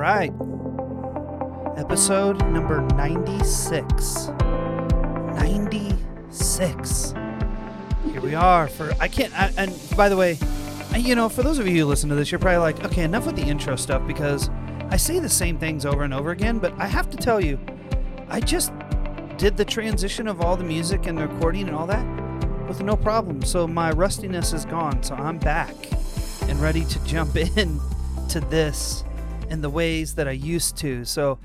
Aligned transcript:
right. 0.00 0.32
Episode 1.76 2.38
number 2.46 2.80
96. 2.96 4.28
96. 5.34 7.14
Here 8.10 8.20
we 8.22 8.34
are 8.34 8.66
for 8.66 8.94
I 8.98 9.08
can't 9.08 9.38
I, 9.38 9.52
and 9.58 9.78
by 9.98 10.08
the 10.08 10.16
way, 10.16 10.38
you 10.96 11.14
know, 11.14 11.28
for 11.28 11.42
those 11.42 11.58
of 11.58 11.68
you 11.68 11.82
who 11.82 11.88
listen 11.88 12.08
to 12.08 12.14
this, 12.14 12.32
you're 12.32 12.38
probably 12.38 12.60
like, 12.60 12.82
"Okay, 12.82 13.02
enough 13.02 13.26
with 13.26 13.36
the 13.36 13.42
intro 13.42 13.76
stuff 13.76 14.06
because 14.06 14.48
I 14.88 14.96
say 14.96 15.18
the 15.18 15.28
same 15.28 15.58
things 15.58 15.84
over 15.84 16.02
and 16.02 16.14
over 16.14 16.30
again, 16.30 16.58
but 16.58 16.72
I 16.78 16.86
have 16.86 17.10
to 17.10 17.18
tell 17.18 17.38
you, 17.38 17.60
I 18.30 18.40
just 18.40 18.72
did 19.36 19.58
the 19.58 19.66
transition 19.66 20.26
of 20.28 20.40
all 20.40 20.56
the 20.56 20.64
music 20.64 21.06
and 21.06 21.18
the 21.18 21.28
recording 21.28 21.68
and 21.68 21.76
all 21.76 21.86
that 21.88 22.06
with 22.66 22.82
no 22.82 22.96
problem. 22.96 23.42
So 23.42 23.68
my 23.68 23.90
rustiness 23.90 24.54
is 24.54 24.64
gone. 24.64 25.02
So 25.02 25.14
I'm 25.14 25.36
back 25.36 25.74
and 26.48 26.58
ready 26.58 26.86
to 26.86 27.04
jump 27.04 27.36
in 27.58 27.78
to 28.30 28.40
this 28.40 29.04
in 29.50 29.62
the 29.62 29.68
ways 29.68 30.14
that 30.14 30.28
I 30.28 30.32
used 30.32 30.76
to. 30.78 31.04
So 31.04 31.40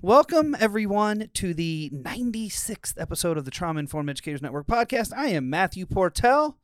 welcome 0.00 0.56
everyone 0.60 1.28
to 1.34 1.52
the 1.52 1.90
96th 1.92 2.94
episode 2.96 3.36
of 3.36 3.44
the 3.44 3.50
Trauma 3.50 3.80
Informed 3.80 4.08
Educators 4.08 4.40
Network 4.40 4.68
podcast. 4.68 5.12
I 5.14 5.30
am 5.30 5.50
Matthew 5.50 5.84
Portell. 5.84 6.54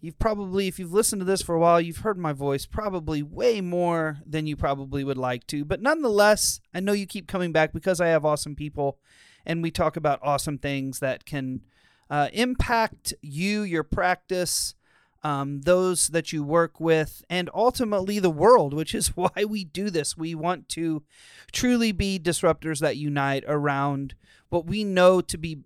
You've 0.00 0.18
probably, 0.18 0.66
if 0.66 0.78
you've 0.78 0.94
listened 0.94 1.20
to 1.20 1.26
this 1.26 1.42
for 1.42 1.54
a 1.54 1.60
while, 1.60 1.78
you've 1.78 1.98
heard 1.98 2.16
my 2.16 2.32
voice 2.32 2.64
probably 2.64 3.22
way 3.22 3.60
more 3.60 4.18
than 4.26 4.46
you 4.46 4.56
probably 4.56 5.04
would 5.04 5.18
like 5.18 5.46
to. 5.48 5.62
But 5.62 5.82
nonetheless, 5.82 6.60
I 6.72 6.80
know 6.80 6.92
you 6.92 7.06
keep 7.06 7.28
coming 7.28 7.52
back 7.52 7.74
because 7.74 8.00
I 8.00 8.08
have 8.08 8.24
awesome 8.24 8.56
people 8.56 8.98
and 9.44 9.62
we 9.62 9.70
talk 9.70 9.94
about 9.94 10.20
awesome 10.22 10.56
things 10.56 11.00
that 11.00 11.26
can 11.26 11.60
uh, 12.08 12.28
impact 12.32 13.12
you, 13.20 13.60
your 13.60 13.84
practice, 13.84 14.74
um, 15.24 15.62
those 15.62 16.08
that 16.08 16.32
you 16.32 16.44
work 16.44 16.78
with, 16.78 17.24
and 17.30 17.48
ultimately 17.54 18.18
the 18.18 18.30
world, 18.30 18.74
which 18.74 18.94
is 18.94 19.08
why 19.16 19.44
we 19.48 19.64
do 19.64 19.90
this. 19.90 20.16
We 20.16 20.34
want 20.34 20.68
to 20.70 21.02
truly 21.50 21.90
be 21.90 22.20
disruptors 22.20 22.80
that 22.80 22.98
unite 22.98 23.44
around 23.48 24.14
what 24.50 24.66
we 24.66 24.84
know 24.84 25.20
to 25.22 25.38
be 25.38 25.60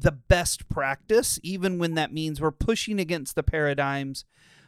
the 0.00 0.12
best 0.12 0.68
practice, 0.68 1.38
even 1.42 1.78
when 1.78 1.94
that 1.94 2.12
means 2.12 2.40
we're 2.40 2.50
pushing 2.50 2.98
against 2.98 3.36
the 3.36 3.42
paradigms 3.42 4.24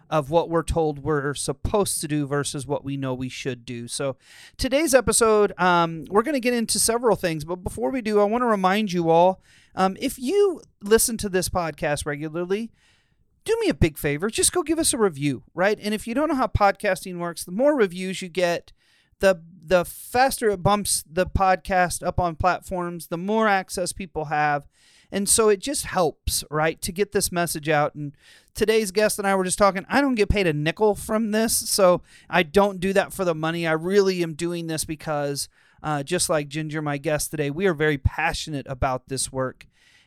of 0.09 0.31
what 0.31 0.49
we're 0.49 0.63
told 0.63 1.01
we're 1.01 1.35
supposed 1.35 2.01
to 2.01 2.07
do 2.07 2.27
versus 2.29 2.65
what 2.65 2.85
we 2.85 2.97
know 2.97 3.13
we 3.13 3.29
should 3.29 3.65
do. 3.65 3.89
So, 3.89 4.17
today's 4.57 4.95
episode, 4.95 5.53
um, 5.59 6.05
we're 6.09 6.23
going 6.23 6.35
to 6.35 6.41
get 6.41 6.55
into 6.55 6.79
several 6.79 7.17
things. 7.17 7.45
But 7.45 7.57
before 7.57 7.91
we 7.91 8.01
do, 8.01 8.21
I 8.21 8.25
want 8.25 8.43
to 8.43 8.47
remind 8.47 8.93
you 8.93 9.11
all 9.11 9.43
um, 9.75 9.97
if 10.01 10.19
you 10.19 10.61
listen 10.81 11.17
to 11.19 11.29
this 11.29 11.49
podcast 11.49 12.07
regularly, 12.07 12.71
do 13.47 13.57
me 13.61 13.69
a 13.69 13.75
big 13.75 13.97
favor. 13.97 14.29
Just 14.29 14.53
go 14.53 14.63
give 14.63 14.79
us 14.79 14.93
a 14.93 14.99
review, 14.99 15.45
right? 15.55 15.79
And 15.81 15.95
if 15.95 16.07
you 16.07 16.15
don't 16.15 16.29
know 16.29 16.35
how 16.35 16.49
podcasting 16.49 17.19
works, 17.19 17.45
the 17.45 17.53
more 17.53 17.75
reviews 17.75 18.21
you 18.21 18.29
get, 18.29 18.73
the 19.21 19.41
the 19.65 19.85
faster 19.85 20.51
it 20.51 20.63
bumps 20.63 21.03
the 21.11 21.27
podcast 21.27 22.07
up 22.07 22.21
on 22.21 22.37
platforms, 22.37 23.09
the 23.09 23.17
more 23.17 23.49
access 23.49 23.93
people 23.93 24.27
have. 24.27 24.69
And 25.11 25.29
so 25.29 25.49
it 25.49 25.61
just 25.61 25.87
helps, 25.87 26.45
right, 26.51 26.81
to 26.83 26.93
get 26.93 27.13
this 27.13 27.33
message 27.33 27.69
out. 27.69 27.95
And 27.95 28.13
today's 28.55 28.91
guest 28.91 29.19
and 29.19 29.27
I 29.27 29.35
were 29.35 29.45
just 29.45 29.59
talking, 29.59 29.87
I 29.89 30.01
don't 30.01 30.17
get 30.17 30.29
paid 30.29 30.47
a 30.47 30.53
nickel 30.53 30.95
from 30.95 31.31
this. 31.31 31.57
So 31.57 32.03
I 32.29 32.43
don't 32.43 32.81
do 32.81 32.93
that 32.93 33.13
for 33.13 33.25
the 33.25 33.35
money. 33.35 33.67
I 33.67 33.73
really 33.73 34.23
am 34.23 34.35
doing 34.35 34.67
this 34.67 34.85
because, 34.85 35.49
uh, 35.83 36.03
just 36.03 36.29
like 36.29 36.49
Ginger, 36.49 36.83
my 36.83 36.99
guest 36.99 37.31
today, 37.31 37.51
we 37.51 37.67
are 37.67 37.75
very 37.75 37.99
passionate 37.99 38.67
about 38.69 39.09
this 39.09 39.33
work 39.33 39.67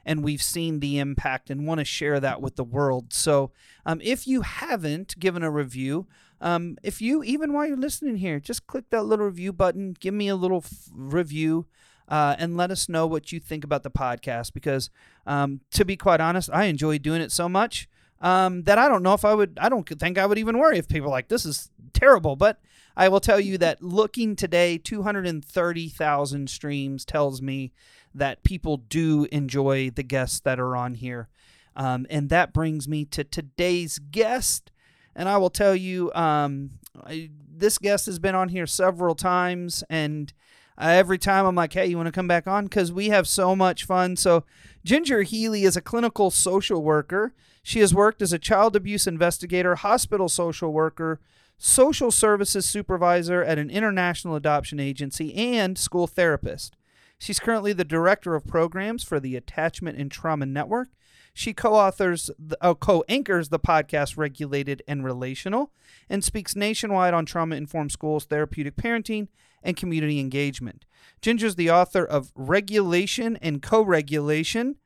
and 0.09 0.23
we've 0.23 0.41
seen 0.41 0.79
the 0.79 0.97
impact 0.97 1.51
and 1.51 1.67
want 1.67 1.79
to 1.79 1.85
share 1.85 2.19
that 2.19 2.41
with 2.41 2.55
the 2.55 2.63
world. 2.63 3.13
So 3.13 3.51
um, 3.85 4.01
if 4.03 4.27
you 4.27 4.41
haven't 4.41 5.19
given 5.19 5.43
a 5.43 5.51
review, 5.51 6.07
um, 6.41 6.77
if 6.81 6.99
you, 6.99 7.23
even 7.23 7.53
while 7.53 7.67
you're 7.67 7.77
listening 7.77 8.17
here, 8.17 8.39
just 8.39 8.65
click 8.65 8.85
that 8.89 9.05
little 9.05 9.27
review 9.27 9.53
button, 9.53 9.95
give 9.99 10.15
me 10.15 10.27
a 10.27 10.35
little 10.35 10.63
f- 10.65 10.89
review 10.91 11.67
uh, 12.07 12.35
and 12.39 12.57
let 12.57 12.71
us 12.71 12.89
know 12.89 13.05
what 13.05 13.31
you 13.31 13.39
think 13.39 13.63
about 13.63 13.83
the 13.83 13.91
podcast. 13.91 14.51
Because 14.51 14.89
um, 15.27 15.61
to 15.77 15.85
be 15.85 15.95
quite 15.95 16.21
honest, 16.21 16.49
I 16.51 16.63
enjoy 16.65 16.97
doing 16.97 17.21
it 17.21 17.31
so 17.31 17.47
much 17.47 17.87
um, 18.19 18.63
that 18.63 18.79
I 18.79 18.89
don't 18.89 19.03
know 19.03 19.13
if 19.13 19.23
I 19.23 19.35
would. 19.35 19.59
I 19.61 19.69
don't 19.69 19.87
think 19.87 20.17
I 20.17 20.25
would 20.25 20.39
even 20.39 20.57
worry 20.57 20.79
if 20.79 20.87
people 20.87 21.11
like 21.11 21.27
this 21.27 21.45
is 21.45 21.69
terrible. 21.93 22.35
But 22.35 22.59
I 22.97 23.09
will 23.09 23.21
tell 23.21 23.39
you 23.39 23.57
that 23.59 23.83
looking 23.83 24.35
today, 24.35 24.79
two 24.79 25.03
hundred 25.03 25.27
and 25.27 25.45
thirty 25.45 25.87
thousand 25.87 26.49
streams 26.49 27.05
tells 27.05 27.41
me 27.41 27.71
that 28.19 28.43
people 28.43 28.77
do 28.77 29.27
enjoy 29.31 29.89
the 29.89 30.03
guests 30.03 30.39
that 30.41 30.59
are 30.59 30.75
on 30.75 30.95
here. 30.95 31.27
Um, 31.75 32.05
and 32.09 32.29
that 32.29 32.53
brings 32.53 32.87
me 32.87 33.05
to 33.05 33.23
today's 33.23 33.99
guest. 33.99 34.71
And 35.15 35.27
I 35.27 35.37
will 35.37 35.49
tell 35.49 35.75
you, 35.75 36.11
um, 36.13 36.71
I, 37.03 37.29
this 37.51 37.77
guest 37.77 38.05
has 38.05 38.19
been 38.19 38.35
on 38.35 38.49
here 38.49 38.67
several 38.67 39.15
times, 39.15 39.83
and 39.89 40.31
uh, 40.77 40.87
every 40.87 41.17
time 41.17 41.45
I'm 41.45 41.55
like, 41.55 41.73
hey, 41.73 41.87
you 41.87 41.97
want 41.97 42.07
to 42.07 42.11
come 42.11 42.27
back 42.27 42.47
on? 42.47 42.65
Because 42.65 42.91
we 42.91 43.09
have 43.09 43.27
so 43.27 43.55
much 43.55 43.85
fun. 43.85 44.15
So, 44.15 44.45
Ginger 44.85 45.23
Healy 45.23 45.63
is 45.63 45.75
a 45.75 45.81
clinical 45.81 46.31
social 46.31 46.81
worker. 46.81 47.33
She 47.63 47.79
has 47.79 47.93
worked 47.93 48.21
as 48.21 48.31
a 48.31 48.39
child 48.39 48.75
abuse 48.75 49.07
investigator, 49.07 49.75
hospital 49.75 50.29
social 50.29 50.71
worker, 50.71 51.19
social 51.57 52.11
services 52.11 52.65
supervisor 52.65 53.43
at 53.43 53.59
an 53.59 53.69
international 53.69 54.35
adoption 54.35 54.79
agency, 54.79 55.35
and 55.35 55.77
school 55.77 56.07
therapist. 56.07 56.77
She's 57.19 57.39
currently 57.39 57.73
the 57.73 57.83
director 57.83 58.33
of 58.33 58.47
programs 58.47 59.03
for 59.03 59.19
the 59.19 59.35
Attachment 59.35 59.97
and 59.97 60.09
Trauma 60.09 60.45
Network. 60.45 60.89
She 61.33 61.53
co-authors, 61.53 62.31
uh, 62.61 62.73
co-anchors 62.73 63.49
the 63.49 63.59
podcast 63.59 64.17
Regulated 64.17 64.81
and 64.87 65.03
Relational, 65.03 65.71
and 66.09 66.23
speaks 66.23 66.55
nationwide 66.55 67.13
on 67.13 67.25
trauma-informed 67.25 67.91
schools, 67.91 68.25
therapeutic 68.25 68.75
parenting, 68.77 69.27
and 69.61 69.77
community 69.77 70.19
engagement. 70.19 70.85
Ginger's 71.21 71.55
the 71.55 71.69
author 71.69 72.03
of 72.03 72.31
Regulation 72.35 73.37
and 73.41 73.61
Co-regulation, 73.61 74.77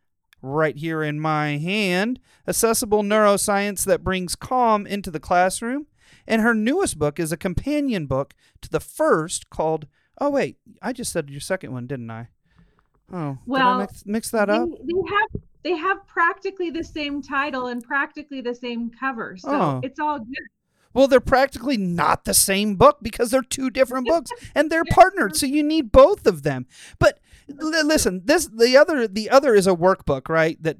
right 0.41 0.75
here 0.75 1.03
in 1.03 1.19
my 1.19 1.57
hand, 1.57 2.19
accessible 2.47 3.03
neuroscience 3.03 3.85
that 3.85 4.03
brings 4.03 4.35
calm 4.35 4.85
into 4.85 5.09
the 5.09 5.19
classroom. 5.19 5.87
And 6.27 6.41
her 6.41 6.53
newest 6.53 6.99
book 6.99 7.19
is 7.19 7.31
a 7.31 7.37
companion 7.37 8.05
book 8.05 8.33
to 8.61 8.69
the 8.69 8.79
first 8.79 9.49
called 9.49 9.87
Oh 10.19 10.29
wait, 10.29 10.57
I 10.81 10.93
just 10.93 11.11
said 11.11 11.29
your 11.29 11.41
second 11.41 11.71
one, 11.73 11.87
didn't 11.87 12.09
I? 12.11 12.29
Oh, 13.11 13.37
well, 13.45 13.67
I 13.67 13.77
mix, 13.81 14.05
mix 14.05 14.31
that 14.31 14.47
they, 14.47 14.53
up? 14.53 14.69
they 14.69 14.93
have 15.09 15.41
they 15.63 15.77
have 15.77 16.05
practically 16.07 16.69
the 16.69 16.83
same 16.83 17.21
title 17.21 17.67
and 17.67 17.83
practically 17.83 18.41
the 18.41 18.55
same 18.55 18.89
cover, 18.91 19.35
so 19.37 19.49
Oh. 19.51 19.79
it's 19.83 19.99
all 19.99 20.19
good. 20.19 20.47
Well, 20.93 21.07
they're 21.07 21.19
practically 21.19 21.77
not 21.77 22.25
the 22.25 22.33
same 22.35 22.75
book 22.75 22.99
because 23.01 23.31
they're 23.31 23.41
two 23.41 23.69
different 23.71 24.07
books 24.07 24.29
and 24.55 24.69
they're 24.71 24.85
partnered, 24.85 25.35
so 25.35 25.45
you 25.47 25.63
need 25.63 25.91
both 25.91 26.27
of 26.27 26.43
them. 26.43 26.67
But 26.99 27.19
l- 27.49 27.85
listen, 27.85 28.21
this 28.25 28.45
the 28.47 28.77
other 28.77 29.07
the 29.07 29.29
other 29.29 29.55
is 29.55 29.65
a 29.67 29.71
workbook, 29.75 30.29
right? 30.29 30.61
That 30.61 30.77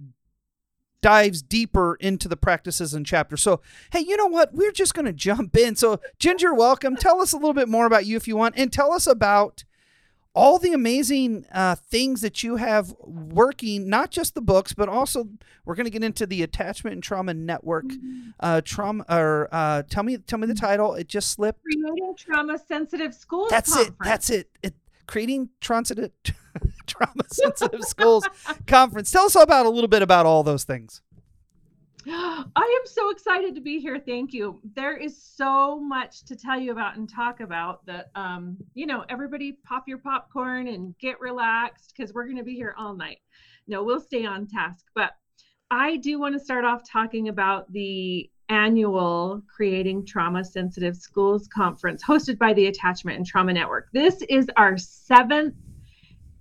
dives 1.04 1.44
deeper 1.44 1.96
into 2.00 2.28
the 2.28 2.38
practices 2.38 2.94
and 2.96 3.06
chapters. 3.06 3.44
So, 3.44 3.62
hey, 3.92 4.00
you 4.00 4.18
know 4.18 4.26
what? 4.26 4.56
We're 4.56 4.72
just 4.72 4.96
going 4.96 5.06
to 5.06 5.14
jump 5.14 5.56
in. 5.56 5.76
So, 5.76 6.00
Ginger, 6.18 6.54
welcome. 6.54 6.96
Tell 6.96 7.22
us 7.22 7.34
a 7.34 7.36
little 7.36 7.54
bit 7.54 7.70
more 7.70 7.86
about 7.86 8.08
you 8.08 8.18
if 8.18 8.28
you 8.28 8.36
want 8.36 8.56
and 8.58 8.74
tell 8.74 8.92
us 8.92 9.06
about 9.06 9.66
all 10.34 10.58
the 10.58 10.74
amazing 10.74 11.46
uh, 11.52 11.76
things 11.76 12.22
that 12.22 12.42
you 12.42 12.56
have 12.56 12.96
working, 13.04 13.88
not 13.88 14.10
just 14.10 14.34
the 14.34 14.42
books, 14.42 14.74
but 14.74 14.90
also 14.90 15.28
we're 15.64 15.76
going 15.76 15.86
to 15.86 15.92
get 15.92 16.04
into 16.04 16.26
the 16.26 16.42
attachment 16.42 16.96
and 16.96 17.04
trauma 17.04 17.34
network. 17.36 17.86
Uh, 18.40 18.62
trauma, 18.66 19.06
or 19.10 19.48
uh, 19.52 19.84
tell 19.84 20.02
me, 20.02 20.18
tell 20.18 20.40
me 20.40 20.48
the 20.48 20.56
title. 20.56 20.96
It 20.96 21.08
just 21.08 21.32
slipped. 21.32 21.62
Creating 21.62 22.16
trauma 22.18 22.58
sensitive 22.58 23.14
schools. 23.14 23.50
That's 23.52 23.76
it. 23.78 23.94
That's 24.02 24.30
it. 24.32 24.50
it 24.64 24.74
creating 25.06 25.50
transit 25.60 26.32
trauma 26.88 27.24
sensitive 27.32 27.84
schools 27.84 28.28
conference. 28.68 29.12
Tell 29.12 29.26
us 29.26 29.36
about 29.36 29.66
a 29.66 29.70
little 29.70 29.88
bit 29.88 30.02
about 30.02 30.26
all 30.26 30.44
those 30.44 30.64
things. 30.64 31.02
I 32.06 32.80
am 32.82 32.86
so 32.86 33.12
excited 33.12 33.56
to 33.56 33.62
be 33.62 33.80
here. 33.80 33.98
Thank 33.98 34.34
you. 34.34 34.60
There 34.76 34.98
is 34.98 35.22
so 35.22 35.80
much 35.80 36.24
to 36.26 36.36
tell 36.36 36.60
you 36.60 36.74
about 36.74 36.98
and 36.98 37.10
talk 37.10 37.40
about 37.40 37.86
that 37.86 38.12
um, 38.16 38.58
you 38.74 38.86
know, 38.86 39.06
everybody 39.10 39.54
pop 39.64 39.88
your 39.88 40.00
popcorn 40.00 40.68
and 40.68 40.98
get 41.00 41.20
relaxed 41.22 41.94
because 41.96 42.14
we're 42.14 42.28
gonna 42.28 42.44
be 42.44 42.56
here 42.56 42.76
all 42.78 42.94
night. 42.94 43.20
No, 43.68 43.84
we'll 43.84 44.02
stay 44.02 44.26
on 44.26 44.48
task. 44.48 44.86
But 44.94 45.12
I 45.72 45.98
do 45.98 46.20
want 46.20 46.34
to 46.36 46.44
start 46.44 46.66
off 46.66 46.82
talking 46.88 47.30
about 47.30 47.72
the 47.72 48.30
annual 48.50 49.42
Creating 49.48 50.06
Trauma 50.06 50.44
Sensitive 50.44 50.96
Schools 50.96 51.48
Conference 51.48 52.04
hosted 52.04 52.38
by 52.38 52.54
the 52.54 52.68
Attachment 52.68 53.18
and 53.18 53.26
Trauma 53.26 53.54
Network. 53.54 53.88
This 53.94 54.22
is 54.30 54.48
our 54.58 54.78
seventh 54.78 55.56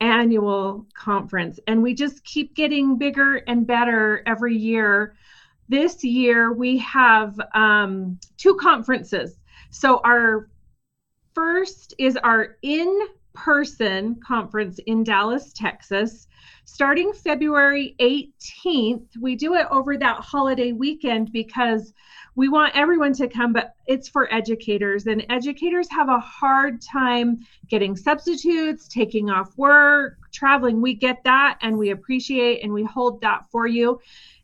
annual 0.03 0.85
conference, 0.95 1.59
and 1.67 1.83
we 1.83 1.95
just 1.95 2.25
keep 2.25 2.55
getting 2.55 2.99
bigger 2.99 3.37
and 3.47 3.67
better 3.67 4.23
every 4.27 4.57
year. 4.57 5.15
This 5.69 6.05
year, 6.05 6.53
we 6.53 6.77
have 6.79 7.41
um, 7.55 8.19
two 8.37 8.55
conferences. 8.57 9.39
So, 9.71 10.01
our 10.05 10.51
first 11.35 11.95
is 11.99 12.17
our 12.19 12.57
in 12.63 13.09
person 13.35 14.17
conference 14.27 14.79
in 14.87 15.05
Dallas, 15.05 15.53
Texas. 15.53 16.29
Starting 16.65 17.13
February 17.13 17.95
18th, 18.01 19.17
we 19.21 19.37
do 19.37 19.55
it 19.55 19.67
over 19.71 19.97
that 19.97 20.21
holiday 20.21 20.73
weekend 20.73 21.33
because 21.33 21.93
we 22.35 22.49
want 22.49 22.75
everyone 22.75 23.13
to 23.15 23.29
come, 23.29 23.53
but 23.53 23.75
it's 23.87 24.09
for 24.09 24.33
educators, 24.33 25.07
and 25.07 25.27
educators 25.29 25.89
have 25.91 26.09
a 26.09 26.19
hard 26.19 26.81
time 26.81 27.41
getting 27.69 27.95
substitutes, 27.95 28.89
taking 28.89 29.29
off 29.29 29.57
work, 29.59 30.19
traveling. 30.33 30.81
We 30.81 30.95
get 30.95 31.23
that 31.25 31.59
and 31.61 31.77
we 31.77 31.91
appreciate 31.91 32.63
and 32.63 32.73
we 32.73 32.85
hold 32.85 33.21
that 33.21 33.45
for 33.51 33.67
you. 33.67 34.01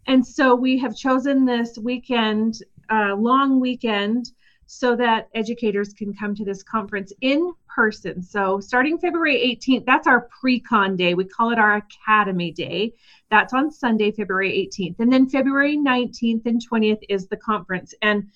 And 0.07 0.27
so 0.27 0.55
we 0.55 0.79
have 0.79 0.97
chosen 0.97 1.45
this 1.45 1.79
weekend, 1.79 2.63
uh, 2.91 3.15
long 3.15 3.61
weekend, 3.61 4.33
so 4.71 4.95
that 4.95 5.31
educators 5.35 5.95
can 5.95 6.13
come 6.13 6.35
to 6.35 6.45
this 6.45 6.63
conference 6.63 7.11
in 7.23 7.55
person. 7.75 8.23
So 8.23 8.61
starting 8.61 8.99
February 8.99 9.59
18th, 9.59 9.87
that's 9.87 10.07
our 10.07 10.29
pre-con 10.41 10.95
day. 10.95 11.15
We 11.15 11.25
call 11.25 11.51
it 11.51 11.59
our 11.59 11.77
Academy 11.77 12.53
Day. 12.53 12.93
That's 13.31 13.55
on 13.55 13.71
Sunday, 13.71 14.13
February 14.13 14.69
18th. 14.71 14.97
And 15.01 15.11
then 15.11 15.27
February 15.27 15.79
19th 15.79 16.45
and 16.45 16.61
20th 16.71 17.01
is 17.09 17.29
the 17.29 17.37
conference. 17.39 17.95
And 18.03 18.29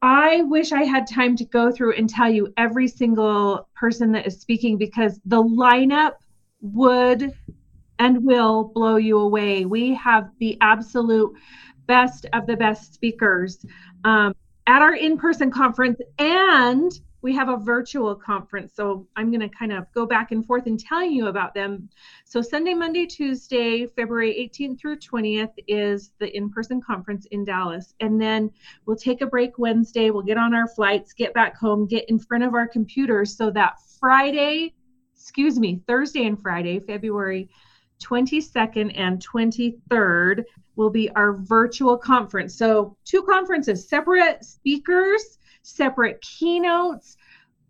I 0.00 0.40
wish 0.44 0.72
I 0.72 0.84
had 0.84 1.06
time 1.06 1.36
to 1.36 1.44
go 1.44 1.70
through 1.70 1.96
and 1.96 2.08
tell 2.08 2.30
you 2.30 2.50
every 2.56 2.88
single 2.88 3.68
person 3.74 4.10
that 4.12 4.26
is 4.26 4.40
speaking 4.40 4.78
because 4.78 5.20
the 5.26 5.42
lineup 5.42 6.14
would 6.62 7.30
and 7.98 8.24
will 8.24 8.64
blow 8.74 8.96
you 8.96 9.18
away. 9.18 9.66
We 9.66 9.92
have 9.96 10.30
the 10.38 10.56
absolute 10.62 11.36
best 11.86 12.24
of 12.32 12.46
the 12.46 12.56
best 12.56 12.94
speakers 12.94 13.66
um, 14.04 14.34
at 14.68 14.82
our 14.82 14.94
in 14.94 15.16
person 15.16 15.50
conference 15.50 15.98
and 16.18 16.92
we 17.22 17.34
have 17.34 17.48
a 17.48 17.56
virtual 17.56 18.14
conference. 18.14 18.74
So 18.76 19.08
I'm 19.16 19.30
going 19.30 19.40
to 19.40 19.48
kind 19.48 19.72
of 19.72 19.86
go 19.92 20.06
back 20.06 20.30
and 20.30 20.46
forth 20.46 20.66
and 20.66 20.78
tell 20.78 21.02
you 21.02 21.26
about 21.26 21.54
them. 21.54 21.88
So 22.24 22.42
Sunday, 22.42 22.74
Monday, 22.74 23.06
Tuesday, 23.06 23.86
February 23.86 24.50
18th 24.54 24.78
through 24.78 24.98
20th 24.98 25.52
is 25.66 26.12
the 26.20 26.36
in-person 26.36 26.82
conference 26.82 27.26
in 27.32 27.44
Dallas. 27.44 27.94
And 28.00 28.20
then 28.20 28.50
we'll 28.86 28.96
take 28.96 29.22
a 29.22 29.26
break 29.26 29.58
Wednesday, 29.58 30.10
we'll 30.10 30.22
get 30.22 30.36
on 30.36 30.54
our 30.54 30.68
flights, 30.68 31.12
get 31.12 31.34
back 31.34 31.56
home, 31.56 31.86
get 31.86 32.08
in 32.08 32.18
front 32.18 32.44
of 32.44 32.54
our 32.54 32.68
computers 32.68 33.36
so 33.36 33.50
that 33.50 33.78
Friday, 33.98 34.74
excuse 35.16 35.58
me, 35.58 35.80
Thursday 35.88 36.26
and 36.26 36.40
Friday, 36.40 36.78
February 36.78 37.48
22nd 38.00 38.92
and 38.96 39.26
23rd 39.26 40.44
will 40.78 40.90
be 40.90 41.10
our 41.10 41.34
virtual 41.34 41.98
conference. 41.98 42.56
So 42.56 42.96
two 43.04 43.22
conferences, 43.22 43.86
separate 43.86 44.42
speakers 44.44 45.38
separate 45.68 46.20
keynotes 46.22 47.16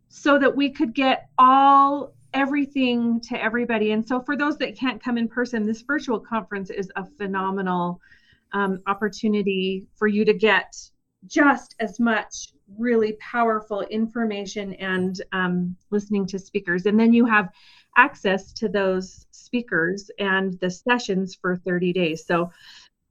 so 0.09 0.39
that 0.39 0.55
we 0.55 0.71
could 0.71 0.95
get 0.95 1.29
all 1.39 2.15
everything 2.35 3.21
to 3.21 3.43
everybody. 3.43 3.93
And 3.93 4.07
so, 4.07 4.21
for 4.21 4.37
those 4.37 4.57
that 4.59 4.77
can't 4.77 5.03
come 5.03 5.19
in 5.19 5.29
person, 5.29 5.67
this 5.67 5.83
virtual 5.83 6.21
conference 6.21 6.71
is 6.71 6.91
a 6.97 7.05
phenomenal 7.05 8.01
um, 8.53 8.81
opportunity 8.87 9.87
for 9.95 10.07
you 10.07 10.25
to 10.25 10.33
get 10.33 10.75
just 11.27 11.75
as 11.81 11.99
much 11.99 12.53
really 12.79 13.15
powerful 13.15 13.81
information 13.83 14.75
and 14.75 15.21
um, 15.33 15.77
listening 15.91 16.27
to 16.27 16.39
speakers. 16.39 16.87
And 16.87 16.99
then 16.99 17.13
you 17.13 17.27
have 17.27 17.51
access 17.97 18.53
to 18.53 18.69
those 18.69 19.27
speakers 19.33 20.11
and 20.19 20.59
the 20.61 20.71
sessions 20.71 21.35
for 21.35 21.57
30 21.57 21.93
days. 21.93 22.25
So 22.27 22.51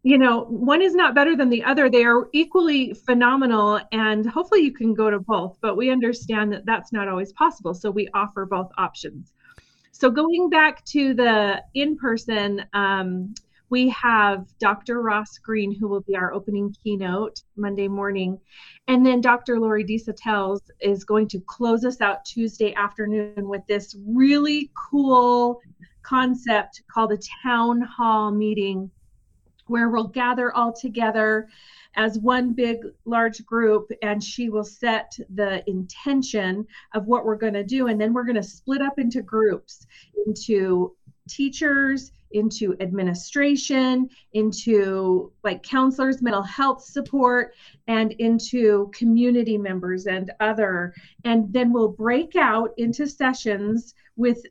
you 0.08 0.18
know, 0.18 0.46
one 0.46 0.82
is 0.82 0.96
not 0.96 1.14
better 1.14 1.36
than 1.36 1.50
the 1.50 1.62
other. 1.66 1.90
They 1.90 2.06
are 2.06 2.30
equally 2.32 2.94
phenomenal, 2.94 3.82
and 3.92 4.26
hopefully 4.26 4.62
you 4.62 4.72
can 4.72 4.94
go 4.94 5.10
to 5.10 5.20
both. 5.20 5.58
But 5.60 5.76
we 5.76 5.90
understand 5.90 6.54
that 6.54 6.66
that's 6.66 6.94
not 6.94 7.10
always 7.10 7.34
possible, 7.34 7.74
so 7.74 7.92
we 7.92 8.08
offer 8.14 8.46
both 8.46 8.72
options. 8.78 9.34
So 9.92 10.10
going 10.10 10.50
back 10.50 10.86
to 10.86 11.14
the 11.14 11.62
in-person, 11.74 12.64
um, 12.72 13.36
we 13.70 13.90
have 13.90 14.46
Dr. 14.60 15.02
Ross 15.02 15.40
Greene, 15.40 15.78
who 15.78 15.90
will 15.90 16.00
be 16.08 16.16
our 16.16 16.32
opening 16.32 16.74
keynote 16.82 17.42
Monday 17.58 17.90
morning, 17.90 18.40
and 18.88 19.06
then 19.06 19.20
Dr. 19.20 19.60
Lori 19.60 19.84
Desautels 19.84 20.62
is 20.80 21.04
going 21.04 21.28
to 21.28 21.42
close 21.42 21.84
us 21.84 22.00
out 22.00 22.24
Tuesday 22.24 22.74
afternoon 22.76 23.50
with 23.50 23.68
this 23.68 23.94
really 24.08 24.72
cool 24.74 25.60
concept 26.02 26.84
called 26.90 27.12
a 27.12 27.20
town 27.44 27.82
hall 27.82 28.32
meeting 28.32 28.90
where 29.68 29.90
we'll 29.90 30.08
gather 30.08 30.54
all 30.56 30.74
together 30.74 31.48
as 31.96 32.20
one 32.20 32.54
big 32.54 32.80
large 33.06 33.46
group 33.46 33.92
and 34.02 34.24
she 34.24 34.50
will 34.50 34.64
set 34.64 35.18
the 35.34 35.68
intention 35.70 36.66
of 36.94 37.08
what 37.08 37.26
we're 37.26 37.36
going 37.36 37.54
to 37.54 37.64
do. 37.64 37.88
And 37.88 38.00
then 38.00 38.14
we're 38.14 38.24
going 38.24 38.36
to 38.36 38.44
split 38.44 38.82
up 38.82 39.00
into 39.00 39.22
groups 39.22 39.88
into 40.26 40.96
teachers 41.28 42.12
into 42.32 42.76
administration 42.82 44.10
into 44.34 45.32
like 45.44 45.64
counselors 45.64 46.22
mental 46.22 46.44
health 46.44 46.84
support 46.84 47.54
and 47.88 48.12
into 48.14 48.92
community 48.94 49.58
members 49.58 50.08
and 50.08 50.32
other. 50.40 50.94
And 51.24 51.52
then 51.54 51.72
we'll 51.72 51.88
break 51.88 52.36
out 52.36 52.72
into 52.78 53.08
sessions 53.08 53.94
with 54.16 54.44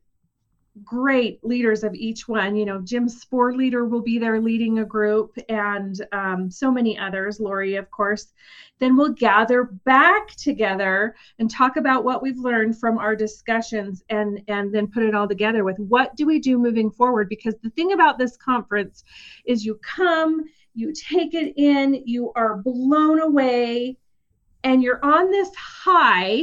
great 0.84 1.43
leaders 1.44 1.84
of 1.84 1.94
each 1.94 2.28
one. 2.28 2.56
You 2.56 2.67
know, 2.67 2.81
Jim 2.81 3.08
Sporleder 3.08 3.88
will 3.88 4.02
be 4.02 4.19
there 4.19 4.40
leading 4.40 4.78
a 4.78 4.84
group, 4.84 5.37
and 5.49 6.05
um, 6.12 6.50
so 6.50 6.70
many 6.70 6.99
others. 6.99 7.40
Lori, 7.40 7.76
of 7.76 7.90
course. 7.90 8.32
Then 8.78 8.96
we'll 8.96 9.12
gather 9.12 9.64
back 9.64 10.34
together 10.37 11.14
and 11.38 11.50
talk 11.50 11.76
about 11.76 12.05
what 12.05 12.23
we've 12.23 12.38
learned 12.38 12.78
from 12.78 12.99
our 12.99 13.17
discussions, 13.17 14.02
and 14.11 14.40
and 14.49 14.75
then 14.75 14.87
put 14.87 15.02
it 15.02 15.14
all 15.14 15.28
together 15.28 15.64
with 15.64 15.78
what 15.78 16.14
do 16.17 16.26
we 16.26 16.38
do 16.38 16.58
moving 16.58 16.90
forward. 16.90 17.28
Because 17.28 17.55
the 17.62 17.70
thing 17.70 17.93
about 17.93 18.19
this 18.19 18.37
conference 18.37 19.05
is, 19.46 19.64
you 19.64 19.81
come, 19.82 20.44
you 20.75 20.93
take 20.93 21.34
it 21.34 21.55
in, 21.56 22.02
you 22.05 22.32
are 22.37 22.58
blown 22.58 23.20
away, 23.20 23.96
and 24.64 24.82
you're 24.82 25.05
on 25.05 25.31
this 25.31 25.55
high 25.55 26.43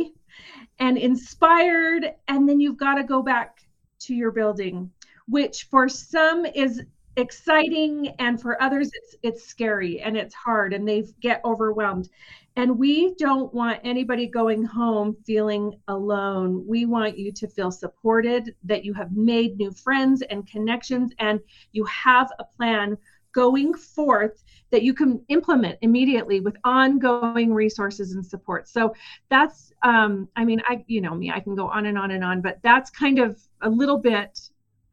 and 0.80 0.98
inspired 0.98 2.14
and 2.28 2.50
then 2.50 2.60
you've 2.60 2.78
got 2.78 2.96
to 2.96 3.04
go 3.04 3.22
back 3.22 3.63
to 4.06 4.14
your 4.14 4.32
building, 4.32 4.92
which 5.28 5.68
for 5.70 5.88
some 5.90 6.46
is 6.46 6.82
exciting 7.16 8.10
and 8.18 8.42
for 8.42 8.60
others 8.62 8.90
it's 8.92 9.16
it's 9.22 9.46
scary 9.46 10.02
and 10.02 10.18
it's 10.18 10.34
hard 10.34 10.74
and 10.74 10.88
they 10.88 11.06
get 11.22 11.42
overwhelmed. 11.46 12.10
And 12.56 12.78
we 12.78 13.16
don't 13.16 13.52
want 13.54 13.80
anybody 13.84 14.28
going 14.28 14.64
home 14.64 15.16
feeling 15.26 15.80
alone. 15.88 16.64
We 16.68 16.86
want 16.86 17.18
you 17.18 17.32
to 17.32 17.48
feel 17.48 17.72
supported 17.72 18.56
that 18.64 18.84
you 18.84 18.94
have 18.94 19.12
made 19.12 19.58
new 19.58 19.72
friends 19.72 20.22
and 20.30 20.48
connections 20.48 21.12
and 21.20 21.40
you 21.72 21.84
have 21.86 22.32
a 22.40 22.44
plan 22.44 22.98
going 23.34 23.74
forth 23.74 24.44
that 24.72 24.84
you 24.84 24.94
can 24.94 25.22
implement 25.28 25.78
immediately 25.82 26.40
with 26.40 26.56
ongoing 26.64 27.54
resources 27.54 28.14
and 28.14 28.26
support. 28.26 28.68
So 28.68 28.94
that's 29.30 29.72
um, 29.84 30.30
i 30.36 30.46
mean 30.46 30.62
i 30.66 30.84
you 30.88 31.02
know 31.02 31.14
me 31.14 31.30
i 31.30 31.40
can 31.40 31.56
go 31.56 31.68
on 31.68 31.86
and 31.86 31.98
on 31.98 32.12
and 32.12 32.24
on 32.24 32.42
but 32.42 32.58
that's 32.64 32.90
kind 32.90 33.20
of 33.20 33.38
a 33.62 33.70
little 33.70 33.98
bit 33.98 34.40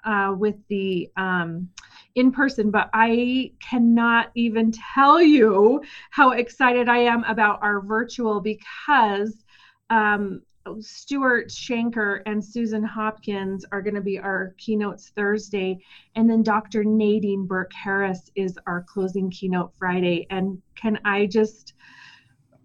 uh, 0.04 0.35
with 0.37 0.56
the 0.68 1.09
um, 1.16 1.68
in 2.14 2.32
person, 2.32 2.70
but 2.70 2.88
I 2.92 3.52
cannot 3.61 4.30
even 4.35 4.73
tell 4.73 5.20
you 5.20 5.82
how 6.11 6.30
excited 6.30 6.88
I 6.88 6.99
am 6.99 7.25
about 7.25 7.62
our 7.62 7.80
virtual 7.80 8.40
because 8.40 9.44
um, 9.90 10.42
Stuart 10.80 11.48
Shanker 11.48 12.22
and 12.26 12.44
Susan 12.44 12.82
Hopkins 12.84 13.64
are 13.72 13.82
going 13.82 13.94
to 13.94 14.00
be 14.00 14.18
our 14.18 14.54
keynotes 14.58 15.10
Thursday, 15.10 15.78
and 16.14 16.28
then 16.28 16.42
Dr. 16.42 16.84
Nadine 16.84 17.46
Burke 17.46 17.72
Harris 17.72 18.30
is 18.34 18.58
our 18.66 18.82
closing 18.82 19.30
keynote 19.30 19.74
Friday. 19.74 20.26
And 20.30 20.60
can 20.76 20.98
I 21.04 21.26
just 21.26 21.74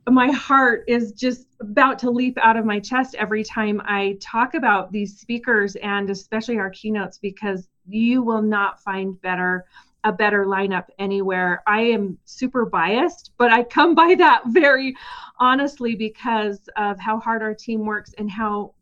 my 0.10 0.30
heart 0.32 0.84
is 0.88 1.14
just 1.14 1.48
about 1.60 1.98
to 2.00 2.12
leap 2.12 2.38
out 2.42 2.58
of 2.58 2.66
my 2.66 2.80
chest 2.80 3.16
every 3.16 3.44
time 3.44 3.82
I 3.86 4.18
talk 4.22 4.54
about 4.54 4.92
these 4.92 5.18
speakers 5.18 5.76
and 5.78 6.10
especially 6.10 6.60
our 6.60 6.70
keynotes 6.70 7.18
because 7.18 7.68
you 7.88 8.22
will 8.22 8.42
not 8.42 8.82
find 8.82 9.20
better 9.22 9.66
a 10.06 10.12
better 10.12 10.46
lineup 10.46 10.86
anywhere. 11.00 11.64
I 11.68 11.82
am 11.82 12.18
super 12.24 12.66
biased, 12.66 13.32
but 13.38 13.52
I 13.52 13.64
come 13.64 13.96
by 13.96 14.16
that 14.20 14.44
very 14.48 14.96
honestly 15.40 15.96
because 15.96 16.70
of 16.78 17.00
how 17.00 17.20
hard 17.20 17.42
our 17.42 17.56
team 17.56 17.86
works 17.86 18.14
and 18.18 18.30
how 18.30 18.76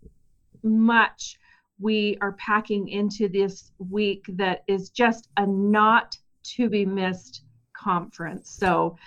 much 0.61 1.39
we 1.79 2.17
are 2.21 2.33
packing 2.33 2.89
into 2.89 3.27
this 3.29 3.71
week 3.79 4.25
that 4.29 4.63
is 4.67 4.89
just 4.89 5.29
a 5.37 5.47
not 5.47 6.17
to 6.43 6.69
be 6.69 6.85
missed 6.85 7.43
conference. 7.75 8.49
So 8.49 8.97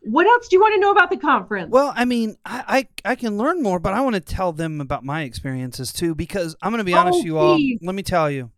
what 0.00 0.26
else 0.26 0.48
do 0.48 0.56
you 0.56 0.60
want 0.60 0.74
to 0.74 0.80
know 0.80 0.92
about 0.92 1.10
the 1.10 1.16
conference? 1.18 1.70
Well, 1.70 1.92
I 1.94 2.06
mean, 2.06 2.36
I 2.44 2.86
I, 3.04 3.10
I 3.10 3.14
can 3.16 3.36
learn 3.36 3.62
more, 3.62 3.78
but 3.78 3.92
I 3.92 4.00
want 4.00 4.14
to 4.14 4.20
tell 4.20 4.52
them 4.52 4.80
about 4.80 5.04
my 5.04 5.22
experiences 5.22 5.92
too 5.92 6.14
because 6.14 6.56
I'm 6.62 6.70
going 6.72 6.78
to 6.78 6.84
be 6.84 6.94
honest, 6.94 7.20
oh, 7.20 7.24
you 7.24 7.38
all. 7.38 7.58
Let 7.82 7.94
me 7.94 8.02
tell 8.02 8.30
you. 8.30 8.50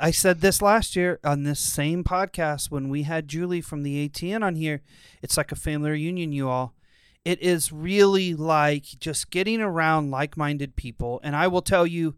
I 0.00 0.12
said 0.12 0.40
this 0.40 0.62
last 0.62 0.94
year 0.94 1.18
on 1.24 1.42
this 1.42 1.58
same 1.58 2.04
podcast 2.04 2.70
when 2.70 2.88
we 2.88 3.02
had 3.02 3.26
Julie 3.26 3.60
from 3.60 3.82
the 3.82 4.08
ATN 4.08 4.44
on 4.44 4.54
here. 4.54 4.82
It's 5.22 5.36
like 5.36 5.50
a 5.50 5.56
family 5.56 5.90
reunion, 5.90 6.30
you 6.30 6.48
all. 6.48 6.74
It 7.24 7.42
is 7.42 7.72
really 7.72 8.32
like 8.32 8.84
just 9.00 9.30
getting 9.30 9.60
around 9.60 10.12
like 10.12 10.36
minded 10.36 10.76
people. 10.76 11.20
And 11.24 11.34
I 11.34 11.48
will 11.48 11.62
tell 11.62 11.84
you, 11.84 12.14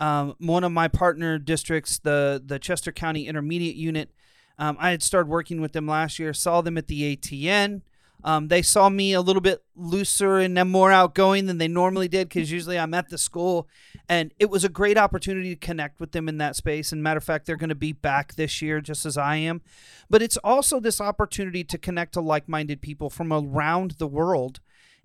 um, 0.00 0.34
one 0.38 0.64
of 0.64 0.72
my 0.72 0.88
partner 0.88 1.38
districts, 1.38 1.98
the 1.98 2.42
the 2.44 2.58
Chester 2.58 2.90
County 2.90 3.28
Intermediate 3.28 3.76
Unit. 3.76 4.10
Um, 4.58 4.76
I 4.80 4.90
had 4.90 5.02
started 5.02 5.30
working 5.30 5.60
with 5.60 5.72
them 5.72 5.86
last 5.86 6.18
year. 6.18 6.34
Saw 6.34 6.62
them 6.62 6.76
at 6.76 6.88
the 6.88 7.16
ATN. 7.16 7.82
Um, 8.24 8.48
they 8.48 8.62
saw 8.62 8.88
me 8.88 9.12
a 9.12 9.20
little 9.20 9.40
bit 9.40 9.62
looser 9.74 10.38
and 10.38 10.70
more 10.70 10.92
outgoing 10.92 11.46
than 11.46 11.58
they 11.58 11.68
normally 11.68 12.08
did 12.08 12.28
because 12.28 12.50
usually 12.50 12.78
I'm 12.78 12.94
at 12.94 13.08
the 13.08 13.18
school. 13.18 13.68
And 14.08 14.32
it 14.38 14.50
was 14.50 14.64
a 14.64 14.68
great 14.68 14.98
opportunity 14.98 15.54
to 15.54 15.66
connect 15.66 16.00
with 16.00 16.12
them 16.12 16.28
in 16.28 16.38
that 16.38 16.56
space. 16.56 16.92
And 16.92 17.02
matter 17.02 17.18
of 17.18 17.24
fact, 17.24 17.46
they're 17.46 17.56
going 17.56 17.68
to 17.70 17.74
be 17.74 17.92
back 17.92 18.34
this 18.34 18.60
year 18.60 18.80
just 18.80 19.06
as 19.06 19.16
I 19.16 19.36
am. 19.36 19.62
But 20.08 20.22
it's 20.22 20.36
also 20.38 20.80
this 20.80 21.00
opportunity 21.00 21.64
to 21.64 21.78
connect 21.78 22.14
to 22.14 22.20
like 22.20 22.48
minded 22.48 22.80
people 22.80 23.10
from 23.10 23.32
around 23.32 23.92
the 23.92 24.08
world 24.08 24.60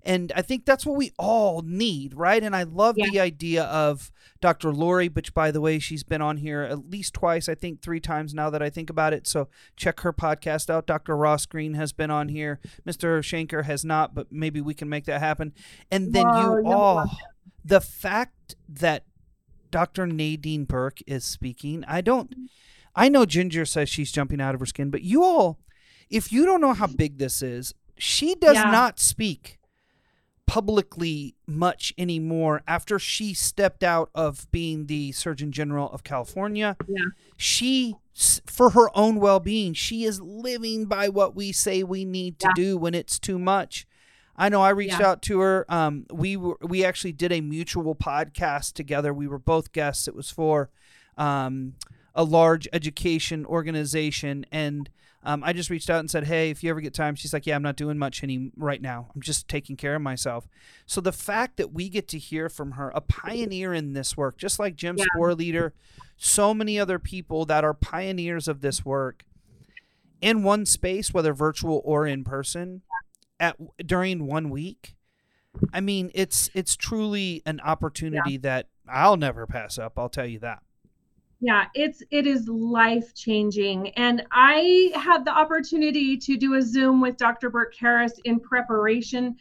and 0.06 0.32
I 0.36 0.42
think 0.42 0.64
that's 0.64 0.86
what 0.86 0.96
we 0.96 1.12
all 1.18 1.62
need, 1.62 2.14
right? 2.14 2.42
And 2.42 2.54
I 2.54 2.62
love 2.62 2.96
yeah. 2.96 3.10
the 3.10 3.18
idea 3.18 3.64
of 3.64 4.12
Dr. 4.40 4.72
Lori, 4.72 5.08
which, 5.08 5.34
by 5.34 5.50
the 5.50 5.60
way, 5.60 5.80
she's 5.80 6.04
been 6.04 6.22
on 6.22 6.36
here 6.36 6.62
at 6.62 6.88
least 6.88 7.12
twice, 7.12 7.48
I 7.48 7.56
think 7.56 7.82
three 7.82 7.98
times 7.98 8.32
now 8.32 8.48
that 8.50 8.62
I 8.62 8.70
think 8.70 8.88
about 8.88 9.12
it. 9.12 9.26
So 9.26 9.48
check 9.76 10.00
her 10.00 10.12
podcast 10.12 10.70
out. 10.70 10.86
Dr. 10.86 11.16
Ross 11.16 11.44
Greene 11.44 11.74
has 11.74 11.92
been 11.92 12.12
on 12.12 12.28
here. 12.28 12.60
Mr. 12.86 13.18
Shanker 13.18 13.64
has 13.64 13.84
not, 13.84 14.14
but 14.14 14.30
maybe 14.30 14.60
we 14.60 14.74
can 14.74 14.88
make 14.88 15.06
that 15.06 15.20
happen. 15.20 15.52
And 15.90 16.12
then 16.12 16.26
you 16.26 16.62
all, 16.66 17.04
the 17.64 17.80
fact 17.80 18.54
that 18.68 19.04
Dr. 19.72 20.06
Nadine 20.06 20.66
Burke 20.66 21.00
is 21.08 21.24
speaking, 21.24 21.84
I 21.88 22.00
don't, 22.00 22.32
I 22.94 23.08
know 23.08 23.26
Ginger 23.26 23.64
says 23.64 23.88
she's 23.88 24.12
jumping 24.12 24.40
out 24.40 24.54
of 24.54 24.60
her 24.60 24.66
skin, 24.66 24.90
but 24.90 25.02
you 25.02 25.24
all, 25.24 25.58
if 26.08 26.30
you 26.30 26.46
don't 26.46 26.60
know 26.60 26.74
how 26.74 26.86
big 26.86 27.18
this 27.18 27.42
is, 27.42 27.74
she 27.98 28.36
does 28.36 28.54
yeah. 28.54 28.70
not 28.70 29.00
speak 29.00 29.58
publicly 30.46 31.34
much 31.46 31.92
anymore 31.98 32.62
after 32.66 32.98
she 32.98 33.34
stepped 33.34 33.82
out 33.82 34.10
of 34.14 34.50
being 34.52 34.86
the 34.86 35.12
Surgeon 35.12 35.52
General 35.52 35.90
of 35.90 36.04
California. 36.04 36.76
Yeah. 36.86 37.04
She 37.36 37.96
for 38.46 38.70
her 38.70 38.88
own 38.96 39.16
well-being, 39.16 39.74
she 39.74 40.04
is 40.04 40.20
living 40.22 40.86
by 40.86 41.08
what 41.08 41.36
we 41.36 41.52
say 41.52 41.82
we 41.82 42.04
need 42.04 42.38
to 42.38 42.46
yeah. 42.48 42.54
do 42.54 42.78
when 42.78 42.94
it's 42.94 43.18
too 43.18 43.38
much. 43.38 43.86
I 44.36 44.48
know 44.48 44.62
I 44.62 44.70
reached 44.70 45.00
yeah. 45.00 45.08
out 45.08 45.22
to 45.22 45.40
her. 45.40 45.66
Um, 45.68 46.06
we 46.10 46.36
were 46.36 46.56
we 46.62 46.84
actually 46.84 47.12
did 47.12 47.32
a 47.32 47.40
mutual 47.40 47.94
podcast 47.94 48.74
together. 48.74 49.12
We 49.12 49.26
were 49.26 49.38
both 49.38 49.72
guests. 49.72 50.08
It 50.08 50.14
was 50.14 50.30
for 50.30 50.70
um, 51.18 51.74
a 52.14 52.24
large 52.24 52.68
education 52.72 53.44
organization 53.44 54.46
and 54.50 54.88
um, 55.26 55.42
I 55.42 55.52
just 55.52 55.70
reached 55.70 55.90
out 55.90 55.98
and 55.98 56.08
said, 56.08 56.24
"Hey, 56.24 56.50
if 56.50 56.62
you 56.62 56.70
ever 56.70 56.80
get 56.80 56.94
time," 56.94 57.16
she's 57.16 57.32
like, 57.32 57.46
"Yeah, 57.46 57.56
I'm 57.56 57.62
not 57.62 57.74
doing 57.74 57.98
much 57.98 58.22
any 58.22 58.52
right 58.56 58.80
now. 58.80 59.08
I'm 59.12 59.20
just 59.20 59.48
taking 59.48 59.76
care 59.76 59.96
of 59.96 60.02
myself." 60.02 60.46
So 60.86 61.00
the 61.00 61.10
fact 61.10 61.56
that 61.56 61.72
we 61.72 61.88
get 61.88 62.06
to 62.08 62.18
hear 62.18 62.48
from 62.48 62.72
her, 62.72 62.90
a 62.94 63.00
pioneer 63.00 63.74
in 63.74 63.92
this 63.92 64.16
work, 64.16 64.38
just 64.38 64.60
like 64.60 64.76
Jim 64.76 64.96
yeah. 64.96 65.04
Sporleder, 65.16 65.72
so 66.16 66.54
many 66.54 66.78
other 66.78 67.00
people 67.00 67.44
that 67.46 67.64
are 67.64 67.74
pioneers 67.74 68.46
of 68.46 68.60
this 68.60 68.84
work, 68.84 69.24
in 70.20 70.44
one 70.44 70.64
space, 70.64 71.12
whether 71.12 71.34
virtual 71.34 71.82
or 71.84 72.06
in 72.06 72.22
person, 72.22 72.82
at 73.40 73.56
during 73.84 74.28
one 74.28 74.48
week. 74.48 74.94
I 75.72 75.80
mean, 75.80 76.12
it's 76.14 76.50
it's 76.54 76.76
truly 76.76 77.42
an 77.44 77.58
opportunity 77.64 78.34
yeah. 78.34 78.38
that 78.42 78.68
I'll 78.88 79.16
never 79.16 79.44
pass 79.44 79.76
up. 79.76 79.98
I'll 79.98 80.08
tell 80.08 80.26
you 80.26 80.38
that 80.38 80.62
yeah 81.40 81.66
it's 81.74 82.02
it 82.10 82.26
is 82.26 82.48
life 82.48 83.14
changing 83.14 83.90
and 83.90 84.24
i 84.32 84.90
had 84.94 85.24
the 85.24 85.30
opportunity 85.30 86.16
to 86.16 86.36
do 86.36 86.54
a 86.54 86.62
zoom 86.62 87.00
with 87.00 87.16
dr 87.16 87.50
burke 87.50 87.74
harris 87.78 88.14
in 88.24 88.40
preparation 88.40 89.36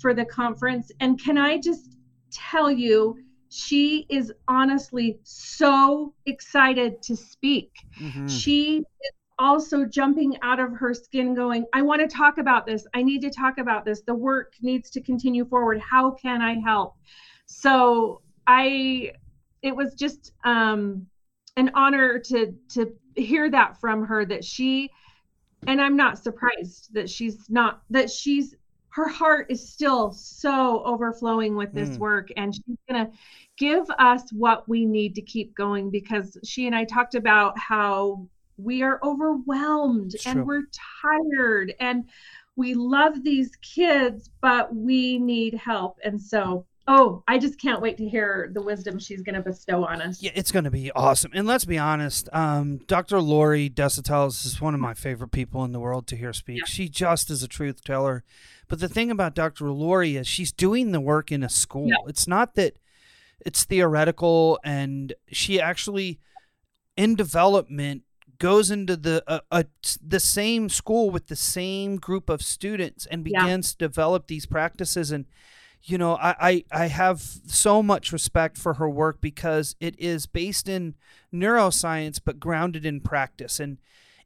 for 0.00 0.14
the 0.14 0.24
conference. 0.24 0.90
And 1.00 1.22
can 1.22 1.38
i 1.38 1.58
just 1.58 1.96
tell 2.32 2.70
you 2.70 3.18
she 3.52 4.06
is 4.08 4.32
honestly 4.46 5.18
so 5.24 6.14
excited 6.26 7.02
to 7.02 7.16
speak. 7.16 7.72
Mm-hmm. 8.00 8.28
she 8.28 8.78
is 8.78 9.12
also 9.38 9.84
jumping 9.84 10.36
out 10.42 10.60
of 10.60 10.70
her 10.72 10.92
skin 10.92 11.34
going 11.34 11.64
i 11.72 11.82
want 11.82 12.00
to 12.00 12.08
talk 12.08 12.38
about 12.38 12.66
this. 12.66 12.86
I 12.94 13.02
need 13.02 13.20
to 13.22 13.30
talk 13.30 13.58
about 13.58 13.84
this. 13.84 14.02
The 14.02 14.14
work 14.14 14.54
needs 14.62 14.90
to 14.90 15.00
continue 15.00 15.44
forward. 15.44 15.80
How 15.80 16.12
can 16.12 16.40
i 16.40 16.58
help? 16.58 16.96
So 17.46 18.22
i 18.46 19.12
it 19.62 19.76
was 19.76 19.94
just 19.94 20.32
um 20.44 21.06
an 21.56 21.70
honor 21.74 22.18
to 22.18 22.54
to 22.70 22.92
hear 23.16 23.50
that 23.50 23.80
from 23.80 24.04
her 24.04 24.24
that 24.24 24.44
she 24.44 24.90
and 25.66 25.80
I'm 25.80 25.96
not 25.96 26.18
surprised 26.18 26.92
that 26.94 27.10
she's 27.10 27.48
not 27.50 27.82
that 27.90 28.10
she's 28.10 28.54
her 28.90 29.08
heart 29.08 29.46
is 29.50 29.68
still 29.68 30.12
so 30.12 30.82
overflowing 30.84 31.54
with 31.54 31.72
this 31.72 31.90
mm. 31.90 31.98
work 31.98 32.28
and 32.36 32.54
she's 32.54 32.76
going 32.88 33.06
to 33.06 33.12
give 33.56 33.88
us 33.98 34.32
what 34.32 34.68
we 34.68 34.84
need 34.84 35.14
to 35.14 35.22
keep 35.22 35.54
going 35.54 35.90
because 35.90 36.36
she 36.44 36.66
and 36.66 36.74
I 36.74 36.84
talked 36.84 37.14
about 37.14 37.58
how 37.58 38.26
we 38.56 38.82
are 38.82 38.98
overwhelmed 39.04 40.14
it's 40.14 40.26
and 40.26 40.38
true. 40.38 40.44
we're 40.44 40.62
tired 41.02 41.74
and 41.80 42.04
we 42.56 42.74
love 42.74 43.22
these 43.22 43.54
kids 43.62 44.30
but 44.40 44.74
we 44.74 45.18
need 45.18 45.54
help 45.54 45.98
and 46.04 46.20
so 46.20 46.66
Oh, 46.88 47.22
I 47.28 47.38
just 47.38 47.60
can't 47.60 47.80
wait 47.80 47.98
to 47.98 48.08
hear 48.08 48.50
the 48.52 48.62
wisdom 48.62 48.98
she's 48.98 49.22
going 49.22 49.36
to 49.36 49.42
bestow 49.42 49.84
on 49.84 50.02
us. 50.02 50.22
Yeah, 50.22 50.32
it's 50.34 50.50
going 50.50 50.64
to 50.64 50.70
be 50.70 50.90
awesome. 50.92 51.30
And 51.34 51.46
let's 51.46 51.64
be 51.64 51.78
honest, 51.78 52.28
um, 52.32 52.78
Dr. 52.86 53.20
Lori 53.20 53.70
Desautel 53.70 54.28
is 54.28 54.60
one 54.60 54.74
of 54.74 54.80
my 54.80 54.94
favorite 54.94 55.30
people 55.30 55.62
in 55.64 55.72
the 55.72 55.78
world 55.78 56.06
to 56.08 56.16
hear 56.16 56.32
speak. 56.32 56.58
Yeah. 56.58 56.64
She 56.66 56.88
just 56.88 57.30
is 57.30 57.42
a 57.42 57.48
truth 57.48 57.84
teller. 57.84 58.24
But 58.68 58.80
the 58.80 58.88
thing 58.88 59.10
about 59.10 59.34
Dr. 59.34 59.70
Lori 59.70 60.16
is 60.16 60.26
she's 60.26 60.52
doing 60.52 60.92
the 60.92 61.00
work 61.00 61.30
in 61.30 61.42
a 61.42 61.48
school. 61.48 61.88
Yeah. 61.88 61.96
It's 62.08 62.26
not 62.26 62.54
that 62.54 62.76
it's 63.44 63.64
theoretical, 63.64 64.58
and 64.64 65.12
she 65.30 65.60
actually, 65.60 66.20
in 66.96 67.14
development, 67.14 68.02
goes 68.38 68.70
into 68.70 68.96
the 68.96 69.22
uh, 69.26 69.40
uh, 69.50 69.62
the 70.04 70.20
same 70.20 70.68
school 70.68 71.10
with 71.10 71.28
the 71.28 71.36
same 71.36 71.96
group 71.96 72.28
of 72.28 72.42
students 72.42 73.06
and 73.06 73.22
begins 73.22 73.68
yeah. 73.68 73.86
to 73.86 73.88
develop 73.88 74.26
these 74.26 74.46
practices 74.46 75.10
and 75.10 75.26
you 75.82 75.98
know, 75.98 76.16
I, 76.16 76.34
I, 76.40 76.64
I 76.72 76.86
have 76.86 77.20
so 77.20 77.82
much 77.82 78.12
respect 78.12 78.58
for 78.58 78.74
her 78.74 78.88
work 78.88 79.20
because 79.20 79.76
it 79.80 79.98
is 79.98 80.26
based 80.26 80.68
in 80.68 80.94
neuroscience 81.32 82.20
but 82.22 82.38
grounded 82.38 82.84
in 82.84 83.00
practice. 83.00 83.58
And 83.58 83.78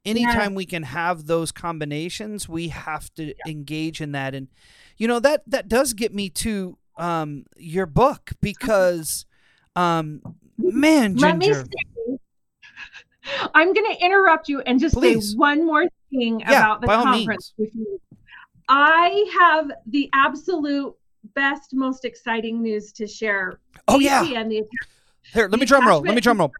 anytime 0.04 0.52
yeah. 0.52 0.56
we 0.56 0.66
can 0.66 0.82
have 0.82 1.26
those 1.26 1.52
combinations, 1.52 2.49
we 2.49 2.68
have 2.68 3.12
to 3.14 3.26
yeah. 3.26 3.32
engage 3.46 4.00
in 4.00 4.12
that. 4.12 4.34
And 4.34 4.49
you 4.96 5.08
know 5.08 5.20
that 5.20 5.42
that 5.46 5.68
does 5.68 5.92
get 5.92 6.14
me 6.14 6.28
to 6.30 6.76
um, 6.96 7.44
your 7.56 7.87
book 7.87 8.32
because, 8.40 9.26
um, 9.76 10.20
man, 10.58 11.16
Ginger. 11.16 11.26
Let 11.26 11.38
me 11.38 11.52
say, 11.52 12.18
I'm 13.54 13.73
going 13.73 13.94
to 13.94 14.04
interrupt 14.04 14.49
you 14.49 14.61
and 14.61 14.78
just 14.78 14.94
Please. 14.94 15.30
say 15.30 15.37
one 15.37 15.64
more 15.64 15.87
thing 16.11 16.40
yeah, 16.40 16.46
about 16.49 16.80
the 16.82 16.87
conference. 16.88 17.54
I 18.68 19.26
have 19.38 19.70
the 19.87 20.11
absolute 20.12 20.94
best, 21.34 21.74
most 21.74 22.04
exciting 22.04 22.62
news 22.62 22.92
to 22.92 23.06
share. 23.06 23.58
Oh 23.88 23.98
yeah. 23.98 24.24
And 24.24 24.50
the, 24.50 24.62
Here, 25.32 25.48
let 25.48 25.60
me 25.60 25.66
drum 25.66 25.86
roll. 25.86 26.00
Let 26.02 26.14
me 26.14 26.20
drum 26.20 26.38
roll. 26.38 26.52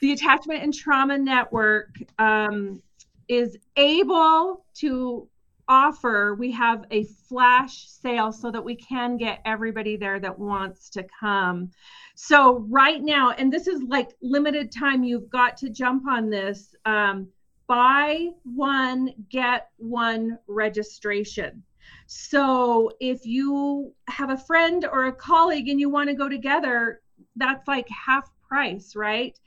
the 0.00 0.12
Attachment 0.12 0.62
and 0.62 0.74
Trauma 0.74 1.16
Network 1.16 1.96
um, 2.18 2.82
is 3.28 3.56
able 3.76 4.64
to 4.74 5.28
offer. 5.68 6.34
We 6.34 6.50
have 6.52 6.84
a 6.90 7.04
flash 7.04 7.88
sale 7.88 8.32
so 8.32 8.50
that 8.50 8.62
we 8.62 8.76
can 8.76 9.16
get 9.16 9.40
everybody 9.44 9.96
there 9.96 10.18
that 10.20 10.38
wants 10.38 10.90
to 10.90 11.06
come. 11.18 11.70
So 12.14 12.66
right 12.68 13.02
now, 13.02 13.30
and 13.30 13.52
this 13.52 13.66
is 13.66 13.82
like 13.82 14.10
limited 14.20 14.72
time. 14.72 15.02
You've 15.04 15.30
got 15.30 15.56
to 15.58 15.70
jump 15.70 16.06
on 16.06 16.28
this. 16.28 16.74
Um, 16.84 17.28
buy 17.72 18.28
one, 18.44 19.14
get 19.30 19.70
one 19.78 20.38
registration. 20.46 21.62
So 22.06 22.90
if 23.00 23.24
you 23.24 23.94
have 24.08 24.28
a 24.28 24.36
friend 24.36 24.84
or 24.84 25.06
a 25.06 25.12
colleague 25.12 25.70
and 25.70 25.80
you 25.80 25.88
want 25.88 26.10
to 26.10 26.14
go 26.14 26.28
together, 26.28 27.00
that's 27.36 27.66
like 27.66 27.88
half 27.88 28.30
price, 28.46 28.94
right? 28.94 29.38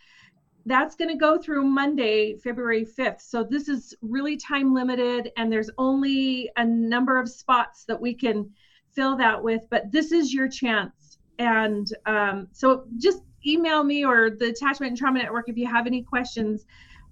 That's 0.66 0.96
going 0.96 1.12
to 1.12 1.16
go 1.16 1.38
through 1.38 1.66
Monday, 1.66 2.38
February 2.38 2.84
5th. 2.84 3.22
So 3.22 3.44
this 3.44 3.70
is 3.70 3.94
really 4.02 4.38
time 4.38 4.74
limited 4.74 5.32
and 5.38 5.54
there's 5.54 5.70
only 5.78 6.50
a 6.58 6.66
number 6.66 7.20
of 7.20 7.30
spots 7.30 7.86
that 7.86 8.02
we 8.02 8.16
can 8.16 8.50
fill 8.96 9.16
that 9.18 9.44
with, 9.44 9.68
but 9.70 9.92
this 9.92 10.12
is 10.12 10.34
your 10.34 10.50
chance. 10.50 11.20
And 11.38 11.88
um, 12.08 12.48
so 12.54 12.86
just 12.98 13.22
email 13.46 13.84
me 13.84 14.04
or 14.04 14.32
the 14.32 14.48
Attachment 14.48 14.90
and 14.90 14.98
Trauma 14.98 15.20
Network 15.20 15.48
if 15.48 15.58
you 15.58 15.68
have 15.68 15.86
any 15.86 16.02
questions 16.02 16.66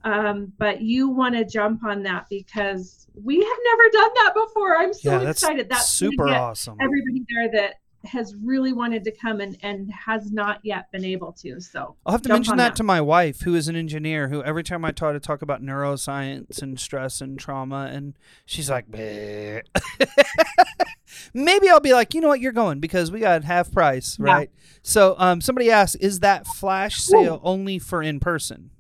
um, 0.04 0.52
but 0.58 0.82
you 0.82 1.10
want 1.10 1.36
to 1.36 1.46
jump 1.46 1.84
on 1.84 2.04
that 2.04 2.28
because 2.30 3.08
we 3.22 3.38
have 3.38 3.58
never 3.66 3.84
done 3.92 4.10
that 4.16 4.34
before. 4.34 4.78
I'm 4.78 4.94
so 4.94 5.22
yeah, 5.22 5.30
excited. 5.30 5.70
That's 5.70 5.90
super 5.90 6.30
awesome. 6.30 6.78
Everybody 6.82 7.26
there 7.30 7.52
that 7.52 7.76
has 8.06 8.36
really 8.36 8.74
wanted 8.74 9.04
to 9.06 9.12
come 9.12 9.40
and, 9.40 9.58
and 9.62 9.90
has 9.92 10.32
not 10.32 10.60
yet 10.64 10.92
been 10.92 11.06
able 11.06 11.32
to. 11.32 11.60
So 11.62 11.96
I'll 12.06 12.12
have 12.12 12.22
to 12.24 12.30
mention 12.30 12.58
that, 12.58 12.70
that, 12.70 12.76
to 12.78 12.84
my 12.84 13.00
wife, 13.00 13.42
who 13.42 13.56
is 13.56 13.70
an 13.70 13.76
engineer, 13.76 14.28
who 14.28 14.44
every 14.44 14.64
time 14.64 14.84
I 14.84 14.92
try 14.92 15.14
to 15.14 15.20
talk 15.20 15.42
about 15.42 15.64
neuroscience 15.64 16.62
and 16.62 16.80
stress 16.80 17.22
and 17.22 17.40
trauma, 17.40 17.90
and 17.94 18.18
she's 18.46 18.70
like, 18.70 18.90
maybe 21.34 21.70
I'll 21.70 21.80
be 21.80 21.94
like, 21.94 22.14
you 22.14 22.20
know 22.20 22.28
what, 22.28 22.42
you're 22.42 22.52
going 22.52 22.82
because 22.82 23.10
we 23.10 23.22
got 23.22 23.46
half 23.46 23.72
price, 23.72 24.20
right? 24.20 24.50
Yeah. 24.54 24.62
So 24.82 25.16
um, 25.18 25.40
somebody 25.40 25.72
asked, 25.72 25.96
is 26.02 26.20
that 26.20 26.46
flash 26.46 26.98
sale 26.98 27.36
Ooh. 27.36 27.48
only 27.48 27.80
for 27.80 28.04
in 28.04 28.20
person? 28.20 28.72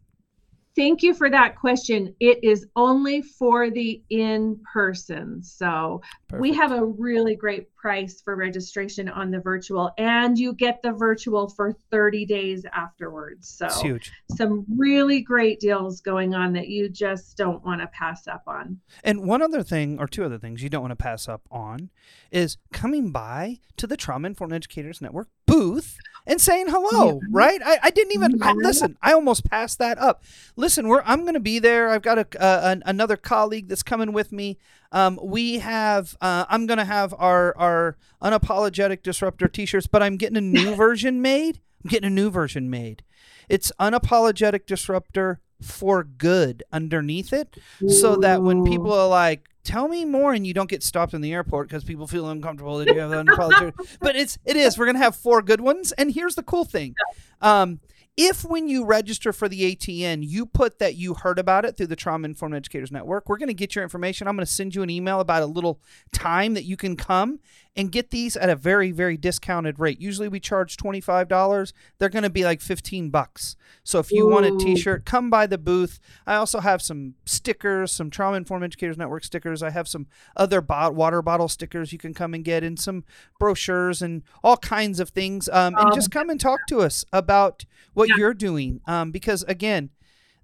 Thank 0.75 1.03
you 1.03 1.13
for 1.13 1.29
that 1.29 1.55
question. 1.55 2.15
It 2.19 2.43
is 2.43 2.65
only 2.75 3.21
for 3.21 3.69
the 3.69 4.01
in 4.09 4.59
person. 4.71 5.43
So 5.43 6.01
Perfect. 6.27 6.41
we 6.41 6.53
have 6.53 6.71
a 6.71 6.83
really 6.83 7.35
great 7.35 7.73
price 7.75 8.21
for 8.21 8.35
registration 8.35 9.07
on 9.07 9.29
the 9.29 9.39
virtual, 9.39 9.91
and 9.99 10.37
you 10.37 10.53
get 10.53 10.81
the 10.81 10.91
virtual 10.91 11.47
for 11.49 11.73
30 11.91 12.25
days 12.25 12.65
afterwards. 12.73 13.49
So 13.49 13.67
it's 13.67 13.81
huge. 13.81 14.11
Some 14.31 14.65
really 14.75 15.21
great 15.21 15.59
deals 15.59 16.01
going 16.01 16.33
on 16.33 16.53
that 16.53 16.69
you 16.69 16.89
just 16.89 17.37
don't 17.37 17.63
want 17.63 17.81
to 17.81 17.87
pass 17.87 18.27
up 18.27 18.43
on. 18.47 18.79
And 19.03 19.27
one 19.27 19.43
other 19.43 19.61
thing, 19.61 19.99
or 19.99 20.07
two 20.07 20.23
other 20.23 20.39
things 20.39 20.63
you 20.63 20.69
don't 20.69 20.81
want 20.81 20.91
to 20.91 20.95
pass 20.95 21.27
up 21.27 21.41
on, 21.51 21.91
is 22.31 22.57
coming 22.71 23.11
by 23.11 23.59
to 23.77 23.85
the 23.85 23.97
Trauma 23.97 24.27
Informed 24.27 24.53
Educators 24.53 25.01
Network 25.01 25.27
booth 25.45 25.97
and 26.25 26.39
saying 26.39 26.67
hello, 26.69 27.19
yeah. 27.21 27.27
right? 27.31 27.61
I, 27.63 27.79
I, 27.83 27.89
didn't 27.89 28.13
even 28.13 28.41
I, 28.41 28.53
listen. 28.53 28.97
I 29.01 29.13
almost 29.13 29.49
passed 29.49 29.79
that 29.79 29.97
up. 29.97 30.23
Listen, 30.55 30.87
we're 30.87 31.03
I'm 31.05 31.21
going 31.21 31.33
to 31.33 31.39
be 31.39 31.59
there. 31.59 31.89
I've 31.89 32.01
got 32.01 32.17
a, 32.17 32.41
uh, 32.41 32.75
another 32.85 33.17
colleague 33.17 33.67
that's 33.67 33.83
coming 33.83 34.13
with 34.13 34.31
me. 34.31 34.57
Um, 34.91 35.19
we 35.21 35.59
have 35.59 36.15
uh, 36.21 36.45
I'm 36.49 36.65
going 36.65 36.77
to 36.77 36.85
have 36.85 37.13
our 37.17 37.55
our 37.57 37.97
unapologetic 38.21 39.03
disruptor 39.03 39.47
T-shirts, 39.47 39.87
but 39.87 40.01
I'm 40.01 40.17
getting 40.17 40.37
a 40.37 40.41
new 40.41 40.75
version 40.77 41.21
made. 41.21 41.59
I'm 41.83 41.89
getting 41.89 42.07
a 42.07 42.13
new 42.13 42.29
version 42.29 42.69
made. 42.69 43.03
It's 43.49 43.71
unapologetic 43.79 44.65
disruptor 44.65 45.41
for 45.63 46.03
good 46.03 46.63
underneath 46.71 47.33
it, 47.33 47.57
Ooh. 47.81 47.89
so 47.89 48.15
that 48.17 48.41
when 48.41 48.63
people 48.63 48.93
are 48.93 49.07
like, 49.07 49.49
tell 49.63 49.87
me 49.87 50.05
more 50.05 50.33
and 50.33 50.45
you 50.45 50.53
don't 50.53 50.69
get 50.69 50.83
stopped 50.83 51.13
in 51.13 51.21
the 51.21 51.33
airport 51.33 51.69
because 51.69 51.83
people 51.83 52.05
feel 52.05 52.29
uncomfortable 52.29 52.77
that 52.77 52.87
you 52.93 52.99
have 52.99 53.11
unapologetic 53.25 53.73
but 54.01 54.13
it's 54.13 54.37
it 54.43 54.57
is 54.57 54.77
we're 54.77 54.85
gonna 54.85 54.97
have 54.97 55.15
four 55.15 55.41
good 55.41 55.61
ones 55.61 55.93
and 55.93 56.13
here's 56.13 56.35
the 56.35 56.43
cool 56.43 56.65
thing 56.65 56.93
um, 57.39 57.79
if 58.15 58.43
when 58.45 58.67
you 58.67 58.85
register 58.85 59.33
for 59.33 59.49
the 59.49 59.75
ATN, 59.75 60.19
you 60.21 60.45
put 60.45 60.77
that 60.77 60.95
you 60.95 61.15
heard 61.15 61.39
about 61.39 61.65
it 61.65 61.75
through 61.75 61.87
the 61.87 61.95
Trauma 61.95 62.25
Informed 62.25 62.53
Educators 62.55 62.91
Network, 62.91 63.27
we're 63.27 63.37
going 63.37 63.47
to 63.47 63.55
get 63.55 63.73
your 63.73 63.83
information. 63.83 64.27
I'm 64.27 64.35
going 64.35 64.45
to 64.45 64.51
send 64.51 64.75
you 64.75 64.83
an 64.83 64.89
email 64.91 65.19
about 65.19 65.41
a 65.41 65.47
little 65.47 65.81
time 66.11 66.53
that 66.53 66.63
you 66.63 66.77
can 66.77 66.95
come 66.95 67.39
and 67.75 67.91
get 67.91 68.11
these 68.11 68.37
at 68.37 68.49
a 68.49 68.55
very 68.55 68.91
very 68.91 69.17
discounted 69.17 69.79
rate. 69.79 69.99
Usually 69.99 70.27
we 70.27 70.39
charge 70.39 70.77
$25. 70.77 71.73
They're 71.97 72.09
going 72.09 72.23
to 72.23 72.29
be 72.29 72.43
like 72.43 72.61
15 72.61 73.09
bucks. 73.09 73.55
So 73.83 73.99
if 73.99 74.11
you 74.11 74.27
Ooh. 74.27 74.31
want 74.31 74.45
a 74.45 74.57
t-shirt, 74.57 75.05
come 75.05 75.29
by 75.29 75.47
the 75.47 75.57
booth. 75.57 75.99
I 76.27 76.35
also 76.35 76.59
have 76.59 76.81
some 76.81 77.15
stickers, 77.25 77.91
some 77.91 78.09
Trauma 78.09 78.37
Informed 78.37 78.63
Educators 78.63 78.97
Network 78.97 79.23
stickers. 79.23 79.63
I 79.63 79.71
have 79.71 79.87
some 79.87 80.07
other 80.35 80.61
bot- 80.61 80.95
water 80.95 81.21
bottle 81.21 81.47
stickers 81.47 81.91
you 81.91 81.97
can 81.97 82.13
come 82.13 82.33
and 82.33 82.43
get 82.43 82.63
and 82.63 82.79
some 82.79 83.03
brochures 83.39 84.01
and 84.01 84.23
all 84.43 84.57
kinds 84.57 84.99
of 84.99 85.09
things. 85.09 85.49
Um, 85.49 85.75
and 85.75 85.87
um, 85.87 85.95
just 85.95 86.11
come 86.11 86.29
and 86.29 86.39
talk 86.39 86.61
to 86.67 86.79
us 86.79 87.03
about 87.11 87.65
what 87.93 88.09
yeah. 88.09 88.15
you're 88.17 88.33
doing 88.33 88.81
um, 88.85 89.11
because 89.11 89.43
again, 89.43 89.89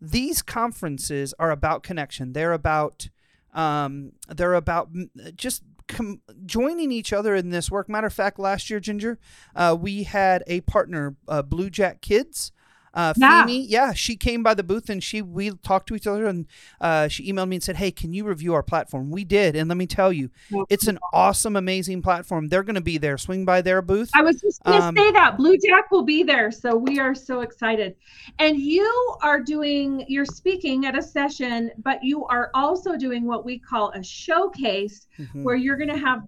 these 0.01 0.41
conferences 0.41 1.33
are 1.39 1.51
about 1.51 1.83
connection. 1.83 2.33
They're 2.33 2.53
about 2.53 3.09
um, 3.53 4.13
they're 4.27 4.53
about 4.53 4.89
just 5.35 5.63
com- 5.89 6.21
joining 6.45 6.91
each 6.91 7.11
other 7.11 7.35
in 7.35 7.49
this 7.49 7.69
work. 7.69 7.89
Matter 7.89 8.07
of 8.07 8.13
fact, 8.13 8.39
last 8.39 8.69
year, 8.69 8.79
Ginger, 8.79 9.19
uh, 9.55 9.75
we 9.77 10.03
had 10.03 10.43
a 10.47 10.61
partner, 10.61 11.17
uh, 11.27 11.41
Blue 11.41 11.69
Jack 11.69 11.99
Kids. 12.01 12.53
Uh, 12.93 13.13
yeah. 13.17 13.45
Femi, 13.45 13.65
yeah, 13.67 13.93
she 13.93 14.15
came 14.15 14.43
by 14.43 14.53
the 14.53 14.63
booth 14.63 14.89
and 14.89 15.03
she 15.03 15.21
we 15.21 15.51
talked 15.63 15.87
to 15.87 15.95
each 15.95 16.07
other 16.07 16.25
and 16.25 16.47
uh, 16.81 17.07
she 17.07 17.31
emailed 17.31 17.49
me 17.49 17.57
and 17.57 17.63
said, 17.63 17.77
"Hey, 17.77 17.91
can 17.91 18.13
you 18.13 18.25
review 18.25 18.53
our 18.53 18.63
platform?" 18.63 19.11
We 19.11 19.23
did, 19.23 19.55
and 19.55 19.67
let 19.67 19.77
me 19.77 19.87
tell 19.87 20.11
you, 20.11 20.29
it's 20.69 20.87
an 20.87 20.99
awesome, 21.13 21.55
amazing 21.55 22.01
platform. 22.01 22.47
They're 22.47 22.63
going 22.63 22.75
to 22.75 22.81
be 22.81 22.97
there. 22.97 23.17
Swing 23.17 23.45
by 23.45 23.61
their 23.61 23.81
booth. 23.81 24.09
I 24.15 24.21
was 24.21 24.41
just 24.41 24.63
going 24.63 24.79
to 24.79 24.87
um, 24.87 24.95
say 24.95 25.11
that 25.11 25.37
Blue 25.37 25.57
Jack 25.57 25.91
will 25.91 26.03
be 26.03 26.23
there, 26.23 26.51
so 26.51 26.75
we 26.75 26.99
are 26.99 27.15
so 27.15 27.41
excited. 27.41 27.95
And 28.39 28.57
you 28.59 29.15
are 29.21 29.39
doing, 29.39 30.05
you're 30.07 30.25
speaking 30.25 30.85
at 30.85 30.97
a 30.97 31.01
session, 31.01 31.71
but 31.83 32.03
you 32.03 32.25
are 32.25 32.51
also 32.53 32.97
doing 32.97 33.25
what 33.25 33.45
we 33.45 33.59
call 33.59 33.91
a 33.91 34.03
showcase, 34.03 35.07
mm-hmm. 35.17 35.43
where 35.43 35.55
you're 35.55 35.77
going 35.77 35.89
to 35.89 35.97
have 35.97 36.23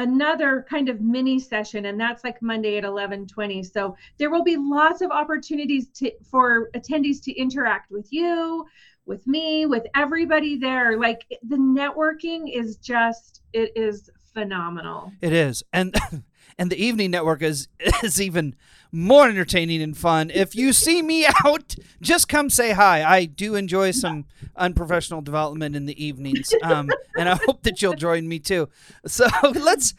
another 0.00 0.66
kind 0.68 0.88
of 0.88 1.00
mini 1.00 1.38
session 1.38 1.86
and 1.86 2.00
that's 2.00 2.24
like 2.24 2.40
monday 2.42 2.76
at 2.78 2.84
11.20 2.84 3.70
so 3.70 3.96
there 4.18 4.30
will 4.30 4.42
be 4.42 4.56
lots 4.56 5.00
of 5.02 5.10
opportunities 5.10 5.88
to 5.90 6.10
for 6.28 6.70
attendees 6.74 7.22
to 7.22 7.32
interact 7.32 7.90
with 7.90 8.12
you 8.12 8.66
with 9.10 9.26
me 9.26 9.66
with 9.66 9.86
everybody 9.94 10.56
there. 10.56 10.98
Like 10.98 11.26
the 11.42 11.56
networking 11.56 12.44
is 12.54 12.76
just 12.76 13.42
it 13.52 13.72
is 13.76 14.08
phenomenal. 14.32 15.12
It 15.20 15.32
is. 15.32 15.62
And 15.72 15.94
and 16.58 16.70
the 16.70 16.82
evening 16.82 17.10
network 17.10 17.42
is 17.42 17.68
is 18.02 18.20
even 18.20 18.54
more 18.92 19.28
entertaining 19.28 19.82
and 19.82 19.96
fun. 19.96 20.30
If 20.30 20.54
you 20.54 20.72
see 20.72 21.02
me 21.02 21.26
out, 21.44 21.76
just 22.00 22.28
come 22.28 22.50
say 22.50 22.72
hi. 22.72 23.04
I 23.04 23.24
do 23.24 23.54
enjoy 23.54 23.92
some 23.92 24.26
unprofessional 24.56 25.22
development 25.22 25.76
in 25.76 25.86
the 25.86 26.04
evenings, 26.04 26.52
um, 26.62 26.90
and 27.16 27.28
I 27.28 27.36
hope 27.46 27.62
that 27.62 27.80
you'll 27.80 27.94
join 27.94 28.28
me 28.28 28.38
too. 28.38 28.68
So 29.06 29.28
let's, 29.54 29.94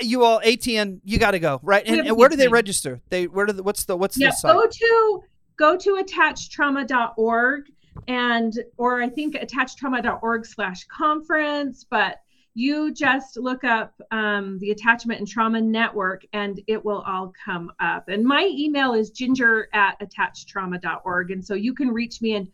you 0.00 0.24
all, 0.24 0.40
ATN, 0.40 1.00
you 1.04 1.18
got 1.18 1.32
to 1.32 1.38
go 1.38 1.60
right. 1.62 1.86
And, 1.86 2.06
and, 2.06 2.16
where 2.16 2.28
do 2.28 2.36
they 2.36 2.48
register? 2.48 3.00
They 3.08 3.26
where 3.26 3.46
do 3.46 3.52
the, 3.52 3.62
what's 3.62 3.84
the 3.84 3.96
what's 3.96 4.18
yeah, 4.18 4.30
the 4.30 4.36
site? 4.36 4.54
Go 4.54 4.66
to 4.66 5.22
go 5.56 5.76
to 5.76 6.02
attachtrauma.org 6.02 7.64
and 8.08 8.58
or 8.76 9.02
I 9.02 9.08
think 9.08 9.34
attachtrauma.org 9.36 10.46
slash 10.46 10.84
conference, 10.84 11.84
but 11.88 12.20
you 12.56 12.90
just 12.90 13.36
look 13.36 13.64
up 13.64 13.92
um, 14.10 14.58
the 14.60 14.70
attachment 14.70 15.18
and 15.18 15.28
trauma 15.28 15.60
network 15.60 16.24
and 16.32 16.58
it 16.66 16.82
will 16.82 17.02
all 17.06 17.30
come 17.44 17.70
up 17.80 18.08
and 18.08 18.24
my 18.24 18.50
email 18.54 18.94
is 18.94 19.10
ginger 19.10 19.68
at 19.74 20.00
attachtrauma.org 20.00 21.30
and 21.30 21.44
so 21.44 21.52
you 21.52 21.74
can 21.74 21.88
reach 21.88 22.22
me 22.22 22.34
and 22.36 22.48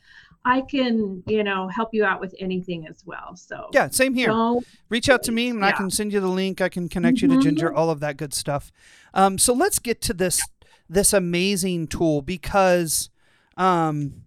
i 0.44 0.60
can 0.62 1.22
you 1.28 1.44
know 1.44 1.68
help 1.68 1.90
you 1.92 2.04
out 2.04 2.20
with 2.20 2.34
anything 2.40 2.84
as 2.88 3.04
well 3.06 3.36
so 3.36 3.68
yeah 3.72 3.88
same 3.88 4.12
here 4.12 4.56
reach 4.88 5.08
out 5.08 5.22
to 5.22 5.30
me 5.30 5.50
and 5.50 5.60
yeah. 5.60 5.68
i 5.68 5.72
can 5.72 5.88
send 5.88 6.12
you 6.12 6.18
the 6.18 6.26
link 6.26 6.60
i 6.60 6.68
can 6.68 6.88
connect 6.88 7.18
mm-hmm. 7.18 7.26
you 7.26 7.28
to 7.28 7.34
mm-hmm. 7.34 7.42
ginger 7.42 7.72
all 7.72 7.88
of 7.88 8.00
that 8.00 8.16
good 8.16 8.34
stuff 8.34 8.72
um, 9.14 9.38
so 9.38 9.52
let's 9.52 9.78
get 9.78 10.00
to 10.00 10.12
this 10.12 10.42
this 10.88 11.12
amazing 11.12 11.86
tool 11.86 12.22
because 12.22 13.08
um, 13.56 14.21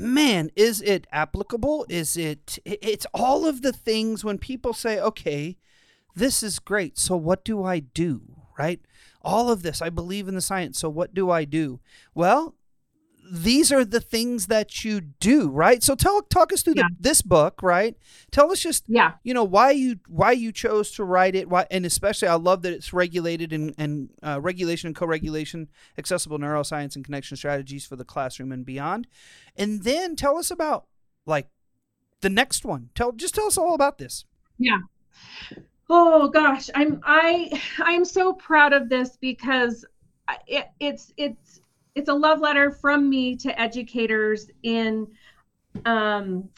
man, 0.00 0.50
is 0.56 0.80
it 0.80 1.06
applicable? 1.12 1.86
Is 1.88 2.16
it, 2.16 2.58
it's 2.64 3.06
all 3.14 3.46
of 3.46 3.62
the 3.62 3.72
things 3.72 4.24
when 4.24 4.38
people 4.38 4.72
say, 4.72 5.00
okay, 5.00 5.56
this 6.14 6.42
is 6.42 6.58
great. 6.58 6.98
So 6.98 7.16
what 7.16 7.44
do 7.44 7.64
I 7.64 7.78
do? 7.80 8.22
Right? 8.58 8.80
All 9.22 9.50
of 9.50 9.62
this, 9.62 9.80
I 9.80 9.90
believe 9.90 10.28
in 10.28 10.34
the 10.34 10.40
science. 10.40 10.78
So 10.78 10.88
what 10.88 11.14
do 11.14 11.30
I 11.30 11.44
do? 11.44 11.80
Well, 12.14 12.54
these 13.30 13.72
are 13.72 13.84
the 13.84 14.00
things 14.00 14.46
that 14.46 14.84
you 14.84 15.00
do, 15.00 15.48
right? 15.48 15.82
So 15.82 15.94
tell 15.94 16.22
talk 16.22 16.52
us 16.52 16.62
through 16.62 16.74
yeah. 16.76 16.84
the, 16.88 16.96
this 17.00 17.22
book, 17.22 17.62
right? 17.62 17.96
Tell 18.30 18.50
us 18.50 18.60
just 18.60 18.84
yeah, 18.86 19.12
you 19.22 19.34
know 19.34 19.44
why 19.44 19.72
you 19.72 19.98
why 20.08 20.32
you 20.32 20.52
chose 20.52 20.90
to 20.92 21.04
write 21.04 21.34
it, 21.34 21.48
why, 21.48 21.66
and 21.70 21.84
especially 21.84 22.28
I 22.28 22.34
love 22.34 22.62
that 22.62 22.72
it's 22.72 22.92
regulated 22.92 23.52
and 23.52 23.74
and 23.78 24.10
uh, 24.22 24.40
regulation 24.40 24.88
and 24.88 24.96
co-regulation, 24.96 25.68
accessible 25.96 26.38
neuroscience 26.38 26.96
and 26.96 27.04
connection 27.04 27.36
strategies 27.36 27.86
for 27.86 27.96
the 27.96 28.04
classroom 28.04 28.52
and 28.52 28.64
beyond, 28.64 29.06
and 29.56 29.82
then 29.82 30.16
tell 30.16 30.36
us 30.36 30.50
about 30.50 30.86
like 31.26 31.48
the 32.20 32.30
next 32.30 32.64
one. 32.64 32.90
Tell 32.94 33.12
just 33.12 33.34
tell 33.34 33.46
us 33.46 33.58
all 33.58 33.74
about 33.74 33.98
this. 33.98 34.24
Yeah. 34.58 34.78
Oh 35.90 36.28
gosh, 36.28 36.68
I'm 36.74 37.00
I 37.04 37.60
I'm 37.78 38.04
so 38.04 38.32
proud 38.32 38.72
of 38.72 38.88
this 38.88 39.16
because 39.16 39.84
it, 40.46 40.68
it's 40.80 41.12
it's 41.16 41.57
it's 41.98 42.08
a 42.08 42.14
love 42.14 42.40
letter 42.40 42.70
from 42.70 43.10
me 43.10 43.34
to 43.36 43.60
educators 43.60 44.48
in 44.62 45.08
um, 45.84 46.48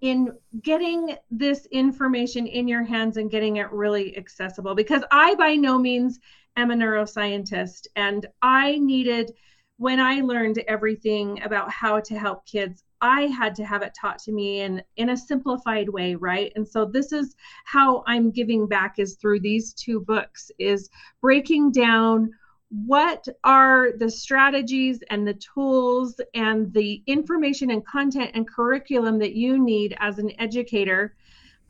in 0.00 0.32
getting 0.62 1.16
this 1.30 1.66
information 1.66 2.46
in 2.46 2.66
your 2.66 2.82
hands 2.82 3.18
and 3.18 3.30
getting 3.30 3.56
it 3.56 3.70
really 3.70 4.16
accessible. 4.16 4.74
Because 4.74 5.04
I 5.10 5.34
by 5.34 5.56
no 5.56 5.78
means 5.78 6.18
am 6.56 6.70
a 6.70 6.74
neuroscientist 6.74 7.86
and 7.96 8.26
I 8.40 8.78
needed 8.78 9.32
when 9.76 10.00
I 10.00 10.20
learned 10.20 10.62
everything 10.68 11.42
about 11.42 11.70
how 11.70 12.00
to 12.00 12.18
help 12.18 12.46
kids 12.46 12.82
I 13.02 13.22
had 13.22 13.54
to 13.56 13.64
have 13.64 13.82
it 13.82 13.92
taught 14.00 14.20
to 14.20 14.32
me 14.32 14.60
in 14.60 14.80
in 14.96 15.10
a 15.10 15.16
simplified 15.16 15.88
way 15.88 16.14
right? 16.14 16.50
And 16.56 16.66
so 16.66 16.86
this 16.86 17.12
is 17.12 17.34
how 17.66 18.04
I'm 18.06 18.30
giving 18.30 18.66
back 18.66 18.98
is 18.98 19.16
through 19.16 19.40
these 19.40 19.74
two 19.74 20.00
books 20.00 20.50
is 20.58 20.88
breaking 21.20 21.72
down 21.72 22.30
what 22.72 23.28
are 23.44 23.92
the 23.98 24.10
strategies 24.10 25.02
and 25.10 25.28
the 25.28 25.34
tools 25.34 26.18
and 26.34 26.72
the 26.72 27.02
information 27.06 27.70
and 27.70 27.84
content 27.86 28.30
and 28.32 28.48
curriculum 28.48 29.18
that 29.18 29.34
you 29.34 29.62
need 29.62 29.94
as 30.00 30.18
an 30.18 30.32
educator 30.40 31.14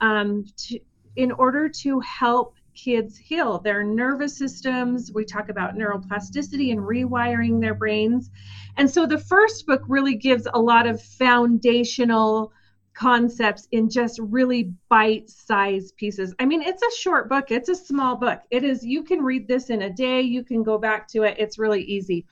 um, 0.01 0.45
to, 0.57 0.79
in 1.17 1.33
order 1.33 1.69
to 1.69 1.99
help 2.01 2.55
kids 2.75 3.17
heal 3.17 3.59
their 3.59 3.83
nervous 3.83 4.39
systems. 4.39 5.13
We 5.13 5.25
talk 5.25 5.49
about 5.49 5.75
neuroplasticity 5.75 6.71
and 6.71 6.81
rewiring 6.81 7.61
their 7.61 7.75
brains. 7.75 8.31
And 8.77 8.89
so 8.89 9.05
the 9.05 9.19
first 9.19 9.67
book 9.67 9.83
really 9.89 10.15
gives 10.15 10.47
a 10.55 10.61
lot 10.61 10.87
of 10.87 11.03
foundational 11.03 12.53
concepts 12.95 13.69
in 13.73 13.89
just 13.89 14.19
really 14.21 14.73
bite 14.89 15.29
sized 15.29 15.97
pieces. 15.97 16.35
I 16.39 16.45
mean, 16.45 16.63
it's 16.63 16.83
a 16.83 16.97
short 16.97 17.29
book, 17.29 17.51
it's 17.51 17.69
a 17.69 17.75
small 17.75 18.17
book. 18.17 18.41
It 18.51 18.65
is, 18.65 18.85
you 18.85 19.03
can 19.03 19.23
read 19.23 19.49
this 19.49 19.71
in 19.71 19.83
a 19.83 19.91
day, 19.91 20.21
you 20.21 20.45
can 20.45 20.63
go 20.63 20.79
back 20.79 21.09
to 21.09 21.23
it, 21.23 21.37
it's 21.39 21.59
really 21.59 21.83
easy. 21.83 22.27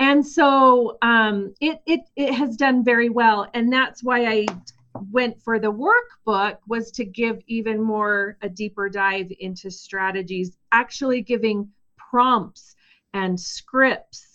And 0.00 0.26
so 0.26 0.98
um, 1.02 1.54
it, 1.60 1.80
it, 1.86 2.00
it 2.16 2.34
has 2.34 2.56
done 2.56 2.84
very 2.84 3.08
well. 3.08 3.48
And 3.54 3.72
that's 3.72 4.02
why 4.02 4.26
I 4.26 4.46
went 5.12 5.40
for 5.40 5.58
the 5.58 5.72
workbook 5.72 6.58
was 6.66 6.90
to 6.92 7.04
give 7.04 7.40
even 7.46 7.80
more 7.80 8.36
a 8.42 8.48
deeper 8.48 8.88
dive 8.88 9.32
into 9.38 9.70
strategies, 9.70 10.56
actually 10.72 11.22
giving 11.22 11.68
prompts 11.96 12.74
and 13.12 13.38
scripts 13.38 14.33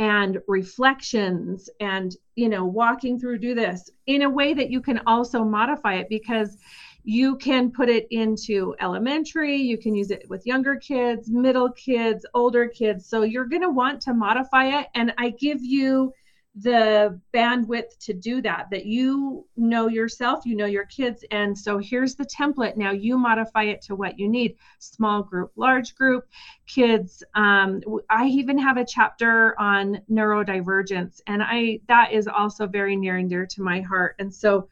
and 0.00 0.38
reflections 0.48 1.70
and 1.78 2.16
you 2.34 2.48
know 2.48 2.64
walking 2.64 3.20
through 3.20 3.38
do 3.38 3.54
this 3.54 3.90
in 4.06 4.22
a 4.22 4.30
way 4.30 4.54
that 4.54 4.70
you 4.70 4.80
can 4.80 5.00
also 5.06 5.44
modify 5.44 5.94
it 5.94 6.08
because 6.08 6.56
you 7.04 7.36
can 7.36 7.70
put 7.70 7.88
it 7.88 8.06
into 8.10 8.74
elementary 8.80 9.56
you 9.56 9.78
can 9.78 9.94
use 9.94 10.10
it 10.10 10.24
with 10.28 10.44
younger 10.46 10.76
kids 10.76 11.30
middle 11.30 11.70
kids 11.72 12.26
older 12.34 12.66
kids. 12.68 13.06
So 13.06 13.22
you're 13.22 13.44
going 13.44 13.62
to 13.62 13.70
want 13.70 14.00
to 14.02 14.14
modify 14.14 14.80
it. 14.80 14.88
And 14.94 15.12
i 15.18 15.30
give 15.30 15.62
you 15.62 16.12
the 16.56 17.18
bandwidth 17.32 17.96
to 18.00 18.12
do 18.12 18.42
that 18.42 18.66
that 18.70 18.84
you 18.84 19.46
know 19.56 19.86
yourself 19.86 20.44
you 20.44 20.56
know 20.56 20.66
your 20.66 20.84
kids. 20.86 21.24
And 21.30 21.56
so 21.56 21.78
here's 21.78 22.16
the 22.16 22.24
template. 22.24 22.76
Now 22.76 22.90
you 22.90 23.16
modify 23.16 23.64
it 23.64 23.82
to 23.82 23.94
what 23.94 24.18
you 24.18 24.28
need. 24.28 24.56
Small 24.80 25.22
group 25.22 25.52
large 25.54 25.94
group 25.94 26.26
kids. 26.66 27.22
Um, 27.34 27.82
i 28.10 28.26
even 28.26 28.58
have 28.58 28.76
a 28.76 28.84
chapter 28.84 29.58
on 29.60 30.00
neurodivergence 30.10 31.20
and 31.26 31.42
i 31.42 31.78
that 31.86 32.12
is 32.12 32.26
also 32.26 32.66
very 32.66 32.96
near 32.96 33.16
and 33.16 33.30
dear 33.30 33.46
to 33.46 33.62
my 33.62 33.80
heart. 33.80 34.16
And 34.18 34.34
so 34.34 34.68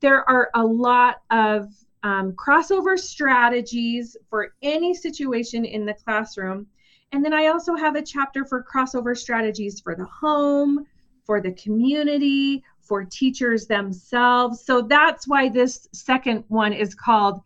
there 0.00 0.28
are 0.28 0.50
a 0.54 0.64
lot 0.64 1.22
of 1.30 1.68
um, 2.02 2.32
crossover 2.32 2.98
strategies 2.98 4.16
for 4.28 4.54
any 4.62 4.92
situation 4.92 5.64
in 5.64 5.86
the 5.86 5.94
classroom. 5.94 6.66
And 7.12 7.24
then 7.24 7.32
I 7.32 7.46
also 7.46 7.76
have 7.76 7.94
a 7.94 8.02
chapter 8.02 8.44
for 8.44 8.64
crossover 8.64 9.16
strategies 9.16 9.80
for 9.80 9.94
the 9.94 10.06
home, 10.06 10.86
for 11.24 11.40
the 11.40 11.52
community, 11.52 12.62
for 12.80 13.04
teachers 13.04 13.66
themselves. 13.66 14.64
So 14.64 14.82
that's 14.82 15.26
why 15.26 15.48
this 15.48 15.88
second 15.92 16.44
one 16.48 16.72
is 16.72 16.94
called 16.94 17.40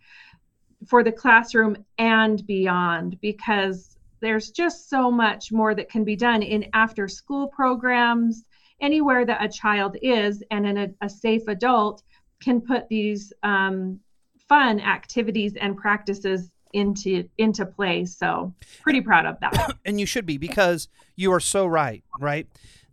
for 0.87 1.03
the 1.03 1.13
classroom 1.13 1.85
and 1.99 2.45
beyond, 2.47 3.21
because 3.21 3.97
there's 4.21 4.51
just 4.51 4.89
so 4.89 5.11
much 5.11 5.53
more 5.53 5.75
that 5.75 5.91
can 5.91 6.05
be 6.05 6.17
done 6.17 6.43
in 6.43 6.69
after 6.73 7.07
school 7.09 7.49
programs, 7.49 8.45
anywhere 8.81 9.25
that 9.25 9.45
a 9.45 9.49
child 9.49 9.97
is, 10.03 10.43
and 10.51 10.67
in 10.67 10.77
a, 10.79 10.89
a 11.03 11.09
safe 11.09 11.47
adult 11.49 12.03
can 12.43 12.61
put 12.61 12.89
these 12.89 13.33
um, 13.43 14.01
fun 14.49 14.81
activities 14.81 15.57
and 15.57 15.77
practices 15.77 16.51
into 16.73 17.29
into 17.39 17.65
play. 17.65 18.05
So 18.05 18.53
pretty 18.83 19.01
proud 19.01 19.27
of 19.27 19.41
that. 19.41 19.77
And 19.85 20.01
you 20.01 20.07
should 20.07 20.27
be 20.27 20.37
because 20.37 20.89
you 21.15 21.33
are 21.33 21.41
so 21.41 21.67
right 21.67 22.03
right 22.19 22.47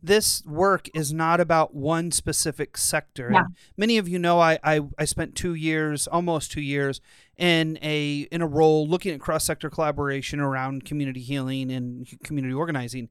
this 0.03 0.43
work 0.45 0.89
is 0.93 1.13
not 1.13 1.39
about 1.39 1.73
one 1.73 2.11
specific 2.11 2.77
sector. 2.77 3.29
Yeah. 3.31 3.43
many 3.77 3.97
of 3.97 4.07
you 4.07 4.19
know 4.19 4.39
I, 4.39 4.59
I, 4.61 4.81
I 4.99 5.05
spent 5.05 5.33
two 5.33 5.53
years, 5.53 6.07
almost 6.07 6.51
two 6.51 6.61
years, 6.61 6.99
in 7.37 7.79
a 7.81 8.27
in 8.31 8.41
a 8.41 8.47
role 8.47 8.87
looking 8.87 9.13
at 9.13 9.21
cross 9.21 9.45
sector 9.45 9.69
collaboration 9.69 10.39
around 10.39 10.85
community 10.85 11.21
healing 11.21 11.71
and 11.71 12.07
community 12.23 12.53
organizing. 12.53 13.09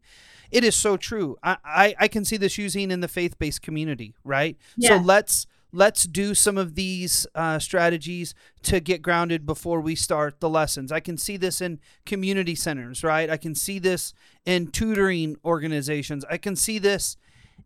It 0.50 0.64
is 0.64 0.76
so 0.76 0.98
true. 0.98 1.38
I, 1.42 1.57
I, 1.64 1.94
I 1.98 2.09
can 2.09 2.26
see 2.26 2.37
this 2.37 2.59
using 2.59 2.90
in 2.90 3.00
the 3.00 3.09
faith 3.09 3.38
based 3.38 3.62
community, 3.62 4.14
right? 4.22 4.59
Yes. 4.76 4.90
So 4.90 4.98
let's 4.98 5.46
let's 5.72 6.04
do 6.04 6.35
some 6.35 6.58
of 6.58 6.74
these 6.74 7.26
uh, 7.35 7.58
strategies 7.58 8.35
to 8.62 8.80
get 8.80 9.02
grounded 9.02 9.46
before 9.46 9.80
we 9.80 9.94
start 9.94 10.40
the 10.40 10.48
lessons. 10.48 10.92
I 10.92 11.00
can 11.00 11.16
see 11.16 11.37
this 11.37 11.61
in 11.61 11.80
community 12.04 12.54
centers, 12.54 13.02
right? 13.02 13.30
I 13.30 13.37
can 13.37 13.54
see 13.54 13.78
this 13.78 14.12
in 14.44 14.68
tutoring 14.68 15.37
organizations. 15.44 16.24
I 16.30 16.37
can 16.37 16.56
see 16.56 16.78
this 16.78 17.16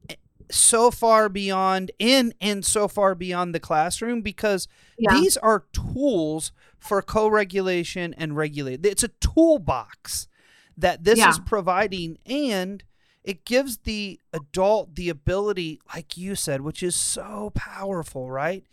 eh, 0.09 0.15
so 0.51 0.91
far 0.91 1.29
beyond 1.29 1.91
in 1.99 2.33
and 2.41 2.65
so 2.65 2.87
far 2.87 3.15
beyond 3.15 3.55
the 3.55 3.61
classroom 3.61 4.23
because 4.23 4.69
yeah. 4.99 5.13
these 5.13 5.37
are 5.37 5.65
tools 5.73 6.53
for 6.79 7.03
co-regulation 7.03 8.15
and 8.15 8.37
regulate. 8.37 8.87
It's 8.87 9.03
a 9.03 9.09
toolbox 9.09 10.29
that 10.77 11.03
this 11.03 11.19
yeah. 11.19 11.31
is 11.31 11.41
providing 11.41 12.19
and– 12.27 12.85
it 13.27 13.45
gives 13.45 13.79
the 13.79 14.21
adult 14.33 14.95
the 14.95 15.09
ability, 15.09 15.81
like 15.93 16.17
you 16.17 16.37
said, 16.37 16.61
which 16.61 16.81
is 16.81 16.95
so 16.95 17.51
powerful, 17.57 18.31
right? 18.31 18.65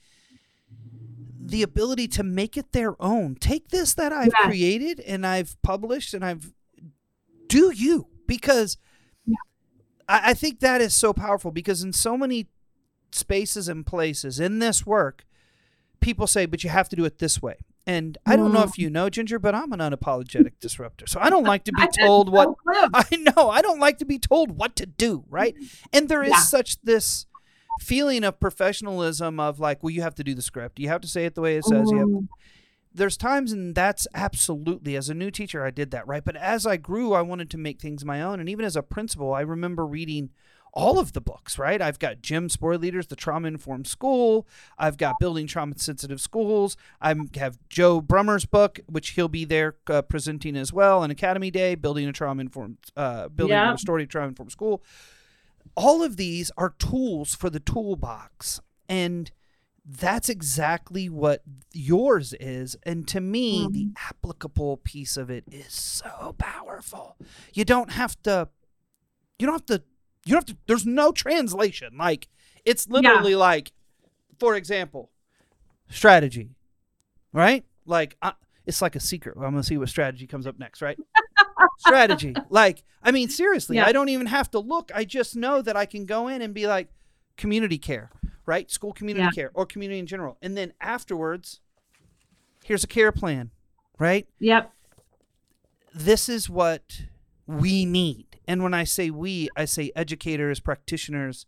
The 1.42 1.64
ability 1.64 2.08
to 2.10 2.24
make 2.24 2.56
it 2.56 2.72
their 2.72 2.96
own. 3.02 3.34
Take 3.36 3.70
this 3.70 3.96
that 3.96 4.14
I've 4.14 4.32
yeah. 4.40 4.48
created 4.48 5.00
and 5.00 5.26
I've 5.26 5.60
published 5.64 6.14
and 6.14 6.24
I've 6.24 6.54
do 7.48 7.72
you 7.72 8.08
because 8.28 8.78
yeah. 9.26 9.36
I, 10.08 10.30
I 10.30 10.34
think 10.36 10.60
that 10.60 10.82
is 10.82 10.94
so 10.94 11.14
powerful 11.14 11.50
because 11.50 11.84
in 11.84 11.92
so 11.92 12.16
many 12.16 12.46
spaces 13.12 13.68
and 13.68 13.84
places 13.84 14.40
in 14.40 14.60
this 14.60 14.86
work, 14.86 15.26
people 16.00 16.28
say, 16.28 16.46
but 16.46 16.64
you 16.64 16.70
have 16.70 16.90
to 16.90 16.96
do 16.96 17.06
it 17.06 17.18
this 17.18 17.42
way. 17.42 17.56
And 17.86 18.18
I 18.26 18.38
don't 18.38 18.54
know 18.54 18.62
mm. 18.62 18.70
if 18.70 18.78
you 18.78 18.90
know 18.90 19.10
Ginger, 19.10 19.40
but 19.40 19.54
I'm 19.54 19.74
an 19.74 19.80
unapologetic 19.80 20.54
disruptor. 20.62 21.06
So 21.06 21.20
I 21.20 21.30
don't 21.30 21.44
like 21.44 21.66
to 21.66 21.72
be 21.78 21.86
told 22.00 22.32
what 22.32 22.56
I 22.94 23.06
know. 23.18 23.50
I 23.50 23.62
don't 23.62 23.80
like 23.80 23.98
to 23.98 24.06
be 24.06 24.20
told 24.20 24.58
what 24.58 24.76
to 24.78 24.86
do, 24.86 25.26
right? 25.30 25.54
And 25.92 26.08
there 26.08 26.24
is 26.24 26.32
yeah. 26.32 26.40
such 26.40 26.82
this 26.82 27.26
feeling 27.82 28.24
of 28.24 28.40
professionalism 28.40 29.40
of 29.40 29.60
like, 29.60 29.84
well, 29.84 29.90
you 29.90 30.02
have 30.02 30.16
to 30.16 30.24
do 30.24 30.34
the 30.34 30.42
script. 30.42 30.80
You 30.80 30.88
have 30.88 31.02
to 31.02 31.08
say 31.08 31.26
it 31.26 31.36
the 31.36 31.42
way 31.42 31.58
it 31.58 31.66
says. 31.66 31.92
You 31.92 31.98
have, 31.98 32.08
mm. 32.08 32.28
there's 32.94 33.18
times 33.18 33.52
and 33.52 33.76
that's 33.76 34.08
absolutely 34.14 34.96
as 34.96 35.10
a 35.10 35.14
new 35.14 35.30
teacher 35.30 35.66
I 35.66 35.72
did 35.72 35.92
that, 35.92 36.08
right? 36.08 36.24
But 36.24 36.38
as 36.38 36.66
I 36.66 36.78
grew, 36.78 37.14
I 37.14 37.22
wanted 37.22 37.50
to 37.52 37.58
make 37.58 37.82
things 37.82 38.06
my 38.06 38.22
own. 38.22 38.40
And 38.40 38.48
even 38.48 38.64
as 38.64 38.78
a 38.78 38.84
principal, 38.84 39.34
I 39.34 39.42
remember 39.42 39.86
reading 39.86 40.30
all 40.74 40.98
of 40.98 41.14
the 41.14 41.22
books, 41.22 41.60
right? 41.60 41.82
I've 41.82 42.00
got 42.00 42.22
Jim 42.22 42.50
Sporleder's 42.50 43.08
The 43.08 43.16
Trauma 43.16 43.48
Informed 43.48 43.88
School. 43.88 44.48
I've 44.78 44.98
got 44.98 45.20
Building 45.20 45.46
Trauma 45.46 45.78
Sensitive 45.78 46.20
Schools. 46.20 46.76
I 47.00 47.14
have 47.36 47.60
Joe 47.70 48.02
Brummer's 48.02 48.46
book, 48.46 48.80
which 48.88 49.12
he'll 49.12 49.28
be 49.28 49.46
there 49.46 49.76
uh, 49.88 50.02
presenting 50.02 50.56
as 50.58 50.74
well 50.74 51.02
on 51.02 51.12
Academy 51.12 51.52
Day, 51.52 51.76
Building 51.76 52.08
a 52.08 52.12
Trauma 52.12 52.42
Informed, 52.42 52.78
uh, 52.98 53.30
Building 53.30 53.56
yeah. 53.56 53.70
a 53.70 53.72
Restorative 53.72 54.10
Trauma 54.10 54.30
Informed 54.30 54.52
School. 54.52 54.84
All 55.76 56.04
of 56.04 56.18
these 56.18 56.52
are 56.58 56.74
tools 56.80 57.36
for 57.36 57.50
the 57.50 57.60
toolbox. 57.60 58.60
And 58.90 59.32
that's 59.86 60.30
exactly 60.30 61.08
what 61.08 61.44
yours 61.72 62.34
is. 62.40 62.76
And 62.84 63.08
to 63.10 63.22
me, 63.22 63.66
mm-hmm. 63.66 63.74
the 63.74 63.92
applicable 64.10 64.78
piece 64.78 65.18
of 65.18 65.30
it 65.30 65.44
is 65.52 65.74
so 65.74 66.36
powerful. 66.38 67.16
You 67.54 67.66
don't 67.66 67.92
have 67.92 68.22
to, 68.24 68.50
you 69.38 69.46
don't 69.46 69.56
have 69.56 69.80
to 69.80 69.84
you 70.26 70.32
don't 70.32 70.48
have 70.48 70.56
to. 70.56 70.62
There's 70.68 70.86
no 70.86 71.12
translation. 71.12 71.98
Like 71.98 72.28
it's 72.66 72.88
literally 72.88 73.32
yeah. 73.32 73.38
like, 73.38 73.72
for 74.40 74.56
example, 74.56 75.10
strategy, 75.90 76.52
right? 77.32 77.64
Like 77.86 78.16
uh, 78.22 78.32
it's 78.66 78.82
like 78.82 78.96
a 78.96 79.00
secret. 79.00 79.36
I'm 79.38 79.44
gonna 79.44 79.64
see 79.64 79.78
what 79.78 79.90
strategy 79.90 80.28
comes 80.28 80.48
up 80.48 80.58
next, 80.58 80.82
right? 80.82 80.98
strategy. 81.78 82.36
Like 82.50 82.84
I 83.02 83.12
mean, 83.12 83.30
seriously, 83.30 83.78
yeah. 83.78 83.86
I 83.86 83.92
don't 83.92 84.10
even 84.10 84.28
have 84.28 84.50
to 84.52 84.60
look. 84.60 84.92
I 84.94 85.04
just 85.04 85.36
know 85.36 85.62
that 85.62 85.76
I 85.76 85.86
can 85.86 86.06
go 86.06 86.28
in 86.28 86.42
and 86.42 86.54
be 86.54 86.68
like, 86.68 86.88
community 87.38 87.78
care, 87.78 88.12
right? 88.46 88.72
School 88.72 88.94
community 88.94 89.26
yeah. 89.26 89.32
care 89.32 89.52
or 89.54 89.66
community 89.66 90.00
in 90.00 90.08
general, 90.08 90.38
and 90.42 90.58
then 90.58 90.74
afterwards, 90.80 91.60
here's 92.64 92.84
a 92.84 92.88
care 92.88 93.12
plan, 93.12 93.52
right? 94.00 94.28
Yep. 94.40 94.72
This 95.94 96.28
is 96.28 96.50
what 96.50 97.04
we 97.48 97.86
need 97.86 98.34
and 98.48 98.64
when 98.64 98.74
I 98.74 98.84
say 98.84 99.10
we, 99.10 99.50
I 99.56 99.66
say 99.66 99.92
educators, 99.96 100.60
practitioners, 100.60 101.46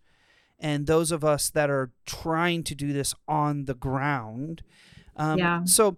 and 0.59 0.87
those 0.87 1.11
of 1.11 1.23
us 1.23 1.49
that 1.49 1.69
are 1.69 1.91
trying 2.05 2.63
to 2.63 2.75
do 2.75 2.93
this 2.93 3.13
on 3.27 3.65
the 3.65 3.73
ground. 3.73 4.63
Um, 5.17 5.37
yeah. 5.37 5.61
So, 5.65 5.97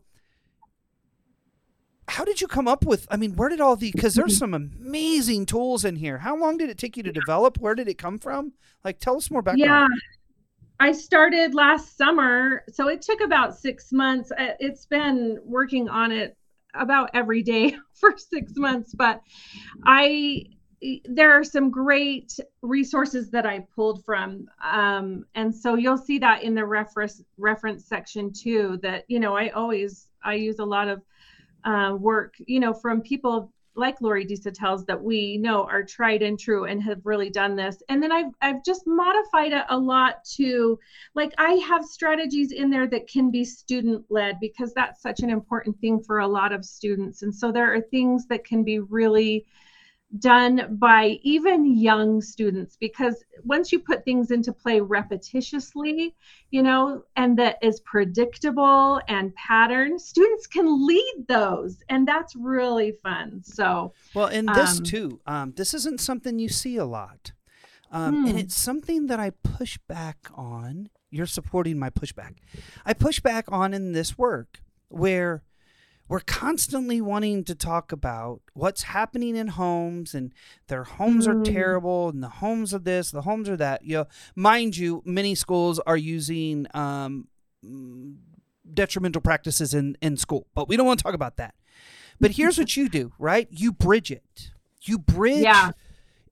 how 2.08 2.24
did 2.24 2.42
you 2.42 2.48
come 2.48 2.68
up 2.68 2.86
with? 2.86 3.06
I 3.12 3.18
mean, 3.18 3.36
where 3.36 3.50
did 3.50 3.62
all 3.62 3.76
the? 3.76 3.92
Because 3.92 4.16
there's 4.16 4.38
some 4.38 4.54
amazing 4.54 5.46
tools 5.46 5.86
in 5.86 5.98
here. 5.98 6.20
How 6.20 6.36
long 6.36 6.58
did 6.58 6.70
it 6.70 6.78
take 6.78 6.98
you 6.98 7.04
to 7.04 7.12
develop? 7.12 7.58
Where 7.60 7.76
did 7.76 7.88
it 7.88 7.98
come 7.98 8.18
from? 8.18 8.54
Like, 8.84 9.00
tell 9.00 9.18
us 9.18 9.30
more 9.30 9.42
background. 9.42 9.92
Yeah. 9.92 10.00
I 10.80 10.92
started 10.92 11.56
last 11.56 11.98
summer, 11.98 12.64
so 12.72 12.88
it 12.88 13.02
took 13.02 13.20
about 13.22 13.58
six 13.58 13.92
months. 13.92 14.32
Uh, 14.32 14.54
it's 14.60 14.86
been 14.86 15.40
working 15.44 15.90
on 15.90 16.12
it 16.12 16.38
about 16.80 17.10
every 17.14 17.44
day 17.44 17.76
for 17.94 18.16
six 18.18 18.54
months, 18.56 18.94
but 18.94 19.22
I 19.86 20.46
there 21.06 21.32
are 21.32 21.44
some 21.44 21.72
great 21.72 22.40
resources 22.62 23.32
that 23.32 23.46
I 23.46 23.66
pulled 23.76 24.06
from. 24.06 24.48
Um, 24.64 25.26
and 25.36 25.54
so 25.54 25.76
you'll 25.76 25.98
see 25.98 26.20
that 26.20 26.44
in 26.44 26.54
the 26.54 26.66
reference 26.66 27.24
reference 27.38 27.86
section 27.86 28.32
too, 28.32 28.80
that, 28.84 29.06
you 29.08 29.20
know, 29.20 29.36
I 29.36 29.50
always, 29.50 30.08
I 30.24 30.36
use 30.36 30.60
a 30.60 30.66
lot 30.66 30.88
of 30.88 31.02
uh, 31.66 31.96
work, 31.96 32.36
you 32.46 32.60
know, 32.60 32.74
from 32.74 33.02
people 33.02 33.52
like 33.78 34.02
Lori 34.02 34.26
Desautels, 34.26 34.86
that 34.88 35.02
we 35.02 35.38
know 35.38 35.64
are 35.64 35.84
tried 35.84 36.22
and 36.22 36.40
true 36.40 36.66
and 36.66 36.82
have 36.84 37.06
really 37.06 37.30
done 37.30 37.56
this. 37.56 37.82
And 37.90 38.02
then 38.02 38.12
I've 38.12 38.34
I've 38.42 38.64
just 38.64 38.88
modified 38.88 39.54
it 39.54 39.66
a 39.70 39.78
lot 39.78 40.26
to 40.36 40.80
like 41.16 41.34
I 41.38 41.54
have 41.54 41.86
strategies 41.86 42.52
in 42.52 42.70
there 42.70 42.88
that 42.88 43.08
can 43.08 43.32
be 43.32 43.46
student 43.46 44.06
led 44.10 44.40
because 44.40 44.74
that's 44.74 45.02
such 45.02 45.22
an 45.22 45.30
important 45.30 45.80
thing 45.80 46.02
for 46.02 46.20
a 46.20 46.28
lot 46.28 46.52
of 46.52 46.66
students. 46.66 47.22
And 47.22 47.34
so 47.34 47.52
there 47.52 47.74
are 47.74 47.82
things 47.82 48.26
that 48.28 48.44
can 48.44 48.64
be 48.64 48.80
really 48.80 49.46
done 50.20 50.78
by 50.80 51.20
even 51.22 51.78
young 51.78 52.22
students 52.22 52.78
because 52.78 53.24
once 53.44 53.72
you 53.72 53.80
put 53.80 54.06
things 54.06 54.32
into 54.32 54.54
play 54.54 54.80
repetitiously 54.80 56.14
you 56.50 56.64
know 56.64 57.04
and 57.18 57.38
that 57.38 57.58
is 57.62 57.82
predictable 57.82 59.02
and 59.10 59.36
pattern 59.36 60.00
students 60.00 60.48
can 60.48 60.88
lead 60.88 61.26
those 61.28 61.84
and 61.90 62.08
that's 62.08 62.36
really 62.36 62.94
fun. 63.04 63.42
So 63.44 63.94
well 64.14 64.28
and 64.28 64.48
this 64.50 64.78
um, 64.78 64.84
too 64.84 65.20
um, 65.26 65.54
this 65.58 65.74
isn't 65.74 66.00
something 66.00 66.40
you 66.40 66.50
see 66.50 66.78
a 66.78 66.86
lot. 66.86 67.34
Um, 67.90 68.24
hmm. 68.24 68.28
and 68.28 68.40
it's 68.40 68.56
something 68.56 69.08
that 69.08 69.18
i 69.20 69.30
push 69.30 69.78
back 69.88 70.30
on 70.34 70.90
you're 71.10 71.26
supporting 71.26 71.80
my 71.80 71.90
pushback. 71.90 72.36
I 72.86 72.94
push 72.94 73.20
back 73.20 73.46
on 73.52 73.74
in 73.74 73.94
this 73.94 74.18
work 74.18 74.62
where 74.90 75.44
we're 76.10 76.22
constantly 76.22 77.02
wanting 77.02 77.44
to 77.44 77.56
talk 77.56 77.92
about 77.92 78.42
what's 78.54 78.84
happening 78.84 79.36
in 79.36 79.48
homes 79.48 80.16
and 80.16 80.34
their 80.68 80.84
homes 80.84 81.28
mm. 81.28 81.32
are 81.32 81.44
terrible 81.44 82.10
and 82.10 82.24
the 82.24 82.30
homes 82.30 82.74
of 82.74 82.84
this, 82.86 83.12
the 83.12 83.24
homes 83.24 83.50
are 83.50 83.58
that. 83.58 83.84
You 83.84 83.98
know, 83.98 84.08
mind 84.36 84.78
you, 84.78 85.02
many 85.06 85.36
schools 85.36 85.80
are 85.80 85.98
using 85.98 86.68
um, 86.74 87.28
detrimental 88.74 89.22
practices 89.22 89.74
in, 89.74 89.98
in 90.02 90.18
school, 90.18 90.48
but 90.56 90.70
we 90.70 90.78
don't 90.78 90.86
want 90.86 91.00
to 91.00 91.04
talk 91.04 91.14
about 91.14 91.38
that. 91.38 91.56
But 92.20 92.32
here's 92.32 92.58
what 92.58 92.76
you 92.76 92.90
do, 92.90 93.12
right? 93.20 93.48
You 93.52 93.72
bridge 93.72 94.12
it. 94.12 94.52
You 94.84 94.98
bridge 94.98 95.44
yeah. 95.44 95.72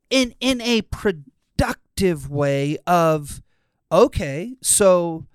in 0.09 0.33
in 0.39 0.61
a 0.61 0.81
productive 0.83 2.29
way 2.29 2.77
of 2.87 3.43
okay, 3.91 4.55
so 4.61 5.25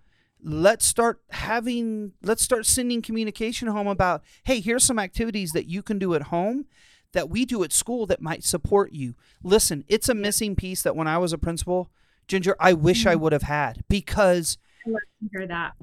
let's 0.42 0.86
start 0.86 1.20
having 1.30 2.12
let's 2.22 2.42
start 2.42 2.66
sending 2.66 3.02
communication 3.02 3.68
home 3.68 3.86
about 3.86 4.22
hey 4.44 4.60
here's 4.60 4.84
some 4.84 4.98
activities 4.98 5.52
that 5.52 5.66
you 5.66 5.82
can 5.82 5.98
do 5.98 6.14
at 6.14 6.22
home 6.24 6.66
that 7.12 7.28
we 7.28 7.44
do 7.44 7.62
at 7.62 7.72
school 7.72 8.06
that 8.06 8.22
might 8.22 8.44
support 8.44 8.92
you 8.92 9.14
listen 9.42 9.84
it's 9.88 10.08
a 10.08 10.14
missing 10.14 10.56
piece 10.56 10.82
that 10.82 10.96
when 10.96 11.06
i 11.06 11.18
was 11.18 11.32
a 11.32 11.38
principal 11.38 11.90
ginger 12.26 12.56
i 12.58 12.72
wish 12.72 13.00
mm-hmm. 13.00 13.10
i 13.10 13.16
would 13.16 13.32
have 13.32 13.42
had 13.42 13.84
because 13.88 14.56
I 14.86 14.90
hear 15.30 15.46
that 15.46 15.74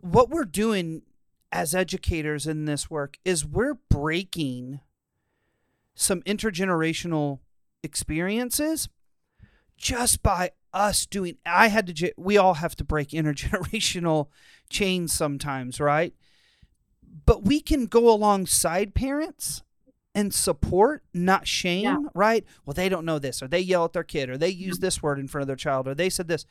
what 0.00 0.30
we're 0.30 0.44
doing 0.44 1.02
as 1.50 1.74
educators 1.74 2.46
in 2.46 2.64
this 2.64 2.90
work 2.90 3.16
is 3.24 3.46
we're 3.46 3.78
breaking 3.88 4.80
some 5.94 6.20
intergenerational 6.22 7.38
experiences 7.82 8.88
just 9.76 10.22
by 10.22 10.50
us 10.74 11.06
doing 11.06 11.36
i 11.46 11.68
had 11.68 11.86
to 11.86 12.12
we 12.18 12.36
all 12.36 12.54
have 12.54 12.74
to 12.76 12.84
break 12.84 13.08
intergenerational 13.10 14.28
chains 14.68 15.12
sometimes 15.12 15.80
right 15.80 16.14
but 17.26 17.44
we 17.44 17.60
can 17.60 17.86
go 17.86 18.12
alongside 18.12 18.94
parents 18.94 19.62
and 20.14 20.34
support 20.34 21.02
not 21.12 21.46
shame 21.46 21.84
yeah. 21.84 21.98
right 22.14 22.44
well 22.66 22.74
they 22.74 22.88
don't 22.88 23.04
know 23.04 23.18
this 23.18 23.42
or 23.42 23.48
they 23.48 23.60
yell 23.60 23.84
at 23.84 23.92
their 23.92 24.04
kid 24.04 24.28
or 24.28 24.36
they 24.36 24.48
use 24.48 24.78
this 24.78 25.02
word 25.02 25.18
in 25.18 25.28
front 25.28 25.42
of 25.42 25.46
their 25.46 25.56
child 25.56 25.88
or 25.88 25.94
they 25.94 26.10
said 26.10 26.28
this 26.28 26.44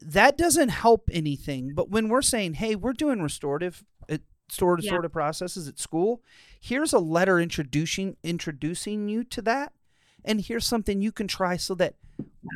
that 0.00 0.36
doesn't 0.36 0.68
help 0.68 1.08
anything 1.12 1.72
but 1.74 1.90
when 1.90 2.08
we're 2.08 2.22
saying 2.22 2.54
hey 2.54 2.74
we're 2.74 2.92
doing 2.92 3.22
restorative 3.22 3.84
eh, 4.08 4.18
restorative 4.48 4.84
yeah. 4.84 4.90
sort 4.90 5.04
of 5.04 5.12
processes 5.12 5.68
at 5.68 5.78
school 5.78 6.22
here's 6.60 6.92
a 6.92 6.98
letter 6.98 7.40
introducing 7.40 8.16
introducing 8.22 9.08
you 9.08 9.24
to 9.24 9.42
that 9.42 9.72
and 10.24 10.40
here's 10.40 10.66
something 10.66 11.00
you 11.00 11.12
can 11.12 11.28
try 11.28 11.56
so 11.56 11.74
that 11.74 11.94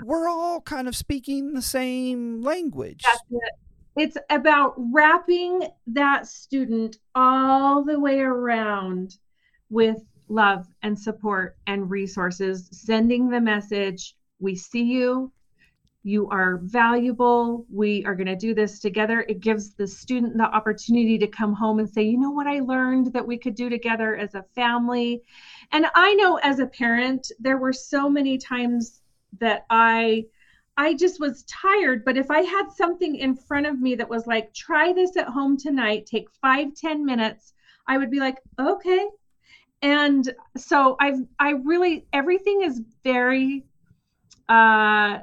we're 0.05 0.29
all 0.29 0.61
kind 0.61 0.89
of 0.89 0.97
speaking 0.97 1.55
the 1.55 1.63
same 1.63 2.43
language. 2.43 3.05
It. 3.31 3.55
It's 3.97 4.17
about 4.31 4.75
wrapping 4.77 5.69
that 5.89 6.27
student 6.27 6.99
all 7.15 7.85
the 7.85 8.01
way 8.01 8.21
around 8.21 9.17
with 9.69 10.03
love 10.29 10.67
and 10.83 10.99
support 10.99 11.57
and 11.67 11.91
resources, 11.91 12.69
sending 12.73 13.29
the 13.29 13.41
message 13.41 14.17
we 14.41 14.55
see 14.55 14.83
you, 14.83 15.31
you 16.05 16.29
are 16.31 16.59
valuable. 16.63 17.65
We 17.71 18.05
are 18.05 18.15
going 18.17 18.27
to 18.27 18.37
do 18.37 18.55
this 18.55 18.81
together. 18.81 19.25
It 19.29 19.41
gives 19.41 19.75
the 19.75 19.87
student 19.87 20.37
the 20.37 20.45
opportunity 20.45 21.17
to 21.19 21.29
come 21.29 21.53
home 21.53 21.79
and 21.79 21.89
say, 21.89 22.03
you 22.03 22.19
know 22.19 22.31
what 22.31 22.49
I 22.49 22.59
learned 22.59 23.13
that 23.13 23.27
we 23.27 23.39
could 23.39 23.55
do 23.55 23.71
together 23.71 24.17
as 24.17 24.35
a 24.35 24.45
family. 24.55 25.23
And 25.71 25.87
I 25.95 26.15
know 26.15 26.37
as 26.43 26.59
a 26.59 26.67
parent, 26.67 27.31
there 27.39 27.59
were 27.59 27.73
so 27.73 28.11
many 28.11 28.37
times 28.37 29.01
that 29.39 29.65
I 29.71 30.25
I 30.77 30.95
just 30.95 31.21
was 31.21 31.45
tired. 31.45 32.05
But 32.05 32.17
if 32.17 32.31
I 32.31 32.41
had 32.41 32.71
something 32.71 33.17
in 33.17 33.37
front 33.37 33.67
of 33.67 33.81
me 33.81 33.95
that 33.95 34.09
was 34.09 34.27
like, 34.27 34.53
try 34.55 34.93
this 34.93 35.17
at 35.17 35.29
home 35.29 35.57
tonight, 35.57 36.07
take 36.07 36.29
five, 36.41 36.75
ten 36.75 37.05
minutes, 37.05 37.53
I 37.87 37.99
would 37.99 38.11
be 38.11 38.21
like, 38.21 38.39
okay. 38.59 39.07
And 39.83 40.33
so 40.57 40.97
I've 40.99 41.21
I 41.39 41.51
really 41.51 42.07
everything 42.13 42.63
is 42.63 42.83
very 43.05 43.65
uh 44.49 45.21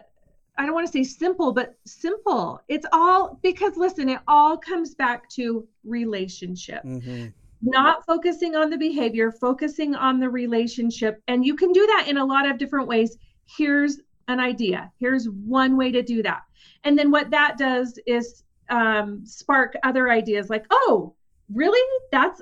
I 0.59 0.65
don't 0.65 0.75
want 0.75 0.85
to 0.87 0.91
say 0.91 1.03
simple, 1.03 1.53
but 1.53 1.75
simple. 1.85 2.61
It's 2.67 2.85
all 2.91 3.39
because 3.41 3.77
listen, 3.77 4.09
it 4.09 4.19
all 4.27 4.57
comes 4.57 4.93
back 4.93 5.29
to 5.31 5.65
relationship. 5.85 6.83
Mm-hmm. 6.83 7.27
Not 7.61 8.05
focusing 8.05 8.55
on 8.55 8.69
the 8.69 8.77
behavior, 8.77 9.31
focusing 9.31 9.95
on 9.95 10.19
the 10.19 10.29
relationship. 10.29 11.21
And 11.29 11.45
you 11.45 11.55
can 11.55 11.71
do 11.71 11.85
that 11.87 12.07
in 12.07 12.17
a 12.17 12.25
lot 12.25 12.49
of 12.49 12.57
different 12.57 12.87
ways 12.87 13.17
here's 13.57 13.99
an 14.27 14.39
idea. 14.39 14.91
Here's 14.99 15.29
one 15.29 15.75
way 15.75 15.91
to 15.91 16.03
do 16.03 16.21
that. 16.23 16.41
And 16.83 16.97
then 16.97 17.09
what 17.09 17.29
that 17.31 17.57
does 17.57 17.97
is 18.05 18.43
um, 18.69 19.25
spark 19.25 19.75
other 19.83 20.09
ideas 20.09 20.49
like, 20.49 20.65
oh, 20.71 21.15
really? 21.53 21.81
That's, 22.11 22.41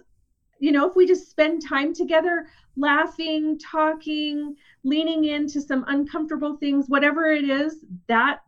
you 0.60 0.72
know, 0.72 0.90
if 0.90 0.96
we 0.96 1.08
just 1.08 1.30
spend 1.30 1.66
time 1.66 1.94
together 1.94 2.48
laughing, 2.78 3.60
talking, 3.60 4.56
leaning 4.84 5.26
into 5.26 5.60
some 5.62 5.84
uncomfortable 5.88 6.58
things, 6.58 6.86
whatever 6.88 7.32
it 7.32 7.50
is, 7.50 7.84
that 8.08 8.40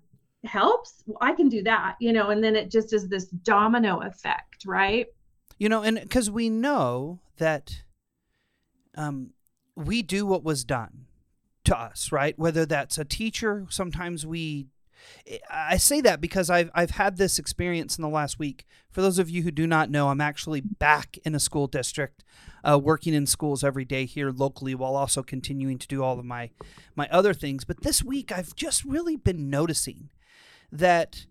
helps. 0.45 1.03
Well, 1.05 1.17
I 1.21 1.33
can 1.33 1.49
do 1.49 1.63
that, 1.63 1.95
you 1.99 2.13
know, 2.13 2.29
and 2.29 2.43
then 2.43 2.55
it 2.55 2.71
just 2.71 2.93
is 2.93 3.09
this 3.09 3.25
domino 3.25 4.01
effect, 4.01 4.65
right? 4.65 5.07
You 5.57 5.67
know, 5.67 5.83
and 5.83 5.99
because 5.99 6.31
we 6.31 6.49
know 6.49 7.19
that 7.37 7.83
um, 8.95 9.31
we 9.75 10.01
do 10.01 10.25
what 10.25 10.43
was 10.43 10.63
done 10.63 11.05
to 11.65 11.77
us, 11.77 12.11
right? 12.11 12.37
Whether 12.37 12.65
that's 12.65 12.97
a 12.97 13.05
teacher, 13.05 13.65
sometimes 13.69 14.25
we 14.25 14.67
I 15.49 15.77
say 15.77 16.01
that 16.01 16.21
because 16.21 16.49
I've 16.49 16.71
I've 16.73 16.91
had 16.91 17.17
this 17.17 17.39
experience 17.39 17.97
in 17.97 18.01
the 18.01 18.09
last 18.09 18.39
week. 18.39 18.65
For 18.89 19.01
those 19.01 19.19
of 19.19 19.29
you 19.29 19.43
who 19.43 19.51
do 19.51 19.67
not 19.67 19.89
know, 19.89 20.09
I'm 20.09 20.21
actually 20.21 20.61
back 20.61 21.17
in 21.23 21.35
a 21.35 21.39
school 21.39 21.67
district, 21.67 22.23
uh, 22.63 22.79
working 22.81 23.13
in 23.13 23.25
schools 23.25 23.63
every 23.63 23.85
day 23.85 24.05
here 24.05 24.31
locally, 24.31 24.73
while 24.75 24.95
also 24.95 25.21
continuing 25.21 25.77
to 25.77 25.87
do 25.87 26.03
all 26.03 26.19
of 26.19 26.25
my 26.25 26.49
my 26.95 27.07
other 27.09 27.33
things. 27.33 27.63
But 27.63 27.81
this 27.81 28.03
week, 28.03 28.31
I've 28.31 28.55
just 28.55 28.83
really 28.83 29.15
been 29.15 29.49
noticing 29.49 30.09
that 30.71 31.25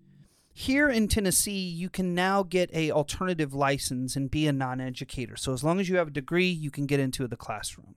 here 0.53 0.89
in 0.89 1.07
Tennessee, 1.09 1.69
you 1.69 1.89
can 1.89 2.15
now 2.15 2.43
get 2.43 2.71
a 2.75 2.91
alternative 2.91 3.55
license 3.55 4.17
and 4.17 4.31
be 4.31 4.49
a 4.49 4.53
non-educator. 4.53 5.37
So 5.37 5.53
as 5.53 5.63
long 5.63 5.79
as 5.79 5.89
you 5.89 5.97
have 5.97 6.09
a 6.09 6.13
degree, 6.13 6.49
you 6.49 6.73
can 6.73 6.87
get 6.87 6.99
into 6.99 7.29
the 7.29 7.37
classroom 7.37 7.95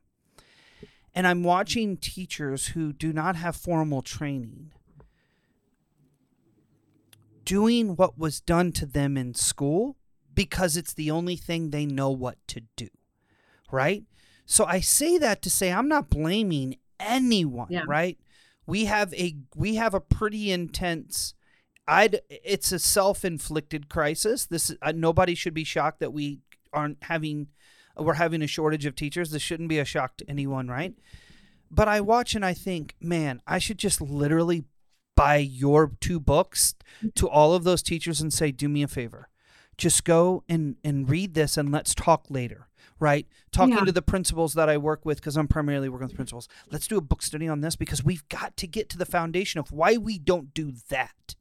and 1.13 1.27
I'm 1.27 1.43
watching 1.43 1.97
teachers 1.97 2.67
who 2.67 2.93
do 2.93 3.12
not 3.12 3.36
have 3.36 3.55
formal 3.55 4.01
training 4.01 4.71
doing 7.52 7.98
what 7.98 8.18
was 8.18 8.40
done 8.40 8.72
to 8.72 8.86
them 8.86 9.18
in 9.18 9.34
school 9.34 9.98
because 10.34 10.78
it's 10.78 10.94
the 10.94 11.12
only 11.12 11.36
thing 11.36 11.70
they 11.70 11.86
know 11.86 12.10
what 12.10 12.38
to 12.48 12.62
do. 12.78 12.88
Right? 13.70 14.06
So 14.46 14.64
I 14.64 14.80
say 14.80 15.18
that 15.18 15.42
to 15.42 15.50
say 15.50 15.70
I'm 15.70 15.90
not 15.90 16.10
blaming 16.10 16.78
anyone, 16.98 17.68
yeah. 17.70 17.84
right? 17.86 18.18
We 18.66 18.86
have 18.86 19.14
a 19.16 19.36
we 19.54 19.76
have 19.76 19.94
a 19.94 20.00
pretty 20.00 20.50
intense 20.50 21.34
I'd 21.90 22.22
it's 22.30 22.72
a 22.72 22.80
self-inflicted 22.80 23.90
crisis. 23.90 24.46
This 24.46 24.74
uh, 24.82 24.94
nobody 24.96 25.36
should 25.36 25.54
be 25.54 25.66
shocked 25.66 26.00
that 26.00 26.14
we 26.14 26.40
aren't 26.72 27.04
having 27.04 27.48
we're 27.98 28.14
having 28.14 28.42
a 28.42 28.48
shortage 28.48 28.86
of 28.86 28.96
teachers. 28.96 29.32
This 29.32 29.42
shouldn't 29.42 29.68
be 29.68 29.80
a 29.80 29.84
shock 29.84 30.16
to 30.18 30.30
anyone, 30.30 30.70
right? 30.70 30.94
But 31.70 31.90
I 31.90 32.00
watch 32.00 32.34
and 32.34 32.46
I 32.46 32.54
think, 32.54 32.96
man, 33.02 33.42
I 33.46 33.60
should 33.60 33.78
just 33.78 34.00
literally 34.00 34.64
buy 35.15 35.38
your 35.38 35.91
two 36.00 36.19
books 36.19 36.76
mm-hmm. 36.97 37.10
to 37.15 37.30
all 37.30 37.54
of 37.54 37.63
those 37.63 37.82
teachers 37.82 38.21
and 38.21 38.34
say, 38.34 38.52
do 38.52 38.69
me 38.69 38.84
a 38.84 38.88
favor. 38.88 39.30
Just 39.78 40.04
go 40.04 40.43
and, 40.47 40.76
and 40.84 41.10
read 41.10 41.34
this 41.34 41.58
and 41.58 41.71
let's 41.71 41.95
talk 41.95 42.26
later, 42.30 42.67
right? 43.00 43.28
Talking 43.52 43.76
yeah. 43.76 43.86
to 43.86 43.91
the 43.91 44.02
principals 44.02 44.54
that 44.54 44.69
I 44.69 44.78
work 44.78 45.06
with, 45.06 45.19
because 45.19 45.38
I'm 45.38 45.47
primarily 45.47 45.89
working 45.89 46.08
with 46.08 46.15
principals. 46.15 46.47
Let's 46.69 46.88
do 46.88 46.97
a 46.97 47.02
book 47.02 47.21
study 47.21 47.47
on 47.47 47.62
this 47.62 47.76
because 47.76 48.04
we've 48.04 48.28
got 48.30 48.58
to 48.58 48.67
get 48.67 48.89
to 48.89 48.97
the 48.97 49.06
foundation 49.06 49.60
of 49.60 49.71
why 49.71 49.97
we 49.97 50.19
don't 50.19 50.54
do 50.54 50.74
that 50.89 51.36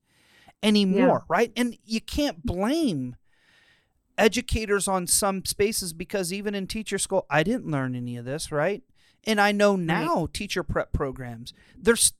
anymore, 0.62 1.24
yeah. 1.24 1.36
right? 1.36 1.52
And 1.56 1.76
you 1.84 2.00
can't 2.00 2.44
blame 2.44 3.16
educators 4.16 4.86
on 4.86 5.06
some 5.06 5.44
spaces 5.44 5.92
because 5.92 6.32
even 6.32 6.54
in 6.54 6.66
teacher 6.66 6.98
school, 6.98 7.26
I 7.30 7.42
didn't 7.42 7.70
learn 7.70 7.94
any 7.94 8.16
of 8.16 8.24
this, 8.24 8.52
right? 8.52 8.82
And 9.24 9.40
I 9.40 9.52
know 9.52 9.76
now 9.76 10.20
right. 10.20 10.34
teacher 10.34 10.62
prep 10.62 10.92
programs, 10.92 11.52
there's 11.76 12.12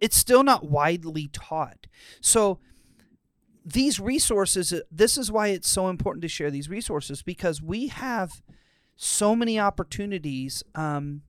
it's 0.00 0.16
still 0.16 0.42
not 0.42 0.68
widely 0.68 1.28
taught. 1.32 1.86
So 2.20 2.58
these 3.64 4.00
resources, 4.00 4.74
this 4.90 5.18
is 5.18 5.30
why 5.30 5.48
it's 5.48 5.68
so 5.68 5.88
important 5.88 6.22
to 6.22 6.28
share 6.28 6.50
these 6.50 6.68
resources 6.68 7.22
because 7.22 7.60
we 7.60 7.88
have 7.88 8.42
so 8.96 9.36
many 9.36 9.58
opportunities 9.58 10.62
um, 10.74 11.22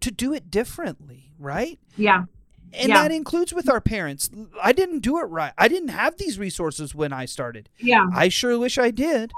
to 0.00 0.10
do 0.10 0.32
it 0.32 0.50
differently, 0.50 1.32
right? 1.38 1.78
Yeah. 1.96 2.24
And 2.72 2.90
yeah. 2.90 3.02
that 3.02 3.12
includes 3.12 3.52
with 3.52 3.68
our 3.68 3.80
parents. 3.80 4.30
I 4.62 4.72
didn't 4.72 5.00
do 5.00 5.18
it 5.18 5.24
right. 5.24 5.52
I 5.58 5.68
didn't 5.68 5.88
have 5.88 6.16
these 6.18 6.38
resources 6.38 6.94
when 6.94 7.12
I 7.12 7.24
started. 7.24 7.68
Yeah. 7.78 8.06
I 8.14 8.28
sure 8.28 8.58
wish 8.58 8.78
I 8.78 8.90
did. 8.90 9.32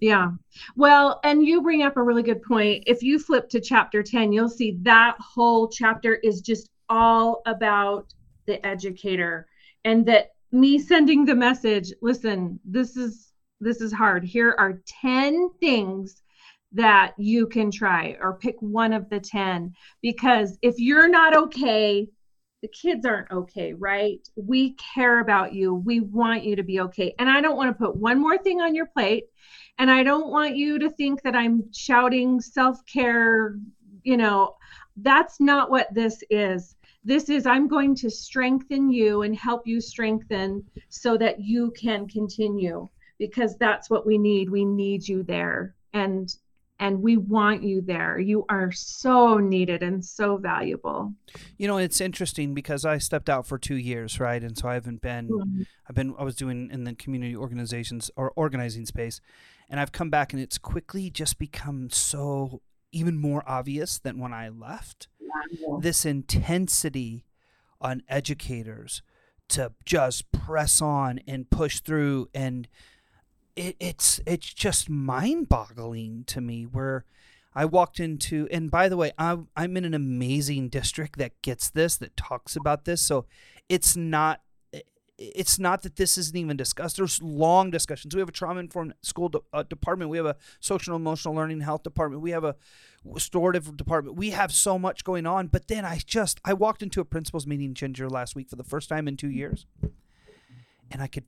Yeah. 0.00 0.30
Well, 0.76 1.20
and 1.22 1.44
you 1.46 1.62
bring 1.62 1.82
up 1.82 1.96
a 1.96 2.02
really 2.02 2.22
good 2.22 2.42
point. 2.42 2.84
If 2.86 3.02
you 3.02 3.18
flip 3.18 3.48
to 3.50 3.60
chapter 3.60 4.02
10, 4.02 4.32
you'll 4.32 4.48
see 4.48 4.78
that 4.82 5.16
whole 5.20 5.68
chapter 5.68 6.14
is 6.14 6.40
just 6.40 6.70
all 6.90 7.42
about 7.46 8.12
the 8.46 8.64
educator 8.66 9.46
and 9.84 10.04
that 10.06 10.32
me 10.52 10.78
sending 10.78 11.24
the 11.24 11.34
message, 11.34 11.92
listen, 12.02 12.58
this 12.64 12.96
is 12.96 13.32
this 13.60 13.80
is 13.80 13.92
hard. 13.92 14.24
Here 14.24 14.54
are 14.58 14.80
10 15.02 15.50
things 15.60 16.22
that 16.72 17.12
you 17.18 17.46
can 17.46 17.70
try 17.70 18.16
or 18.20 18.38
pick 18.38 18.56
one 18.60 18.92
of 18.92 19.10
the 19.10 19.20
10 19.20 19.74
because 20.00 20.58
if 20.62 20.76
you're 20.78 21.08
not 21.08 21.36
okay, 21.36 22.08
the 22.62 22.68
kids 22.68 23.06
aren't 23.06 23.30
okay, 23.30 23.72
right? 23.72 24.20
We 24.36 24.74
care 24.94 25.20
about 25.20 25.54
you. 25.54 25.74
We 25.74 26.00
want 26.00 26.44
you 26.44 26.56
to 26.56 26.62
be 26.62 26.80
okay. 26.80 27.14
And 27.18 27.28
I 27.28 27.40
don't 27.40 27.56
want 27.56 27.68
to 27.70 27.84
put 27.84 27.96
one 27.96 28.20
more 28.20 28.38
thing 28.38 28.60
on 28.60 28.74
your 28.74 28.86
plate. 28.86 29.24
And 29.78 29.90
I 29.90 30.02
don't 30.02 30.30
want 30.30 30.56
you 30.56 30.78
to 30.78 30.90
think 30.90 31.22
that 31.22 31.34
I'm 31.34 31.72
shouting 31.72 32.40
self 32.40 32.84
care. 32.86 33.56
You 34.02 34.18
know, 34.18 34.56
that's 34.96 35.40
not 35.40 35.70
what 35.70 35.92
this 35.94 36.22
is. 36.28 36.76
This 37.02 37.30
is, 37.30 37.46
I'm 37.46 37.66
going 37.66 37.94
to 37.96 38.10
strengthen 38.10 38.90
you 38.90 39.22
and 39.22 39.34
help 39.34 39.66
you 39.66 39.80
strengthen 39.80 40.64
so 40.88 41.16
that 41.16 41.40
you 41.40 41.72
can 41.72 42.06
continue 42.08 42.88
because 43.18 43.56
that's 43.56 43.88
what 43.88 44.06
we 44.06 44.18
need. 44.18 44.50
We 44.50 44.64
need 44.64 45.06
you 45.06 45.22
there. 45.22 45.74
And 45.92 46.34
and 46.80 47.02
we 47.02 47.18
want 47.18 47.62
you 47.62 47.82
there. 47.82 48.18
You 48.18 48.46
are 48.48 48.72
so 48.72 49.36
needed 49.36 49.82
and 49.82 50.02
so 50.02 50.38
valuable. 50.38 51.12
You 51.58 51.68
know, 51.68 51.76
it's 51.76 52.00
interesting 52.00 52.54
because 52.54 52.86
I 52.86 52.96
stepped 52.96 53.28
out 53.28 53.46
for 53.46 53.58
two 53.58 53.76
years, 53.76 54.18
right? 54.18 54.42
And 54.42 54.56
so 54.56 54.66
I 54.66 54.74
haven't 54.74 55.02
been, 55.02 55.28
mm-hmm. 55.28 55.62
I've 55.86 55.94
been, 55.94 56.14
I 56.18 56.24
was 56.24 56.36
doing 56.36 56.70
in 56.72 56.84
the 56.84 56.94
community 56.94 57.36
organizations 57.36 58.10
or 58.16 58.32
organizing 58.34 58.86
space, 58.86 59.20
and 59.68 59.78
I've 59.78 59.92
come 59.92 60.08
back 60.08 60.32
and 60.32 60.40
it's 60.40 60.56
quickly 60.56 61.10
just 61.10 61.38
become 61.38 61.90
so 61.90 62.62
even 62.92 63.18
more 63.18 63.44
obvious 63.46 63.98
than 63.98 64.18
when 64.18 64.32
I 64.32 64.48
left. 64.48 65.08
This 65.80 66.04
intensity 66.04 67.24
on 67.80 68.02
educators 68.08 69.02
to 69.48 69.72
just 69.84 70.30
press 70.32 70.80
on 70.80 71.20
and 71.26 71.50
push 71.50 71.80
through 71.80 72.28
and 72.34 72.68
it, 73.56 73.74
it's 73.80 74.20
it's 74.26 74.52
just 74.54 74.88
mind-boggling 74.88 76.24
to 76.24 76.40
me 76.40 76.64
where 76.64 77.04
I 77.54 77.64
walked 77.64 77.98
into 77.98 78.46
and 78.52 78.70
by 78.70 78.88
the 78.88 78.96
way 78.96 79.12
I'm 79.18 79.48
I'm 79.56 79.76
in 79.76 79.84
an 79.84 79.94
amazing 79.94 80.68
district 80.68 81.18
that 81.18 81.40
gets 81.42 81.68
this 81.68 81.96
that 81.96 82.16
talks 82.16 82.54
about 82.54 82.84
this 82.84 83.02
so 83.02 83.26
it's 83.68 83.96
not 83.96 84.40
it's 85.20 85.58
not 85.58 85.82
that 85.82 85.96
this 85.96 86.16
isn't 86.16 86.36
even 86.36 86.56
discussed. 86.56 86.96
There's 86.96 87.20
long 87.20 87.70
discussions. 87.70 88.14
We 88.14 88.20
have 88.20 88.30
a 88.30 88.32
trauma 88.32 88.60
informed 88.60 88.94
school 89.02 89.28
de- 89.28 89.40
uh, 89.52 89.64
department. 89.64 90.10
We 90.10 90.16
have 90.16 90.24
a 90.24 90.36
social 90.60 90.96
emotional 90.96 91.34
learning 91.34 91.60
health 91.60 91.82
department. 91.82 92.22
We 92.22 92.30
have 92.30 92.42
a 92.44 92.56
restorative 93.04 93.76
department. 93.76 94.16
We 94.16 94.30
have 94.30 94.52
so 94.52 94.78
much 94.78 95.04
going 95.04 95.26
on. 95.26 95.48
But 95.48 95.68
then 95.68 95.84
I 95.84 96.00
just 96.04 96.40
I 96.44 96.52
walked 96.52 96.82
into 96.82 97.00
a 97.00 97.04
principals 97.04 97.46
meeting, 97.46 97.74
Ginger, 97.74 98.08
last 98.08 98.34
week 98.34 98.48
for 98.48 98.56
the 98.56 98.64
first 98.64 98.88
time 98.88 99.08
in 99.08 99.16
two 99.16 99.30
years, 99.30 99.66
and 100.90 101.02
I 101.02 101.06
could 101.06 101.24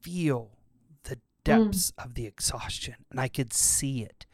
feel 0.00 0.50
the 1.04 1.18
depths 1.44 1.92
mm. 1.92 2.04
of 2.04 2.14
the 2.14 2.26
exhaustion 2.26 2.96
and 3.10 3.20
I 3.20 3.28
could 3.28 3.52
see 3.52 4.02
it. 4.02 4.26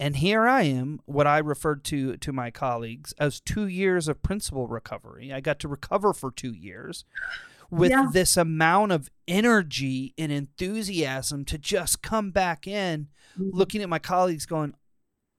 And 0.00 0.16
here 0.16 0.46
I 0.46 0.62
am, 0.62 1.00
what 1.06 1.26
I 1.26 1.38
referred 1.38 1.82
to 1.84 2.16
to 2.16 2.32
my 2.32 2.50
colleagues 2.50 3.12
as 3.18 3.40
two 3.40 3.66
years 3.66 4.06
of 4.06 4.22
principal 4.22 4.68
recovery. 4.68 5.32
I 5.32 5.40
got 5.40 5.58
to 5.60 5.68
recover 5.68 6.12
for 6.12 6.30
two 6.30 6.52
years 6.52 7.04
with 7.70 7.90
yeah. 7.90 8.08
this 8.12 8.36
amount 8.36 8.92
of 8.92 9.10
energy 9.26 10.14
and 10.16 10.32
enthusiasm 10.32 11.44
to 11.46 11.58
just 11.58 12.00
come 12.00 12.30
back 12.30 12.66
in, 12.66 13.08
mm-hmm. 13.38 13.50
looking 13.52 13.82
at 13.82 13.88
my 13.88 13.98
colleagues 13.98 14.46
going, 14.46 14.74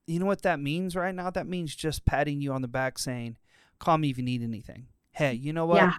you 0.09 0.19
know 0.19 0.25
what 0.25 0.41
that 0.41 0.59
means 0.59 0.95
right 0.95 1.13
now? 1.13 1.29
That 1.29 1.47
means 1.47 1.75
just 1.75 2.03
patting 2.03 2.41
you 2.41 2.51
on 2.51 2.61
the 2.61 2.67
back 2.67 2.97
saying, 2.97 3.37
call 3.77 3.97
me 3.97 4.09
if 4.09 4.17
you 4.17 4.23
need 4.23 4.41
anything. 4.41 4.87
Hey, 5.11 5.33
you 5.33 5.53
know 5.53 5.65
what? 5.65 5.77
Yeah. 5.77 5.93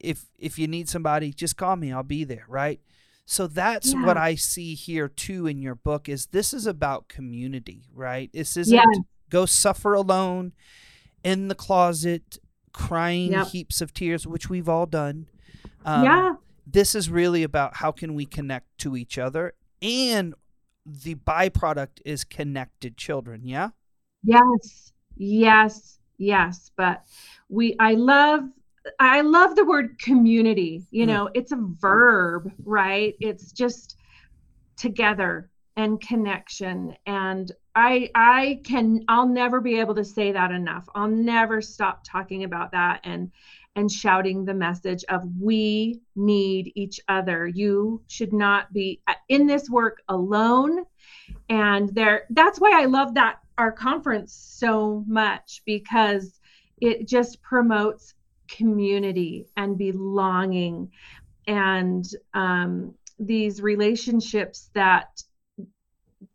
If 0.00 0.26
if 0.38 0.58
you 0.58 0.66
need 0.66 0.88
somebody, 0.88 1.32
just 1.32 1.56
call 1.56 1.76
me. 1.76 1.92
I'll 1.92 2.02
be 2.02 2.24
there, 2.24 2.44
right? 2.48 2.80
So 3.24 3.46
that's 3.46 3.92
yeah. 3.92 4.04
what 4.04 4.16
I 4.16 4.34
see 4.34 4.74
here 4.74 5.08
too 5.08 5.46
in 5.46 5.62
your 5.62 5.74
book 5.74 6.08
is 6.08 6.26
this 6.26 6.52
is 6.52 6.66
about 6.66 7.08
community, 7.08 7.88
right? 7.94 8.30
This 8.32 8.56
isn't 8.56 8.74
yeah. 8.74 9.00
go 9.30 9.46
suffer 9.46 9.94
alone 9.94 10.52
in 11.24 11.48
the 11.48 11.54
closet 11.54 12.38
crying 12.72 13.32
yep. 13.32 13.48
heaps 13.48 13.80
of 13.80 13.94
tears, 13.94 14.26
which 14.26 14.50
we've 14.50 14.68
all 14.68 14.86
done. 14.86 15.26
Um, 15.84 16.04
yeah. 16.04 16.34
This 16.66 16.94
is 16.94 17.08
really 17.08 17.42
about 17.42 17.76
how 17.76 17.92
can 17.92 18.14
we 18.14 18.26
connect 18.26 18.78
to 18.78 18.96
each 18.96 19.18
other 19.18 19.54
and 19.80 20.34
the 20.86 21.16
byproduct 21.16 22.00
is 22.04 22.24
connected 22.24 22.96
children, 22.96 23.42
yeah? 23.44 23.70
Yes. 24.22 24.92
Yes. 25.16 25.98
Yes, 26.18 26.70
but 26.76 27.04
we 27.48 27.76
I 27.78 27.92
love 27.92 28.42
I 29.00 29.20
love 29.20 29.56
the 29.56 29.64
word 29.64 29.98
community. 29.98 30.86
You 30.90 31.04
mm. 31.04 31.08
know, 31.08 31.30
it's 31.34 31.52
a 31.52 31.58
verb, 31.80 32.52
right? 32.64 33.14
It's 33.20 33.52
just 33.52 33.96
together 34.76 35.50
and 35.76 36.00
connection 36.00 36.96
and 37.06 37.52
I 37.74 38.10
I 38.14 38.60
can 38.64 39.04
I'll 39.08 39.28
never 39.28 39.60
be 39.60 39.78
able 39.78 39.94
to 39.96 40.04
say 40.04 40.32
that 40.32 40.50
enough. 40.50 40.88
I'll 40.94 41.08
never 41.08 41.60
stop 41.60 42.02
talking 42.04 42.44
about 42.44 42.72
that 42.72 43.00
and 43.04 43.30
and 43.76 43.92
shouting 43.92 44.44
the 44.44 44.54
message 44.54 45.04
of 45.08 45.22
we 45.38 46.00
need 46.16 46.72
each 46.74 46.98
other. 47.08 47.46
You 47.46 48.02
should 48.08 48.32
not 48.32 48.72
be 48.72 49.00
uh, 49.06 49.14
in 49.28 49.46
this 49.46 49.70
work 49.70 50.02
alone. 50.08 50.84
And 51.48 51.94
there 51.94 52.24
that's 52.30 52.58
why 52.58 52.72
I 52.80 52.86
love 52.86 53.14
that 53.14 53.38
our 53.58 53.70
conference 53.72 54.32
so 54.32 55.04
much 55.06 55.62
because 55.64 56.40
it 56.80 57.06
just 57.06 57.40
promotes 57.42 58.14
community 58.48 59.46
and 59.56 59.78
belonging 59.78 60.90
and 61.46 62.04
um, 62.34 62.94
these 63.18 63.62
relationships 63.62 64.70
that 64.74 65.22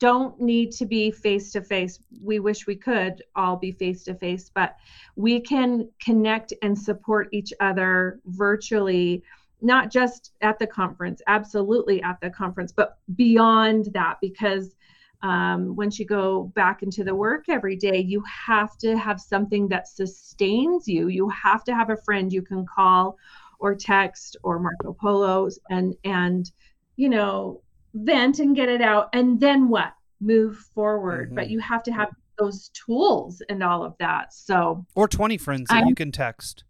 don't 0.02 0.42
need 0.42 0.72
to 0.72 0.86
be 0.86 1.12
face 1.12 1.52
to 1.52 1.62
face. 1.62 2.00
We 2.24 2.40
wish 2.40 2.66
we 2.66 2.76
could 2.76 3.22
all 3.36 3.56
be 3.56 3.72
face 3.72 4.04
to 4.06 4.16
face, 4.16 4.50
but 4.50 4.76
we 5.16 5.40
can 5.40 5.88
connect 6.04 6.54
and 6.64 6.78
support 6.78 7.30
each 7.32 7.54
other 7.60 8.20
virtually, 8.26 9.22
not 9.62 9.92
just 9.92 10.32
at 10.42 10.58
the 10.58 10.66
conference, 10.66 11.22
absolutely 11.28 12.02
at 12.02 12.20
the 12.20 12.32
conference, 12.32 12.72
but 12.72 12.98
beyond 13.16 13.90
that, 13.94 14.18
because 14.22 14.76
um, 15.22 15.76
once 15.76 16.00
you 16.00 16.06
go 16.06 16.46
back 16.56 16.82
into 16.82 17.04
the 17.04 17.14
work 17.14 17.46
every 17.48 17.76
day, 17.76 18.00
you 18.00 18.24
have 18.26 18.76
to 18.80 18.98
have 18.98 19.22
something 19.22 19.68
that 19.68 19.88
sustains 19.88 20.88
you. 20.88 21.10
You 21.10 21.30
have 21.30 21.64
to 21.66 21.76
have 21.76 21.92
a 21.92 21.98
friend 21.98 22.34
you 22.34 22.42
can 22.42 22.66
call 22.66 23.20
or 23.60 23.76
text 23.76 24.36
or 24.42 24.58
Marco 24.58 24.94
Polo's 24.94 25.60
and 25.70 25.94
and 26.04 26.52
you 26.96 27.08
know 27.08 27.62
vent 27.94 28.40
and 28.40 28.56
get 28.56 28.70
it 28.70 28.82
out 28.82 29.10
and 29.14 29.40
then 29.40 29.70
what 29.70 29.94
move 30.20 30.58
forward 30.58 31.28
mm-hmm. 31.28 31.36
but 31.36 31.50
you 31.50 31.60
have 31.60 31.84
to 31.84 31.92
have 31.92 32.10
those 32.38 32.70
tools 32.70 33.42
and 33.50 33.64
all 33.64 33.84
of 33.84 33.96
that 34.00 34.34
so 34.34 34.86
or 34.96 35.08
20 35.08 35.38
friends 35.38 35.68
that 35.70 35.84
I'm, 35.84 35.88
you 35.88 35.96
can 35.96 36.12
text 36.12 36.64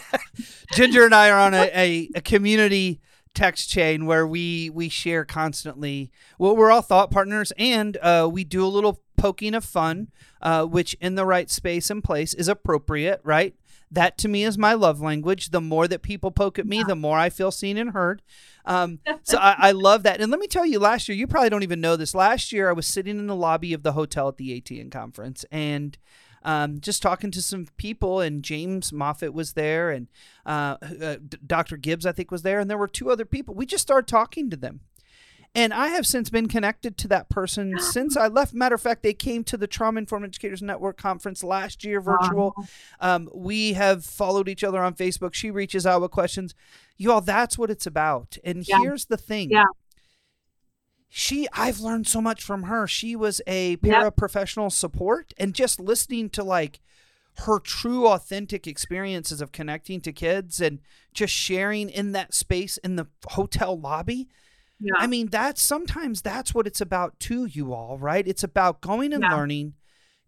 ginger 0.72 1.04
and 1.04 1.14
i 1.14 1.30
are 1.30 1.40
on 1.40 1.54
a, 1.54 1.70
a, 1.74 2.10
a 2.16 2.20
community 2.20 3.00
text 3.34 3.70
chain 3.70 4.04
where 4.04 4.26
we 4.26 4.68
we 4.70 4.88
share 4.88 5.24
constantly. 5.24 6.10
Well, 6.38 6.56
we're 6.56 6.72
all 6.72 6.82
thought 6.82 7.10
partners, 7.10 7.52
and 7.56 7.96
uh, 7.98 8.28
we 8.30 8.42
do 8.42 8.64
a 8.64 8.66
little 8.66 9.00
poking 9.16 9.54
of 9.54 9.64
fun, 9.64 10.08
uh, 10.42 10.64
which 10.64 10.94
in 11.00 11.14
the 11.14 11.24
right 11.24 11.48
space 11.48 11.88
and 11.88 12.02
place 12.02 12.34
is 12.34 12.48
appropriate, 12.48 13.20
right? 13.22 13.54
That 13.90 14.18
to 14.18 14.28
me 14.28 14.44
is 14.44 14.58
my 14.58 14.74
love 14.74 15.00
language. 15.00 15.50
The 15.50 15.60
more 15.60 15.88
that 15.88 16.02
people 16.02 16.30
poke 16.30 16.58
at 16.58 16.66
me, 16.66 16.82
the 16.82 16.94
more 16.94 17.18
I 17.18 17.30
feel 17.30 17.50
seen 17.50 17.78
and 17.78 17.90
heard. 17.90 18.22
Um, 18.64 19.00
so 19.22 19.38
I, 19.38 19.56
I, 19.58 19.70
love 19.72 20.02
that. 20.02 20.20
And 20.20 20.30
let 20.30 20.40
me 20.40 20.46
tell 20.46 20.66
you, 20.66 20.78
last 20.78 21.08
year, 21.08 21.16
you 21.16 21.26
probably 21.26 21.48
don't 21.48 21.62
even 21.62 21.80
know 21.80 21.96
this. 21.96 22.14
Last 22.14 22.52
year, 22.52 22.68
I 22.68 22.72
was 22.72 22.86
sitting 22.86 23.18
in 23.18 23.26
the 23.26 23.34
lobby 23.34 23.72
of 23.72 23.82
the 23.82 23.92
hotel 23.92 24.28
at 24.28 24.36
the 24.36 24.60
ATN 24.60 24.90
conference, 24.90 25.44
and 25.50 25.96
um, 26.42 26.80
just 26.80 27.02
talking 27.02 27.30
to 27.30 27.42
some 27.42 27.66
people, 27.76 28.20
and 28.20 28.42
James 28.42 28.92
Moffat 28.92 29.32
was 29.32 29.54
there, 29.54 29.90
and 29.90 30.08
uh, 30.46 30.76
uh, 31.02 31.16
Dr. 31.46 31.76
Gibbs, 31.76 32.06
I 32.06 32.12
think, 32.12 32.30
was 32.30 32.42
there, 32.42 32.60
and 32.60 32.70
there 32.70 32.78
were 32.78 32.88
two 32.88 33.10
other 33.10 33.24
people. 33.24 33.54
We 33.54 33.66
just 33.66 33.82
started 33.82 34.08
talking 34.08 34.50
to 34.50 34.56
them. 34.56 34.80
And 35.54 35.72
I 35.74 35.88
have 35.88 36.06
since 36.06 36.30
been 36.30 36.46
connected 36.46 36.96
to 36.98 37.08
that 37.08 37.28
person 37.28 37.78
since 37.80 38.16
I 38.16 38.28
left. 38.28 38.54
Matter 38.54 38.74
of 38.74 38.80
fact, 38.82 39.02
they 39.02 39.14
came 39.14 39.42
to 39.44 39.56
the 39.56 39.66
Trauma 39.66 39.98
Informed 39.98 40.26
Educators 40.26 40.62
Network 40.62 40.96
conference 40.96 41.42
last 41.42 41.84
year, 41.84 42.00
virtual. 42.00 42.54
Wow. 42.56 42.64
Um, 43.00 43.28
we 43.34 43.72
have 43.72 44.04
followed 44.04 44.48
each 44.48 44.62
other 44.62 44.82
on 44.82 44.94
Facebook. 44.94 45.34
She 45.34 45.50
reaches 45.50 45.86
out 45.86 46.00
with 46.02 46.10
questions. 46.10 46.54
You 46.96 47.12
all, 47.12 47.20
that's 47.20 47.56
what 47.58 47.70
it's 47.70 47.86
about. 47.86 48.36
And 48.44 48.66
Yeah. 48.68 48.78
here's 48.80 49.06
the 49.06 49.16
thing. 49.16 49.50
Yeah. 49.50 49.64
She, 51.08 51.48
I've 51.54 51.80
learned 51.80 52.06
so 52.06 52.20
much 52.20 52.42
from 52.42 52.64
her. 52.64 52.86
She 52.86 53.16
was 53.16 53.40
a 53.46 53.70
Yep. 53.70 53.80
paraprofessional 53.80 54.70
support, 54.70 55.32
and 55.38 55.54
just 55.54 55.80
listening 55.80 56.28
to 56.30 56.44
like 56.44 56.80
her 57.46 57.58
true, 57.58 58.06
authentic 58.08 58.66
experiences 58.66 59.40
of 59.40 59.52
connecting 59.52 60.00
to 60.02 60.12
kids 60.12 60.60
and 60.60 60.80
just 61.14 61.32
sharing 61.32 61.88
in 61.88 62.12
that 62.12 62.34
space 62.34 62.76
in 62.78 62.96
the 62.96 63.06
hotel 63.30 63.78
lobby. 63.78 64.28
Yeah. 64.80 64.94
I 64.96 65.06
mean, 65.06 65.26
that's 65.28 65.60
sometimes 65.60 66.22
that's 66.22 66.54
what 66.54 66.66
it's 66.66 66.80
about 66.80 67.18
too, 67.18 67.46
you 67.46 67.72
all, 67.74 67.98
right? 67.98 68.26
It's 68.26 68.44
about 68.44 68.80
going 68.80 69.12
and 69.12 69.22
Yeah. 69.22 69.34
learning, 69.34 69.74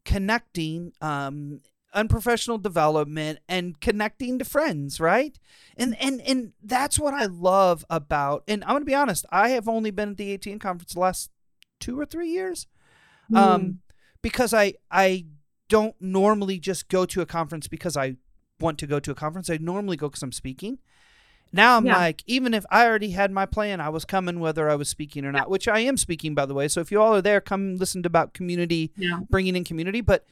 connecting, 0.05 0.93
um, 1.01 1.61
unprofessional 1.93 2.59
development 2.59 3.41
and 3.49 3.81
connecting 3.81 4.39
to 4.39 4.45
friends, 4.45 5.01
right? 5.01 5.39
And 5.77 5.97
and 6.01 6.21
and 6.21 6.53
that's 6.63 6.99
what 6.99 7.15
I 7.15 7.27
love 7.27 7.85
about 7.91 8.45
and 8.47 8.63
I'm 8.65 8.71
gonna 8.75 8.85
be 8.85 8.95
honest, 8.95 9.27
I 9.31 9.51
have 9.51 9.69
only 9.69 9.91
been 9.91 10.11
at 10.11 10.17
the 10.17 10.33
ATN 10.37 10.61
conference 10.61 10.95
the 10.95 11.01
last 11.01 11.31
two 11.81 11.99
or 11.99 12.07
three 12.07 12.29
years. 12.29 12.67
Mm. 13.31 13.37
Um 13.39 13.79
because 14.23 14.55
I 14.55 14.75
I 14.91 15.27
don't 15.69 15.95
normally 16.01 16.59
just 16.61 16.89
go 16.89 17.05
to 17.07 17.21
a 17.23 17.27
conference 17.27 17.67
because 17.69 17.97
I 17.97 18.17
want 18.61 18.79
to 18.81 18.87
go 18.87 19.01
to 19.01 19.11
a 19.11 19.15
conference. 19.15 19.49
I 19.51 19.57
normally 19.61 19.97
go 19.97 20.09
because 20.09 20.23
I'm 20.23 20.33
speaking. 20.33 20.79
Now 21.53 21.77
I'm 21.77 21.87
Yeah. 21.87 21.97
like, 21.97 22.23
even 22.27 22.55
if 22.55 22.65
I 22.71 22.87
already 22.87 23.11
had 23.11 23.33
my 23.33 23.47
plan, 23.47 23.81
I 23.81 23.89
was 23.89 24.05
coming 24.05 24.39
whether 24.39 24.71
I 24.71 24.77
was 24.77 24.89
speaking 24.89 25.25
or 25.25 25.33
not, 25.33 25.51
which 25.51 25.67
I 25.67 25.81
am 25.81 25.97
speaking, 25.97 26.35
by 26.35 26.47
the 26.47 26.55
way. 26.55 26.69
So 26.69 26.81
if 26.81 26.93
you 26.93 27.01
all 27.01 27.15
are 27.15 27.23
there, 27.23 27.41
come 27.41 27.77
listen 27.77 28.03
to 28.05 28.07
about 28.07 28.35
community, 28.35 28.93
yeah. 28.97 29.19
bringing 29.29 29.57
in 29.57 29.65
community. 29.65 30.01
But 30.01 30.27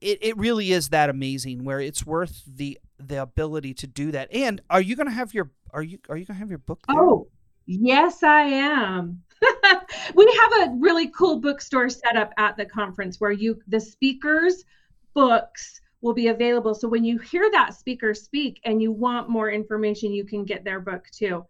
it, 0.00 0.18
it 0.22 0.36
really 0.36 0.72
is 0.72 0.90
that 0.90 1.10
amazing 1.10 1.64
where 1.64 1.80
it's 1.80 2.04
worth 2.04 2.42
the 2.46 2.78
the 2.98 3.22
ability 3.22 3.72
to 3.74 3.86
do 3.86 4.10
that. 4.12 4.32
And 4.32 4.60
are 4.68 4.80
you 4.80 4.96
gonna 4.96 5.10
have 5.10 5.32
your 5.32 5.50
are 5.72 5.82
you 5.82 5.98
are 6.08 6.16
you 6.16 6.24
gonna 6.26 6.38
have 6.38 6.50
your 6.50 6.58
book 6.58 6.80
there? 6.86 6.98
Oh, 6.98 7.28
yes, 7.66 8.22
I 8.22 8.42
am. 8.42 9.22
we 10.14 10.40
have 10.58 10.68
a 10.68 10.74
really 10.78 11.08
cool 11.08 11.40
bookstore 11.40 11.88
set 11.88 12.16
up 12.16 12.32
at 12.36 12.56
the 12.56 12.66
conference 12.66 13.20
where 13.20 13.32
you 13.32 13.58
the 13.68 13.80
speakers 13.80 14.64
books 15.14 15.79
will 16.02 16.14
be 16.14 16.28
available. 16.28 16.74
So 16.74 16.88
when 16.88 17.04
you 17.04 17.18
hear 17.18 17.48
that 17.52 17.74
speaker 17.74 18.14
speak 18.14 18.60
and 18.64 18.80
you 18.80 18.92
want 18.92 19.28
more 19.28 19.50
information, 19.50 20.12
you 20.12 20.24
can 20.24 20.44
get 20.44 20.64
their 20.64 20.80
book 20.80 21.06
too. 21.12 21.44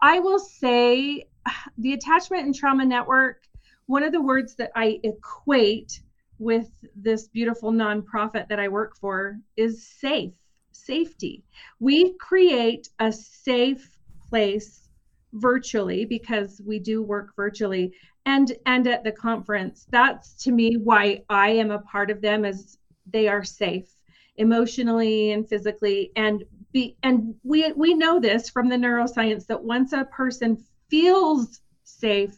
I 0.00 0.20
will 0.20 0.38
say 0.38 1.24
the 1.78 1.92
attachment 1.92 2.44
and 2.44 2.54
trauma 2.54 2.84
network, 2.84 3.42
one 3.86 4.02
of 4.02 4.12
the 4.12 4.22
words 4.22 4.54
that 4.56 4.70
I 4.74 5.00
equate 5.02 6.00
with 6.38 6.70
this 6.94 7.28
beautiful 7.28 7.72
nonprofit 7.72 8.48
that 8.48 8.60
I 8.60 8.68
work 8.68 8.96
for 8.96 9.38
is 9.56 9.86
safe, 9.86 10.34
safety. 10.72 11.44
We 11.80 12.12
create 12.18 12.90
a 12.98 13.10
safe 13.10 13.96
place 14.28 14.86
virtually 15.32 16.04
because 16.04 16.60
we 16.64 16.78
do 16.78 17.02
work 17.02 17.34
virtually 17.36 17.92
and 18.24 18.52
and 18.64 18.86
at 18.86 19.04
the 19.04 19.12
conference 19.12 19.86
that's 19.90 20.32
to 20.34 20.50
me 20.50 20.76
why 20.76 21.22
i 21.28 21.50
am 21.50 21.70
a 21.70 21.80
part 21.80 22.10
of 22.10 22.22
them 22.22 22.44
as 22.44 22.78
they 23.12 23.28
are 23.28 23.44
safe 23.44 23.95
emotionally 24.38 25.32
and 25.32 25.48
physically 25.48 26.12
and 26.16 26.44
be 26.72 26.96
and 27.02 27.34
we 27.42 27.72
we 27.72 27.94
know 27.94 28.20
this 28.20 28.50
from 28.50 28.68
the 28.68 28.76
neuroscience 28.76 29.46
that 29.46 29.62
once 29.62 29.92
a 29.92 30.04
person 30.06 30.62
feels 30.90 31.60
safe 31.84 32.36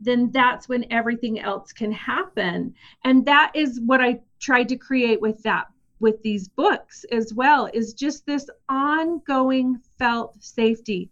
then 0.00 0.30
that's 0.32 0.68
when 0.68 0.90
everything 0.90 1.40
else 1.40 1.72
can 1.72 1.92
happen 1.92 2.74
and 3.04 3.24
that 3.24 3.52
is 3.54 3.80
what 3.80 4.00
i 4.00 4.18
tried 4.38 4.68
to 4.68 4.76
create 4.76 5.20
with 5.20 5.42
that 5.42 5.66
with 6.00 6.20
these 6.22 6.48
books 6.48 7.04
as 7.12 7.32
well 7.34 7.68
is 7.72 7.94
just 7.94 8.26
this 8.26 8.48
ongoing 8.68 9.78
felt 9.98 10.42
safety 10.42 11.10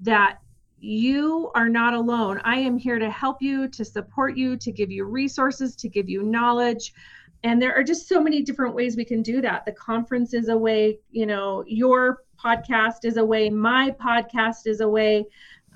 that 0.00 0.38
you 0.80 1.50
are 1.54 1.68
not 1.68 1.94
alone. 1.94 2.40
I 2.42 2.56
am 2.56 2.78
here 2.78 2.98
to 2.98 3.10
help 3.10 3.42
you, 3.42 3.68
to 3.68 3.84
support 3.84 4.36
you, 4.36 4.56
to 4.56 4.72
give 4.72 4.90
you 4.90 5.04
resources, 5.04 5.76
to 5.76 5.88
give 5.88 6.08
you 6.08 6.22
knowledge. 6.22 6.94
And 7.42 7.60
there 7.60 7.74
are 7.74 7.82
just 7.82 8.08
so 8.08 8.20
many 8.20 8.42
different 8.42 8.74
ways 8.74 8.96
we 8.96 9.04
can 9.04 9.22
do 9.22 9.40
that. 9.40 9.64
The 9.64 9.72
conference 9.72 10.34
is 10.34 10.48
a 10.48 10.56
way, 10.56 10.98
you 11.10 11.26
know, 11.26 11.64
your 11.66 12.24
podcast 12.42 13.04
is 13.04 13.16
a 13.16 13.24
way, 13.24 13.50
my 13.50 13.90
podcast 13.92 14.66
is 14.66 14.80
a 14.80 14.88
way, 14.88 15.24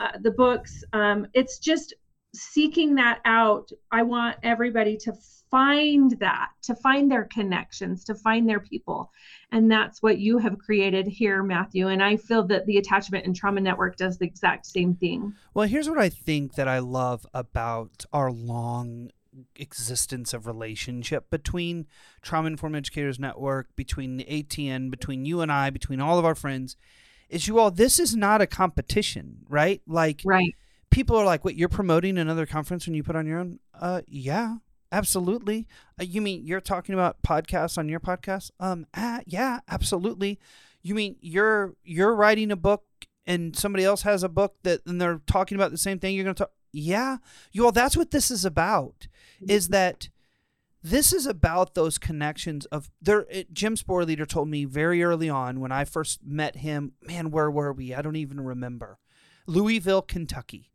uh, 0.00 0.18
the 0.20 0.30
books. 0.30 0.84
Um, 0.92 1.26
it's 1.34 1.58
just 1.58 1.94
seeking 2.34 2.94
that 2.96 3.20
out. 3.24 3.70
I 3.90 4.02
want 4.02 4.36
everybody 4.42 4.96
to 4.98 5.12
find 5.50 6.18
that, 6.18 6.48
to 6.62 6.74
find 6.74 7.08
their 7.10 7.24
connections, 7.24 8.02
to 8.04 8.14
find 8.14 8.48
their 8.48 8.58
people. 8.58 9.12
And 9.52 9.70
that's 9.70 10.02
what 10.02 10.18
you 10.18 10.38
have 10.38 10.58
created 10.58 11.06
here, 11.06 11.44
Matthew. 11.44 11.88
And 11.88 12.02
I 12.02 12.16
feel 12.16 12.42
that 12.48 12.66
the 12.66 12.78
Attachment 12.78 13.24
and 13.24 13.36
Trauma 13.36 13.60
Network 13.60 13.96
does 13.96 14.18
the 14.18 14.26
exact 14.26 14.66
same 14.66 14.94
thing. 14.96 15.32
Well, 15.54 15.68
here's 15.68 15.88
what 15.88 15.98
I 15.98 16.08
think 16.08 16.54
that 16.54 16.66
I 16.66 16.80
love 16.80 17.24
about 17.32 18.04
our 18.12 18.32
long 18.32 19.10
existence 19.56 20.32
of 20.34 20.46
relationship 20.46 21.30
between 21.30 21.86
Trauma 22.22 22.48
Informed 22.48 22.76
Educators 22.76 23.18
Network, 23.18 23.74
between 23.76 24.16
the 24.16 24.24
ATN, 24.24 24.90
between 24.90 25.24
you 25.24 25.40
and 25.40 25.50
I, 25.50 25.70
between 25.70 26.00
all 26.00 26.18
of 26.18 26.24
our 26.24 26.34
friends, 26.34 26.76
is 27.28 27.48
you 27.48 27.58
all, 27.58 27.70
this 27.70 27.98
is 27.98 28.14
not 28.14 28.40
a 28.40 28.46
competition, 28.46 29.38
right? 29.48 29.80
Like, 29.86 30.22
Right. 30.24 30.54
people 30.90 31.16
are 31.16 31.24
like, 31.24 31.44
"What? 31.44 31.56
You're 31.56 31.68
promoting 31.68 32.18
another 32.18 32.46
conference 32.46 32.86
when 32.86 32.94
you 32.94 33.02
put 33.02 33.16
on 33.16 33.26
your 33.26 33.38
own?" 33.40 33.58
Uh, 33.74 34.02
yeah, 34.06 34.58
absolutely. 34.92 35.66
Uh, 36.00 36.04
you 36.04 36.20
mean 36.20 36.44
you're 36.44 36.60
talking 36.60 36.94
about 36.94 37.22
podcasts 37.22 37.76
on 37.78 37.88
your 37.88 38.00
podcast? 38.00 38.50
Um, 38.60 38.86
ah, 38.94 39.20
yeah, 39.26 39.60
absolutely. 39.68 40.38
You 40.82 40.94
mean 40.94 41.16
you're 41.20 41.74
you're 41.82 42.14
writing 42.14 42.50
a 42.50 42.56
book 42.56 42.84
and 43.26 43.56
somebody 43.56 43.84
else 43.84 44.02
has 44.02 44.22
a 44.22 44.28
book 44.28 44.56
that 44.62 44.80
and 44.86 45.00
they're 45.00 45.20
talking 45.26 45.56
about 45.56 45.70
the 45.70 45.78
same 45.78 45.98
thing? 45.98 46.14
You're 46.14 46.24
gonna 46.24 46.34
talk? 46.34 46.52
Yeah, 46.72 47.16
you 47.52 47.64
all. 47.64 47.72
That's 47.72 47.96
what 47.96 48.10
this 48.10 48.30
is 48.30 48.44
about. 48.44 49.06
Is 49.48 49.68
that 49.68 50.08
this 50.82 51.12
is 51.14 51.26
about 51.26 51.74
those 51.74 51.96
connections 51.96 52.66
of 52.66 52.90
there 53.00 53.24
it, 53.30 53.54
jim 53.54 53.74
sporleder 53.74 54.28
told 54.28 54.48
me 54.48 54.66
very 54.66 55.02
early 55.02 55.30
on 55.30 55.58
when 55.58 55.72
i 55.72 55.82
first 55.82 56.20
met 56.22 56.56
him 56.56 56.92
man 57.00 57.30
where 57.30 57.50
were 57.50 57.72
we? 57.72 57.94
I 57.94 58.02
don't 58.02 58.16
even 58.16 58.40
remember. 58.40 58.98
Louisville 59.46 60.02
kentucky. 60.02 60.70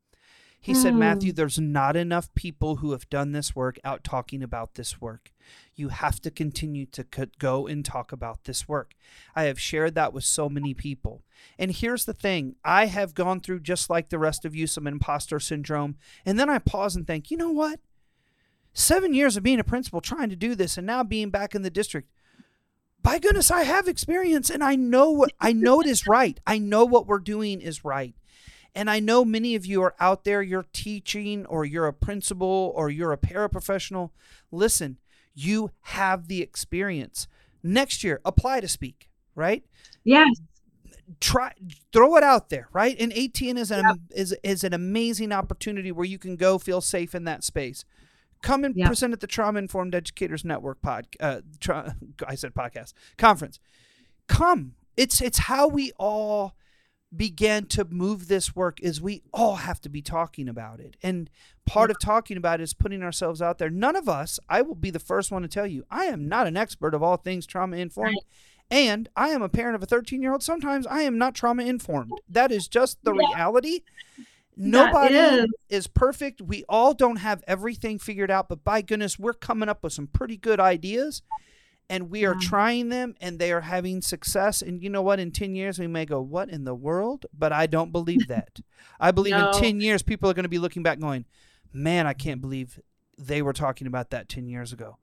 He 0.62 0.74
said 0.74 0.94
Hmm. 0.94 1.00
matthew 1.00 1.32
there's 1.32 1.60
not 1.60 1.96
enough 1.96 2.34
people 2.34 2.78
who 2.78 2.92
have 2.92 3.08
done 3.10 3.34
this 3.34 3.56
work 3.56 3.78
out 3.84 4.04
talking 4.04 4.42
about 4.42 4.74
this 4.74 5.00
work. 5.00 5.32
You 5.76 5.90
have 5.90 6.20
to 6.22 6.32
continue 6.32 6.86
to 6.88 7.04
co- 7.04 7.28
go 7.38 7.66
and 7.68 7.86
talk 7.86 8.12
about 8.12 8.44
this 8.44 8.68
work. 8.68 8.96
I 9.36 9.44
have 9.44 9.60
shared 9.60 9.96
that 9.96 10.12
with 10.12 10.24
so 10.26 10.50
many 10.50 10.74
people. 10.74 11.24
And 11.58 11.72
here's 11.72 12.06
the 12.06 12.14
thing. 12.14 12.56
I 12.66 12.88
have 12.88 13.14
gone 13.16 13.40
through 13.40 13.62
just 13.62 13.90
like 13.90 14.10
the 14.10 14.20
rest 14.20 14.44
of 14.44 14.56
you 14.56 14.68
some 14.68 14.86
imposter 14.88 15.40
syndrome 15.40 15.98
and 16.26 16.40
then 16.40 16.50
i 16.50 16.58
pause 16.58 16.96
and 16.96 17.06
think 17.06 17.30
you 17.32 17.38
know 17.38 17.52
what 17.52 17.80
seven 18.74 19.14
years 19.14 19.38
of 19.38 19.44
being 19.44 19.60
a 19.60 19.64
principal 19.64 20.02
trying 20.02 20.30
to 20.30 20.36
do 20.36 20.56
this 20.56 20.78
and 20.78 20.86
now 20.88 21.04
being 21.04 21.30
back 21.30 21.56
in 21.56 21.62
the 21.62 21.70
district. 21.70 22.10
By 23.02 23.18
goodness 23.18 23.50
i 23.50 23.64
have 23.64 23.88
experience 23.88 24.50
and 24.50 24.64
i 24.64 24.76
know 24.76 25.10
what 25.10 25.32
i 25.40 25.54
know 25.54 25.80
it 25.82 25.88
is 25.88 26.08
right. 26.08 26.40
I 26.46 26.58
know 26.58 26.86
what 26.86 27.08
we're 27.08 27.20
doing 27.20 27.62
is 27.62 27.86
right. 27.86 28.14
And 28.76 28.90
i 28.90 29.00
know 29.00 29.24
many 29.24 29.56
of 29.56 29.66
you 29.66 29.82
are 29.82 29.96
out 30.00 30.24
there 30.24 30.42
you're 30.42 30.68
teaching 30.74 31.46
or 31.46 31.66
you're 31.66 31.88
a 31.88 31.94
principal 31.94 32.74
or 32.76 32.90
you're 32.90 33.14
a 33.14 33.18
paraprofessional. 33.18 34.12
Listen 34.52 34.98
you 35.36 35.72
have 35.82 36.28
the 36.28 36.42
experience. 36.42 37.28
Next 37.64 38.04
year 38.04 38.20
apply 38.26 38.60
to 38.62 38.68
speak 38.68 39.10
right? 39.36 39.64
Yes. 40.04 40.28
try 41.22 41.54
throw 41.94 42.18
it 42.18 42.24
out 42.24 42.50
there 42.50 42.68
right? 42.74 42.98
And 43.00 43.14
ATN 43.14 43.58
is 43.58 43.72
an 43.72 43.86
is 44.12 44.36
is 44.44 44.64
an 44.66 44.74
amazing 44.74 45.32
opportunity 45.32 45.92
where 45.92 46.06
you 46.06 46.20
can 46.20 46.36
go 46.36 46.58
feel 46.58 46.82
safe 46.82 47.16
in 47.16 47.24
that 47.24 47.44
space 47.44 47.86
come 48.42 48.64
and 48.64 48.76
Yeah. 48.76 48.88
present 48.88 49.14
at 49.14 49.20
the 49.20 49.28
trauma 49.28 49.60
informed 49.60 49.94
educators 49.96 50.44
network 50.46 50.82
pod 50.82 51.08
uh 51.20 51.42
tra- 51.60 51.96
i 52.28 52.36
said 52.36 52.54
podcast 52.54 52.94
conference 53.18 53.60
come 54.28 54.76
it's 54.98 55.22
it's 55.22 55.40
how 55.40 55.68
we 55.68 55.92
all 55.98 56.56
began 57.16 57.66
to 57.66 57.84
move 57.86 58.28
this 58.28 58.56
work 58.56 58.80
is 58.82 59.02
we 59.02 59.24
all 59.34 59.56
have 59.56 59.82
to 59.82 59.90
be 59.90 60.02
talking 60.02 60.48
about 60.48 60.80
it 60.80 60.96
and 61.02 61.30
part 61.66 61.90
of 61.90 61.98
talking 62.00 62.38
about 62.38 62.60
it 62.60 62.64
is 62.64 62.74
putting 62.76 63.02
ourselves 63.02 63.42
out 63.42 63.58
there 63.58 63.70
none 63.70 63.96
of 63.96 64.08
us 64.08 64.40
i 64.48 64.62
will 64.62 64.76
be 64.76 64.92
the 64.92 65.00
first 65.00 65.32
one 65.32 65.42
to 65.42 65.48
tell 65.48 65.66
you 65.66 65.84
i 65.90 66.06
am 66.06 66.28
not 66.30 66.46
an 66.46 66.56
expert 66.56 66.94
of 66.94 67.02
all 67.02 67.18
things 67.18 67.48
trauma 67.48 67.78
informed 67.78 68.16
Right. 68.16 68.26
and 68.72 69.10
I 69.16 69.30
am 69.30 69.42
a 69.42 69.50
parent 69.50 69.74
of 69.76 69.82
a 69.82 69.88
13 69.88 70.22
year 70.22 70.32
old. 70.32 70.44
Sometimes 70.44 70.86
I 70.86 71.02
am 71.02 71.18
not 71.18 71.34
trauma 71.34 71.64
informed. 71.64 72.12
That 72.30 72.52
is 72.52 72.68
just 72.68 73.04
the 73.04 73.14
Yeah. 73.16 73.28
reality. 73.30 73.80
Nobody 74.60 75.16
is. 75.16 75.46
is 75.70 75.88
perfect. 75.88 76.42
We 76.42 76.64
all 76.68 76.94
don't 76.94 77.16
have 77.18 77.44
everything 77.48 77.98
figured 78.00 78.30
out, 78.30 78.50
but 78.50 78.64
by 78.64 78.82
goodness, 78.82 79.18
we're 79.18 79.34
coming 79.34 79.70
up 79.70 79.84
with 79.84 79.94
some 79.94 80.08
pretty 80.08 80.38
good 80.38 80.60
ideas. 80.60 81.22
and 81.92 82.12
we 82.12 82.24
are 82.24 82.34
Yeah. 82.40 82.48
trying 82.48 82.90
them 82.90 83.16
and 83.20 83.40
they 83.40 83.52
are 83.52 83.62
having 83.62 84.00
success 84.04 84.62
and 84.62 84.84
you 84.84 84.92
know 84.92 85.02
what 85.02 85.20
in 85.20 85.32
10 85.32 85.56
years 85.56 85.80
we 85.80 85.88
may 85.88 86.06
go 86.06 86.22
what 86.22 86.48
in 86.48 86.64
the 86.64 86.76
world 86.76 87.26
but 87.34 87.52
i 87.52 87.66
don't 87.66 87.92
believe 87.92 88.28
that 88.28 88.60
i 89.00 89.10
believe 89.10 89.34
No. 89.34 89.50
in 89.50 89.60
10 89.60 89.82
years 89.82 90.04
people 90.04 90.30
are 90.30 90.36
going 90.36 90.44
to 90.44 90.50
be 90.50 90.60
looking 90.60 90.84
back 90.84 91.00
going 91.00 91.26
man 91.74 92.06
i 92.06 92.14
can't 92.14 92.42
believe 92.42 92.80
they 93.18 93.42
were 93.42 93.54
talking 93.54 93.88
about 93.88 94.12
that 94.12 94.30
10 94.30 94.46
years 94.48 94.72
ago 94.72 94.98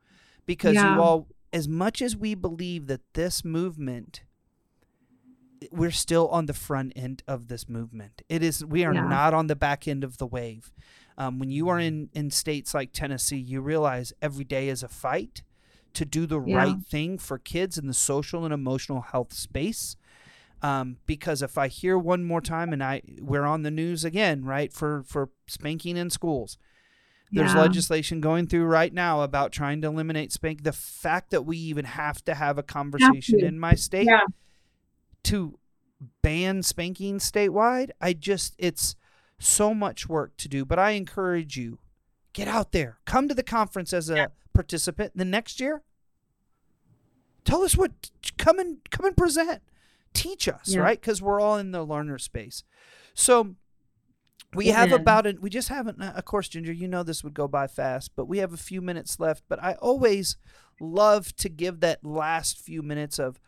because 0.46 0.74
Yeah. 0.76 0.94
you 0.94 1.02
all 1.02 1.26
as 1.52 1.66
much 1.66 2.00
as 2.00 2.16
we 2.16 2.36
believe 2.36 2.86
that 2.86 3.00
this 3.14 3.44
movement 3.44 4.22
we're 5.72 5.90
still 5.90 6.28
on 6.28 6.46
the 6.46 6.52
front 6.54 6.92
end 6.96 7.22
of 7.26 7.48
this 7.48 7.68
movement 7.68 8.22
it 8.28 8.42
is 8.42 8.64
we 8.64 8.84
are 8.84 8.94
Yeah. 8.94 9.08
not 9.08 9.34
on 9.34 9.46
the 9.46 9.56
back 9.56 9.88
end 9.88 10.04
of 10.04 10.18
the 10.18 10.26
wave 10.26 10.72
um, 11.18 11.38
when 11.38 11.50
you 11.50 11.68
are 11.68 11.78
in 11.78 12.10
in 12.12 12.30
states 12.30 12.74
like 12.74 12.90
tennessee 12.92 13.38
you 13.38 13.60
realize 13.60 14.12
every 14.20 14.44
day 14.44 14.68
is 14.68 14.82
a 14.82 14.88
fight 14.88 15.42
to 15.94 16.04
do 16.04 16.26
the 16.26 16.40
Yeah. 16.40 16.56
right 16.56 16.82
thing 16.82 17.16
for 17.18 17.38
kids 17.38 17.78
in 17.78 17.86
the 17.86 17.94
social 17.94 18.44
and 18.44 18.52
emotional 18.52 19.00
health 19.00 19.32
space 19.32 19.96
um, 20.62 20.98
because 21.06 21.42
if 21.42 21.56
i 21.58 21.68
hear 21.68 21.96
one 21.98 22.22
more 22.24 22.40
time 22.40 22.72
and 22.72 22.82
i 22.82 23.00
we're 23.20 23.44
on 23.44 23.62
the 23.62 23.70
news 23.70 24.04
again 24.04 24.44
right 24.44 24.72
for 24.72 25.02
for 25.06 25.30
spanking 25.46 25.96
in 25.96 26.10
schools 26.10 26.58
there's 27.32 27.54
Yeah. 27.54 27.60
legislation 27.62 28.20
going 28.20 28.46
through 28.46 28.64
right 28.66 28.92
now 28.94 29.22
about 29.22 29.50
trying 29.50 29.80
to 29.82 29.88
eliminate 29.88 30.30
spank. 30.30 30.62
The 30.62 30.72
fact 30.72 31.30
that 31.32 31.42
we 31.44 31.56
even 31.58 31.84
have 31.84 32.24
to 32.26 32.34
have 32.36 32.56
a 32.56 32.62
conversation 32.62 33.42
in 33.42 33.58
my 33.58 33.74
state. 33.74 34.06
To 35.26 35.58
ban 36.22 36.62
spanking 36.62 37.18
statewide, 37.18 37.90
I 38.00 38.12
just 38.12 38.54
it's 38.58 38.96
so 39.38 39.74
much 39.74 40.08
work 40.08 40.36
to 40.38 40.48
do. 40.48 40.64
But 40.64 40.78
I 40.78 40.90
encourage 40.92 41.56
you, 41.56 41.78
get 42.32 42.48
out 42.48 42.72
there, 42.72 42.98
come 43.04 43.28
to 43.28 43.34
the 43.34 43.42
conference 43.42 43.92
as 43.92 44.08
a 44.10 44.16
participant. 44.52 45.12
The 45.16 45.24
next 45.24 45.60
year, 45.60 45.82
tell 47.44 47.62
us 47.62 47.76
what, 47.76 48.10
come 48.38 48.58
and 48.58 48.78
come 48.90 49.06
and 49.06 49.16
present, 49.16 49.62
teach 50.14 50.48
us, 50.48 50.68
Yeah. 50.74 50.80
right? 50.80 51.00
Because 51.00 51.22
we're 51.22 51.40
all 51.40 51.56
in 51.58 51.70
the 51.72 51.84
learner 51.84 52.18
space. 52.18 52.64
So 53.14 53.54
we 54.54 54.68
have 54.68 54.90
about 55.00 55.26
it. 55.26 55.40
We 55.42 55.50
just 55.50 55.68
haven't. 55.68 56.00
uh, 56.00 56.12
Of 56.14 56.24
course, 56.24 56.48
Ginger, 56.48 56.72
you 56.72 56.88
know 56.88 57.02
this 57.02 57.22
would 57.24 57.34
go 57.34 57.48
by 57.48 57.66
fast, 57.66 58.12
but 58.16 58.26
we 58.26 58.38
have 58.38 58.52
a 58.52 58.56
few 58.58 58.80
minutes 58.80 59.18
left. 59.20 59.44
But 59.48 59.62
I 59.62 59.74
always 59.74 60.36
love 60.80 61.34
to 61.36 61.48
give 61.48 61.80
that 61.80 62.04
last 62.04 62.58
few 62.58 62.82
minutes 62.82 63.18
of 63.18 63.40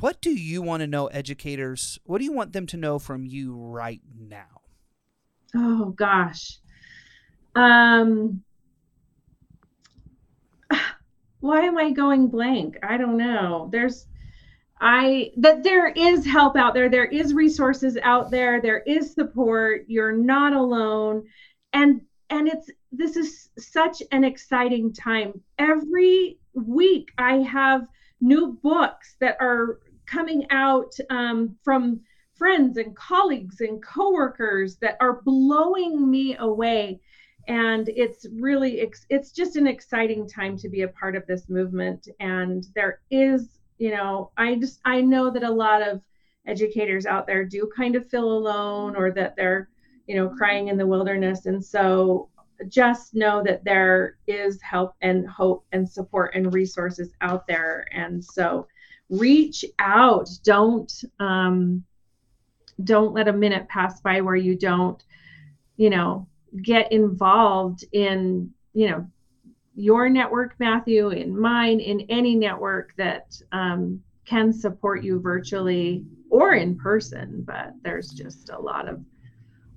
what 0.00 0.20
do 0.20 0.30
you 0.30 0.62
want 0.62 0.80
to 0.80 0.86
know, 0.86 1.06
educators? 1.06 1.98
What 2.04 2.18
do 2.18 2.24
you 2.24 2.32
want 2.32 2.52
them 2.52 2.66
to 2.68 2.76
know 2.76 2.98
from 2.98 3.24
you 3.26 3.54
right 3.54 4.00
now? 4.18 4.60
Oh 5.54 5.86
gosh. 5.90 6.58
Um 7.54 8.42
why 11.40 11.60
am 11.62 11.78
I 11.78 11.90
going 11.90 12.28
blank? 12.28 12.78
I 12.82 12.96
don't 12.96 13.16
know. 13.16 13.68
There's 13.70 14.06
I 14.80 15.30
that 15.36 15.62
there 15.62 15.88
is 15.88 16.26
help 16.26 16.56
out 16.56 16.74
there. 16.74 16.88
There 16.88 17.06
is 17.06 17.32
resources 17.32 17.96
out 18.02 18.30
there. 18.30 18.60
There 18.60 18.80
is 18.80 19.14
support. 19.14 19.84
You're 19.86 20.12
not 20.12 20.52
alone. 20.52 21.24
And 21.72 22.02
and 22.30 22.48
it's 22.48 22.70
this 22.92 23.16
is 23.16 23.50
such 23.58 24.02
an 24.12 24.24
exciting 24.24 24.92
time. 24.92 25.40
Every 25.58 26.38
week 26.54 27.10
I 27.18 27.36
have 27.38 27.86
new 28.20 28.58
books 28.62 29.16
that 29.20 29.36
are 29.40 29.80
coming 30.06 30.46
out 30.50 30.94
um, 31.10 31.56
from 31.62 32.00
friends 32.34 32.76
and 32.76 32.96
colleagues 32.96 33.60
and 33.60 33.82
coworkers 33.82 34.76
that 34.76 34.96
are 35.00 35.22
blowing 35.22 36.10
me 36.10 36.36
away. 36.36 37.00
And 37.46 37.88
it's 37.90 38.26
really 38.32 38.80
it's 39.10 39.32
just 39.32 39.56
an 39.56 39.66
exciting 39.66 40.28
time 40.28 40.56
to 40.58 40.68
be 40.68 40.82
a 40.82 40.88
part 40.88 41.14
of 41.14 41.26
this 41.26 41.48
movement. 41.48 42.08
And 42.20 42.66
there 42.74 43.00
is 43.10 43.60
you 43.78 43.90
know 43.90 44.30
i 44.36 44.54
just 44.54 44.80
i 44.84 45.00
know 45.00 45.30
that 45.30 45.42
a 45.42 45.50
lot 45.50 45.82
of 45.82 46.00
educators 46.46 47.06
out 47.06 47.26
there 47.26 47.44
do 47.44 47.68
kind 47.76 47.96
of 47.96 48.08
feel 48.08 48.30
alone 48.30 48.94
or 48.94 49.10
that 49.10 49.34
they're 49.34 49.68
you 50.06 50.14
know 50.14 50.28
crying 50.28 50.68
in 50.68 50.76
the 50.76 50.86
wilderness. 50.86 51.46
And 51.46 51.64
so 51.64 52.28
just 52.68 53.14
know 53.14 53.42
that 53.42 53.64
there 53.64 54.16
is 54.26 54.60
help 54.62 54.94
and 55.02 55.28
hope 55.28 55.64
and 55.72 55.88
support 55.88 56.34
and 56.34 56.52
resources 56.54 57.10
out 57.20 57.46
there. 57.46 57.86
And 57.92 58.24
so 58.24 58.66
reach 59.10 59.64
out 59.78 60.28
don't 60.44 61.04
um 61.20 61.84
don't 62.82 63.12
let 63.14 63.28
a 63.28 63.32
minute 63.32 63.68
pass 63.68 64.00
by 64.00 64.20
where 64.20 64.36
you 64.36 64.56
don't 64.56 65.04
you 65.76 65.90
know 65.90 66.26
get 66.62 66.90
involved 66.90 67.84
in 67.92 68.50
you 68.72 68.88
know 68.88 69.06
your 69.76 70.08
network 70.08 70.54
matthew 70.58 71.10
in 71.10 71.38
mine 71.38 71.80
in 71.80 72.00
any 72.08 72.34
network 72.34 72.94
that 72.96 73.36
um, 73.52 74.00
can 74.24 74.52
support 74.52 75.04
you 75.04 75.20
virtually 75.20 76.04
or 76.30 76.54
in 76.54 76.76
person 76.76 77.42
but 77.46 77.72
there's 77.82 78.08
just 78.10 78.50
a 78.50 78.58
lot 78.58 78.88
of 78.88 79.04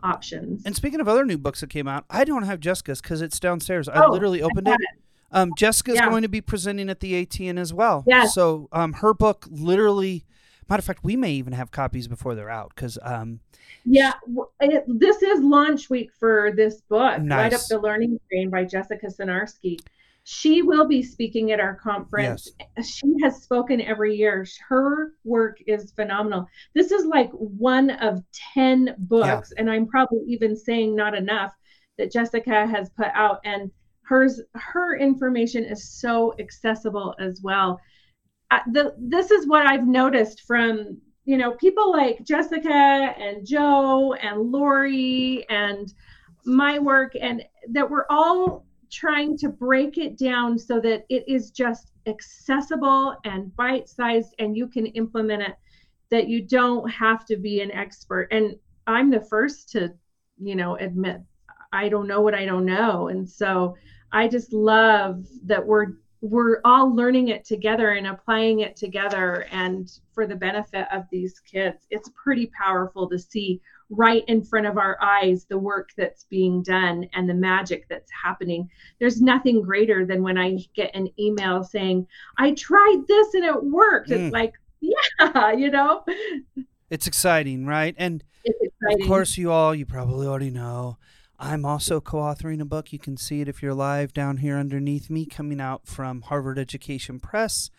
options 0.03 0.63
And 0.65 0.75
speaking 0.75 1.01
of 1.01 1.07
other 1.07 1.25
new 1.25 1.39
books 1.39 1.61
that 1.61 1.71
came 1.71 1.87
out, 1.87 2.05
I 2.09 2.23
don't 2.23 2.43
have 2.43 2.59
Jessica's 2.59 3.01
because 3.01 3.21
it's 3.23 3.39
downstairs. 3.39 3.89
I 3.89 4.05
Oh, 4.05 4.11
literally 4.11 4.43
opened 4.43 4.67
got 4.67 4.79
it. 4.79 4.87
Um, 5.31 5.51
is 5.59 5.81
Yeah. 5.87 6.09
going 6.09 6.21
to 6.21 6.29
be 6.29 6.41
presenting 6.41 6.89
at 6.89 6.99
the 6.99 7.25
ATN 7.25 7.59
as 7.59 7.73
well. 7.73 8.03
Yes. 8.07 8.33
So 8.33 8.69
um, 8.71 8.93
her 8.93 9.13
book 9.13 9.45
literally, 9.49 10.25
matter 10.69 10.79
of 10.79 10.85
fact, 10.85 11.03
we 11.03 11.15
may 11.15 11.31
even 11.31 11.53
have 11.53 11.71
copies 11.71 12.07
before 12.07 12.35
they're 12.35 12.49
out 12.49 12.71
because 12.75 12.97
um, 13.01 13.39
yeah 13.85 14.13
it, 14.61 14.83
this 14.87 15.21
is 15.21 15.39
launch 15.41 15.89
week 15.89 16.11
for 16.19 16.51
this 16.55 16.81
book 16.81 17.19
light 17.23 17.53
up 17.53 17.61
the 17.69 17.79
learning 17.79 18.19
train 18.29 18.49
by 18.49 18.63
jessica 18.63 19.07
sinarski 19.07 19.77
she 20.23 20.61
will 20.61 20.85
be 20.87 21.01
speaking 21.01 21.51
at 21.51 21.59
our 21.59 21.75
conference 21.75 22.49
Yes. 22.77 22.89
she 22.89 23.13
has 23.23 23.41
spoken 23.43 23.79
every 23.81 24.15
year 24.15 24.45
her 24.67 25.13
work 25.23 25.57
is 25.67 25.91
phenomenal 25.91 26.47
this 26.75 26.91
is 26.91 27.05
like 27.05 27.29
one 27.31 27.89
of 27.91 28.23
10 28.53 28.95
books 28.99 29.53
and 29.57 29.69
i'm 29.69 29.87
probably 29.87 30.23
even 30.27 30.55
saying 30.55 30.95
not 30.95 31.13
enough 31.15 31.53
that 31.97 32.11
jessica 32.11 32.65
has 32.67 32.89
put 32.89 33.07
out 33.13 33.39
and 33.45 33.71
hers 34.07 34.41
her 34.53 34.97
information 34.97 35.63
is 35.63 35.89
so 35.89 36.33
accessible 36.39 37.13
as 37.19 37.41
well. 37.41 37.79
The, 38.71 38.95
this 38.97 39.29
is 39.31 39.45
what 39.45 39.67
i've 39.67 39.85
noticed 39.85 40.43
from 40.47 40.97
you 41.25 41.35
know 41.35 41.51
people 41.51 41.91
like 41.91 42.23
jessica 42.23 42.69
and 42.69 43.45
joe 43.45 44.13
and 44.13 44.39
lori 44.39 45.45
and 45.49 45.93
my 46.45 46.79
work 46.79 47.11
and 47.19 47.43
that 47.71 47.89
we're 47.89 48.05
all 48.09 48.65
trying 48.89 49.37
to 49.37 49.49
break 49.49 49.97
it 49.97 50.17
down 50.17 50.57
so 50.57 50.79
that 50.79 51.05
it 51.09 51.25
is 51.27 51.51
just 51.51 51.91
accessible 52.07 53.17
and 53.25 53.53
bite 53.55 53.89
sized 53.89 54.33
and 54.39 54.55
you 54.55 54.67
can 54.67 54.85
implement 54.87 55.41
it 55.41 55.55
that 56.09 56.29
you 56.29 56.41
don't 56.41 56.89
have 56.89 57.25
to 57.25 57.35
be 57.35 57.61
an 57.61 57.71
expert. 57.71 58.29
And 58.31 58.55
i'm 58.87 59.09
the 59.09 59.21
first 59.21 59.69
to 59.71 59.93
you 60.41 60.55
know 60.55 60.75
admit 60.77 61.19
i 61.73 61.89
don't 61.89 62.07
know 62.07 62.21
what 62.21 62.33
i 62.33 62.45
don't 62.45 62.65
know. 62.65 63.09
And 63.09 63.29
so 63.29 63.75
i 64.11 64.27
just 64.27 64.53
love 64.53 65.25
that 65.43 65.65
we're 65.65 65.93
we're 66.21 66.59
all 66.65 66.93
learning 66.95 67.27
it 67.27 67.45
together 67.45 67.91
and 67.91 68.07
applying 68.07 68.61
it 68.61 68.75
together 68.75 69.45
and 69.51 69.99
for 70.13 70.25
the 70.25 70.35
benefit 70.35 70.87
of 70.91 71.03
these 71.11 71.39
kids 71.39 71.85
it's 71.91 72.09
pretty 72.21 72.49
powerful 72.59 73.07
to 73.07 73.19
see 73.19 73.61
right 73.89 74.25
in 74.27 74.43
front 74.43 74.65
of 74.65 74.77
our 74.77 74.97
eyes 75.01 75.45
the 75.45 75.57
work 75.57 75.89
that's 75.95 76.25
being 76.25 76.61
done 76.63 77.07
and 77.13 77.29
the 77.29 77.33
magic 77.33 77.87
that's 77.87 78.11
happening 78.11 78.67
there's 78.99 79.21
nothing 79.21 79.61
greater 79.61 80.05
than 80.05 80.23
when 80.23 80.37
i 80.37 80.57
get 80.75 80.93
an 80.95 81.07
email 81.19 81.63
saying 81.63 82.05
i 82.37 82.51
tried 82.53 83.01
this 83.07 83.33
and 83.33 83.45
it 83.45 83.63
worked 83.63 84.09
Mm. 84.09 84.25
it's 84.25 84.33
like 84.33 84.53
yeah 84.81 85.51
you 85.51 85.69
know 85.71 86.03
it's 86.89 87.05
exciting, 87.07 87.65
right? 87.65 87.93
And 87.97 88.23
exciting 88.45 89.01
Of 89.01 89.07
course, 89.07 89.37
you 89.37 89.51
all, 89.51 89.75
you 89.75 89.85
probably 89.85 90.25
already 90.25 90.49
know. 90.49 90.97
I'm 91.39 91.65
also 91.65 92.01
co 92.01 92.17
authoring 92.17 92.61
a 92.61 92.65
book. 92.65 92.91
You 92.91 92.99
can 92.99 93.15
see 93.17 93.41
it 93.41 93.47
if 93.47 93.61
you're 93.61 93.73
live 93.73 94.13
down 94.13 94.37
here 94.37 94.57
underneath 94.57 95.09
me, 95.09 95.25
coming 95.25 95.61
out 95.61 95.85
from 95.85 96.21
Harvard 96.21 96.57
Education 96.57 97.19
Press. 97.19 97.69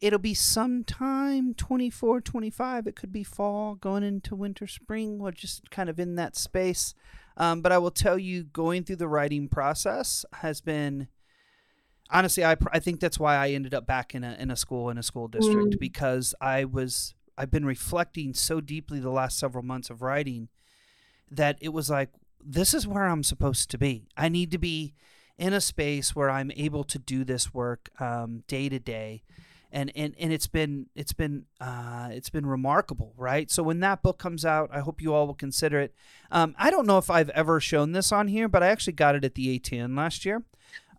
It'll 0.00 0.18
be 0.18 0.34
sometime 0.34 1.54
24, 1.54 2.20
25. 2.20 2.86
It 2.86 2.96
could 2.96 3.12
be 3.12 3.24
fall, 3.24 3.74
going 3.74 4.02
into 4.04 4.34
winter, 4.36 4.66
spring. 4.66 5.18
We're 5.18 5.32
just 5.32 5.70
kind 5.70 5.88
of 5.88 5.98
in 5.98 6.14
that 6.16 6.36
space. 6.36 6.94
Um, 7.36 7.62
but 7.62 7.72
I 7.72 7.78
will 7.78 7.90
tell 7.90 8.18
you, 8.18 8.44
going 8.44 8.84
through 8.84 8.96
the 8.96 9.08
writing 9.08 9.48
process 9.48 10.24
has 10.34 10.60
been 10.60 11.08
honestly, 12.10 12.44
I, 12.44 12.56
I 12.72 12.78
think 12.80 13.00
that's 13.00 13.18
why 13.18 13.36
I 13.36 13.50
ended 13.50 13.74
up 13.74 13.86
back 13.86 14.14
in 14.14 14.24
a, 14.24 14.34
in 14.38 14.50
a 14.50 14.56
school, 14.56 14.88
in 14.90 14.98
a 14.98 15.02
school 15.02 15.28
district, 15.28 15.74
Mm. 15.74 15.78
because 15.80 16.34
I 16.40 16.64
was, 16.64 17.14
I've 17.36 17.50
been 17.50 17.66
reflecting 17.66 18.34
so 18.34 18.60
deeply 18.60 18.98
the 18.98 19.10
last 19.10 19.38
several 19.38 19.62
months 19.62 19.90
of 19.90 20.00
writing 20.02 20.48
that 21.30 21.58
it 21.60 21.68
was 21.70 21.90
like, 21.90 22.08
this 22.44 22.74
is 22.74 22.86
where 22.86 23.04
I'm 23.04 23.22
supposed 23.22 23.70
to 23.70 23.78
be. 23.78 24.08
I 24.16 24.28
need 24.28 24.50
to 24.52 24.58
be 24.58 24.94
in 25.36 25.52
a 25.52 25.60
space 25.60 26.16
where 26.16 26.30
I'm 26.30 26.50
able 26.56 26.84
to 26.84 26.98
do 26.98 27.24
this 27.24 27.54
work 27.54 27.90
um, 28.00 28.42
day 28.48 28.68
to 28.68 28.78
day. 28.78 29.22
And, 29.70 29.92
and, 29.94 30.14
and 30.18 30.32
it's 30.32 30.46
been 30.46 30.86
it's 30.94 31.12
been 31.12 31.44
uh, 31.60 32.08
it's 32.10 32.30
been 32.30 32.46
remarkable, 32.46 33.12
right? 33.18 33.50
So 33.50 33.62
when 33.62 33.80
that 33.80 34.02
book 34.02 34.18
comes 34.18 34.46
out, 34.46 34.70
I 34.72 34.80
hope 34.80 35.02
you 35.02 35.12
all 35.12 35.26
will 35.26 35.34
consider 35.34 35.78
it. 35.80 35.94
Um, 36.30 36.54
I 36.58 36.70
don't 36.70 36.86
know 36.86 36.96
if 36.96 37.10
I've 37.10 37.28
ever 37.30 37.60
shown 37.60 37.92
this 37.92 38.10
on 38.10 38.28
here, 38.28 38.48
but 38.48 38.62
I 38.62 38.68
actually 38.68 38.94
got 38.94 39.14
it 39.14 39.24
at 39.24 39.34
the 39.34 39.58
ATN 39.60 39.94
last 39.94 40.24
year. 40.24 40.42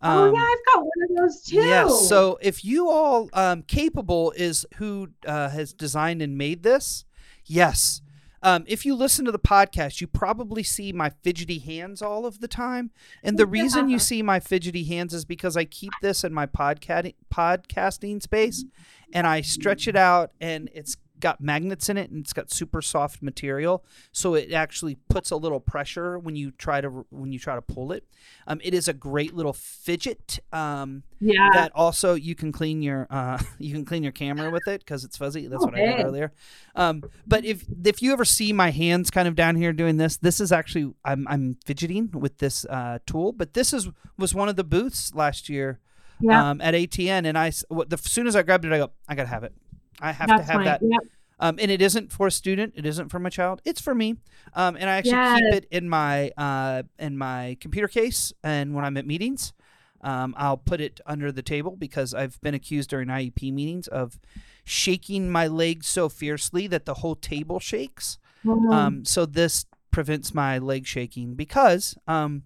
oh 0.02 0.28
Um, 0.28 0.34
yeah, 0.36 0.40
I've 0.40 0.74
got 0.74 0.82
one 0.84 1.10
of 1.10 1.16
those 1.16 1.42
too. 1.42 1.56
Yes. 1.56 2.08
So 2.08 2.38
if 2.40 2.64
you 2.64 2.88
all 2.88 3.28
um, 3.32 3.62
capable 3.62 4.32
is 4.36 4.64
who 4.76 5.08
uh, 5.26 5.48
has 5.48 5.72
designed 5.72 6.22
and 6.22 6.38
made 6.38 6.62
this, 6.62 7.04
yes. 7.44 8.02
Um, 8.42 8.64
if 8.66 8.86
you 8.86 8.94
listen 8.94 9.24
to 9.26 9.32
the 9.32 9.38
podcast, 9.38 10.00
you 10.00 10.06
probably 10.06 10.62
see 10.62 10.92
my 10.92 11.10
fidgety 11.22 11.58
hands 11.58 12.00
all 12.00 12.24
of 12.24 12.40
the 12.40 12.48
time, 12.48 12.90
and 13.22 13.38
the 13.38 13.46
reason 13.58 13.88
you 13.88 13.98
see 13.98 14.22
my 14.22 14.40
fidgety 14.40 14.84
hands 14.84 15.12
is 15.12 15.24
because 15.24 15.56
I 15.56 15.64
keep 15.64 15.92
this 16.00 16.24
in 16.24 16.32
my 16.32 16.46
podcast 16.46 17.14
podcasting 17.32 18.22
space, 18.22 18.64
and 19.12 19.26
I 19.26 19.42
stretch 19.42 19.86
it 19.88 19.96
out, 19.96 20.32
and 20.40 20.70
it's 20.74 20.96
got 21.20 21.40
magnets 21.40 21.88
in 21.88 21.96
it, 21.96 22.10
and 22.10 22.20
it's 22.20 22.32
got 22.32 22.50
super 22.50 22.82
soft 22.82 23.22
material, 23.22 23.84
so 24.12 24.34
it 24.34 24.52
actually 24.52 24.96
puts 25.08 25.30
a 25.30 25.36
little 25.36 25.60
pressure 25.60 26.18
when 26.18 26.34
you 26.36 26.50
try 26.50 26.80
to 26.80 27.06
when 27.10 27.32
you 27.32 27.38
try 27.38 27.54
to 27.54 27.62
pull 27.62 27.92
it. 27.92 28.04
Um, 28.46 28.60
it 28.64 28.74
is 28.74 28.88
a 28.88 28.92
great 28.92 29.34
little 29.34 29.52
fidget. 29.52 30.40
Um, 30.52 31.04
yeah. 31.20 31.50
that 31.52 31.72
also 31.74 32.14
you 32.14 32.34
can 32.34 32.50
clean 32.50 32.82
your 32.82 33.06
uh, 33.10 33.38
you 33.58 33.72
can 33.72 33.84
clean 33.84 34.02
your 34.02 34.12
camera 34.12 34.50
with 34.50 34.66
it 34.66 34.80
because 34.80 35.04
it's 35.04 35.16
fuzzy. 35.16 35.46
That's 35.46 35.62
Oh, 35.62 35.66
what 35.66 35.74
I 35.74 35.96
did 35.96 36.06
earlier. 36.06 36.32
Um, 36.74 37.04
but 37.26 37.44
if 37.44 37.64
if 37.84 38.02
you 38.02 38.12
ever 38.12 38.24
see 38.24 38.52
my 38.52 38.70
hands 38.70 39.10
kind 39.10 39.28
of 39.28 39.34
down 39.34 39.56
here 39.56 39.72
doing 39.72 39.98
this, 39.98 40.16
this 40.16 40.40
is 40.40 40.52
actually 40.52 40.92
I'm 41.04 41.26
I'm 41.28 41.58
fidgeting 41.64 42.10
with 42.12 42.38
this 42.38 42.64
uh, 42.64 42.98
tool. 43.06 43.32
But 43.32 43.54
this 43.54 43.72
is 43.72 43.88
was 44.18 44.34
one 44.34 44.48
of 44.48 44.56
the 44.56 44.64
booths 44.64 45.14
last 45.14 45.48
year 45.48 45.80
yeah. 46.20 46.50
um, 46.50 46.60
at 46.60 46.74
ATN, 46.74 47.26
and 47.26 47.36
I 47.36 47.50
the 47.50 47.86
as 47.92 48.10
soon 48.10 48.26
as 48.26 48.36
I 48.36 48.42
grabbed 48.42 48.64
it, 48.64 48.72
I 48.72 48.78
go 48.78 48.90
I 49.08 49.14
gotta 49.14 49.28
have 49.28 49.44
it. 49.44 49.52
I 50.00 50.12
have 50.12 50.28
That's 50.28 50.40
to 50.42 50.46
have 50.46 50.54
fine. 50.56 50.64
that. 50.66 50.80
Yep. 50.82 51.00
Um, 51.42 51.56
and 51.58 51.70
it 51.70 51.80
isn't 51.80 52.12
for 52.12 52.26
a 52.26 52.30
student. 52.30 52.74
It 52.76 52.84
isn't 52.84 53.08
for 53.08 53.18
my 53.18 53.30
child. 53.30 53.62
It's 53.64 53.80
for 53.80 53.94
me. 53.94 54.16
Um, 54.54 54.76
and 54.76 54.90
I 54.90 54.96
actually 54.96 55.40
keep 55.40 55.54
it 55.54 55.66
in 55.70 55.88
my 55.88 56.30
uh, 56.36 56.82
in 56.98 57.16
my 57.16 57.56
computer 57.60 57.88
case. 57.88 58.32
And 58.44 58.74
when 58.74 58.84
I'm 58.84 58.96
at 58.98 59.06
meetings, 59.06 59.54
um, 60.02 60.34
I'll 60.36 60.58
put 60.58 60.82
it 60.82 61.00
under 61.06 61.32
the 61.32 61.42
table 61.42 61.76
because 61.76 62.12
I've 62.12 62.38
been 62.42 62.54
accused 62.54 62.90
during 62.90 63.08
IEP 63.08 63.52
meetings 63.54 63.88
of 63.88 64.20
shaking 64.64 65.30
my 65.30 65.46
legs 65.46 65.86
so 65.86 66.08
fiercely 66.10 66.66
that 66.66 66.84
the 66.84 66.94
whole 66.94 67.16
table 67.16 67.58
shakes. 67.58 68.18
Mhm. 68.44 68.72
Um, 68.72 69.04
so 69.06 69.24
this 69.24 69.64
prevents 69.90 70.34
my 70.34 70.58
leg 70.58 70.86
shaking 70.86 71.34
because, 71.34 71.96
um, 72.06 72.42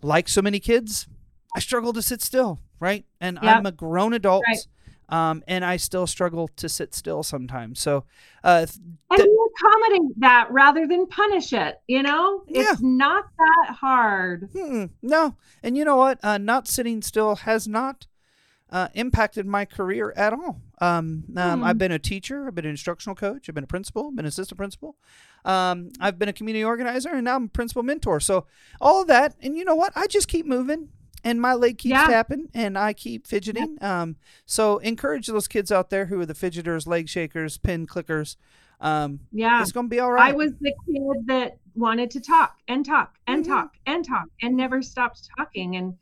like 0.00 0.28
so 0.28 0.40
many 0.42 0.58
kids, 0.60 1.06
I 1.54 1.60
struggle 1.60 1.92
to 1.92 2.02
sit 2.02 2.22
still, 2.22 2.60
right? 2.80 3.04
And 3.20 3.38
Yep. 3.42 3.56
I'm 3.56 3.66
a 3.66 3.72
grown 3.72 4.12
adult, 4.14 4.44
Right. 4.46 4.66
Um, 5.12 5.44
and 5.46 5.64
I 5.64 5.76
still 5.76 6.06
struggle 6.06 6.48
to 6.56 6.68
sit 6.68 6.94
still 6.94 7.22
sometimes. 7.22 7.78
So, 7.80 8.04
uh, 8.42 8.66
th- 8.66 8.78
and 9.10 9.18
you 9.20 9.50
accommodate 9.54 10.20
that 10.20 10.50
rather 10.50 10.86
than 10.86 11.06
punish 11.06 11.52
it. 11.52 11.80
You 11.86 12.02
know, 12.02 12.42
it's 12.48 12.80
not 12.80 13.26
that 13.38 13.74
hard. 13.76 14.50
mm-mm, 14.52 14.88
no. 15.02 15.36
And 15.62 15.76
you 15.76 15.84
know 15.84 15.96
what? 15.96 16.18
Uh, 16.24 16.38
not 16.38 16.66
sitting 16.66 17.02
still 17.02 17.36
has 17.36 17.68
not 17.68 18.06
uh, 18.70 18.88
impacted 18.94 19.44
my 19.44 19.66
career 19.66 20.14
at 20.16 20.32
all. 20.32 20.62
Um, 20.80 21.24
um, 21.36 21.58
Hmm. 21.60 21.64
I've 21.64 21.76
been 21.78 21.92
a 21.92 21.98
teacher, 21.98 22.46
I've 22.46 22.54
been 22.54 22.64
an 22.64 22.70
instructional 22.70 23.14
coach, 23.14 23.48
I've 23.48 23.54
been 23.54 23.64
a 23.64 23.68
principal, 23.68 24.08
I've 24.08 24.16
been 24.16 24.24
an 24.24 24.28
assistant 24.30 24.56
principal. 24.56 24.96
Um, 25.44 25.90
I've 26.00 26.18
been 26.18 26.30
a 26.30 26.32
community 26.32 26.64
organizer, 26.64 27.10
and 27.10 27.24
now 27.24 27.36
I'm 27.36 27.44
a 27.44 27.48
principal 27.48 27.82
mentor. 27.82 28.18
So 28.18 28.46
all 28.80 29.02
of 29.02 29.08
that, 29.08 29.34
and 29.42 29.58
you 29.58 29.64
know 29.66 29.74
what? 29.74 29.92
I 29.94 30.06
just 30.06 30.26
keep 30.26 30.46
moving, 30.46 30.88
and 31.24 31.40
my 31.40 31.54
leg 31.54 31.78
keeps 31.78 31.90
Yeah. 31.92 32.06
tapping, 32.06 32.48
and 32.54 32.76
I 32.78 32.92
keep 32.92 33.26
fidgeting. 33.26 33.78
Um, 33.80 34.16
so 34.46 34.78
encourage 34.78 35.26
those 35.26 35.48
kids 35.48 35.70
out 35.72 35.90
there 35.90 36.06
who 36.06 36.20
are 36.20 36.26
the 36.26 36.34
fidgeters, 36.34 36.86
leg 36.86 37.08
shakers, 37.08 37.58
pin 37.58 37.86
clickers. 37.86 38.36
Um, 38.80 39.20
Yeah. 39.30 39.62
it's 39.62 39.72
gonna 39.72 39.88
be 39.88 40.00
all 40.00 40.10
right. 40.12 40.32
I 40.32 40.36
was 40.36 40.52
the 40.60 40.74
kid 40.86 41.26
that 41.26 41.58
wanted 41.74 42.10
to 42.12 42.20
talk 42.20 42.58
and 42.68 42.84
talk 42.84 43.14
and 43.26 43.44
Mhm. 43.44 43.48
talk 43.48 43.70
and 43.86 44.04
talk 44.04 44.26
and 44.42 44.56
never 44.56 44.82
stopped 44.82 45.28
talking. 45.38 45.76
And 45.76 45.94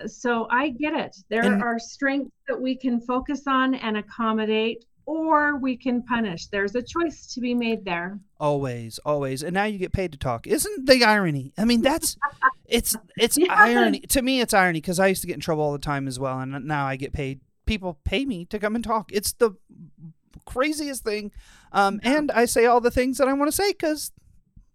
uh, 0.00 0.06
so 0.06 0.46
I 0.50 0.68
get 0.70 0.94
it. 0.94 1.16
There 1.28 1.42
And- 1.42 1.62
are 1.62 1.78
strengths 1.78 2.30
that 2.46 2.60
we 2.60 2.76
can 2.76 3.00
focus 3.00 3.46
on 3.48 3.74
and 3.74 3.96
accommodate, 3.96 4.84
or 5.08 5.56
we 5.56 5.74
can 5.74 6.02
punish. 6.02 6.48
There's 6.48 6.74
a 6.74 6.82
choice 6.82 7.26
to 7.32 7.40
be 7.40 7.54
made 7.54 7.82
there. 7.82 8.18
Always, 8.38 8.98
always, 9.06 9.42
and 9.42 9.54
now 9.54 9.64
you 9.64 9.78
get 9.78 9.90
paid 9.90 10.12
to 10.12 10.18
talk. 10.18 10.46
Isn't 10.46 10.86
the 10.86 11.02
irony? 11.02 11.50
I 11.56 11.64
mean, 11.64 11.80
that's 11.80 12.18
it's 12.66 12.94
it's 13.16 13.38
Yeah. 13.40 13.54
irony 13.56 14.00
to 14.00 14.20
me. 14.20 14.42
It's 14.42 14.52
irony 14.52 14.82
because 14.82 15.00
I 15.00 15.06
used 15.06 15.22
to 15.22 15.26
get 15.26 15.32
in 15.34 15.40
trouble 15.40 15.64
all 15.64 15.72
the 15.72 15.78
time 15.78 16.06
as 16.08 16.20
well, 16.20 16.38
and 16.38 16.66
now 16.66 16.86
I 16.86 16.96
get 16.96 17.14
paid. 17.14 17.40
People 17.64 17.98
pay 18.04 18.26
me 18.26 18.44
to 18.46 18.58
come 18.58 18.74
and 18.74 18.84
talk. 18.84 19.10
It's 19.10 19.32
the 19.32 19.52
craziest 20.44 21.04
thing, 21.04 21.32
um, 21.72 22.00
and 22.02 22.30
I 22.30 22.44
say 22.44 22.66
all 22.66 22.80
the 22.82 22.90
things 22.90 23.16
that 23.16 23.28
I 23.28 23.32
want 23.32 23.50
to 23.50 23.56
say 23.56 23.72
because 23.72 24.12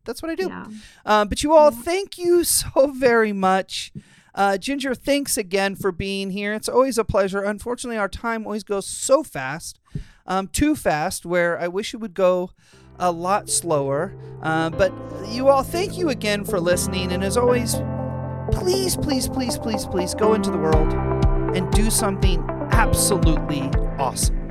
that's 0.04 0.24
what 0.24 0.32
I 0.32 0.36
do. 0.36 0.48
Yeah. 0.48 0.66
Um, 1.06 1.28
but 1.30 1.44
you 1.44 1.54
all, 1.54 1.72
Yeah. 1.72 1.82
thank 1.82 2.18
you 2.18 2.44
so 2.44 2.88
very 2.88 3.34
much. 3.34 3.92
Uh, 4.36 4.58
Ginger, 4.58 4.96
thanks 4.96 5.38
again 5.38 5.76
for 5.76 5.92
being 5.92 6.32
here. 6.32 6.56
It's 6.56 6.68
always 6.68 6.98
a 6.98 7.04
pleasure. 7.04 7.44
Unfortunately, 7.44 8.00
our 8.00 8.10
time 8.10 8.46
always 8.48 8.64
goes 8.64 8.88
so 8.88 9.22
fast, 9.22 9.80
um, 10.26 10.48
too 10.48 10.76
fast, 10.76 11.26
where 11.26 11.60
I 11.60 11.68
wish 11.68 11.94
it 11.94 11.98
would 11.98 12.14
go 12.14 12.52
a 13.00 13.12
lot 13.12 13.50
slower. 13.50 14.16
Uh, 14.42 14.70
but 14.70 14.94
you 15.28 15.48
all, 15.48 15.64
thank 15.64 15.98
you 15.98 16.10
again 16.10 16.44
for 16.44 16.60
listening. 16.60 17.12
And 17.12 17.24
as 17.24 17.38
always, 17.38 17.76
please, 18.52 18.96
please, 18.98 19.28
please, 19.28 19.58
please, 19.58 19.86
please 19.86 20.14
go 20.14 20.34
into 20.34 20.52
the 20.52 20.58
world 20.58 20.94
and 21.56 21.72
do 21.72 21.90
something 21.90 22.46
absolutely 22.72 23.62
awesome. 23.98 24.43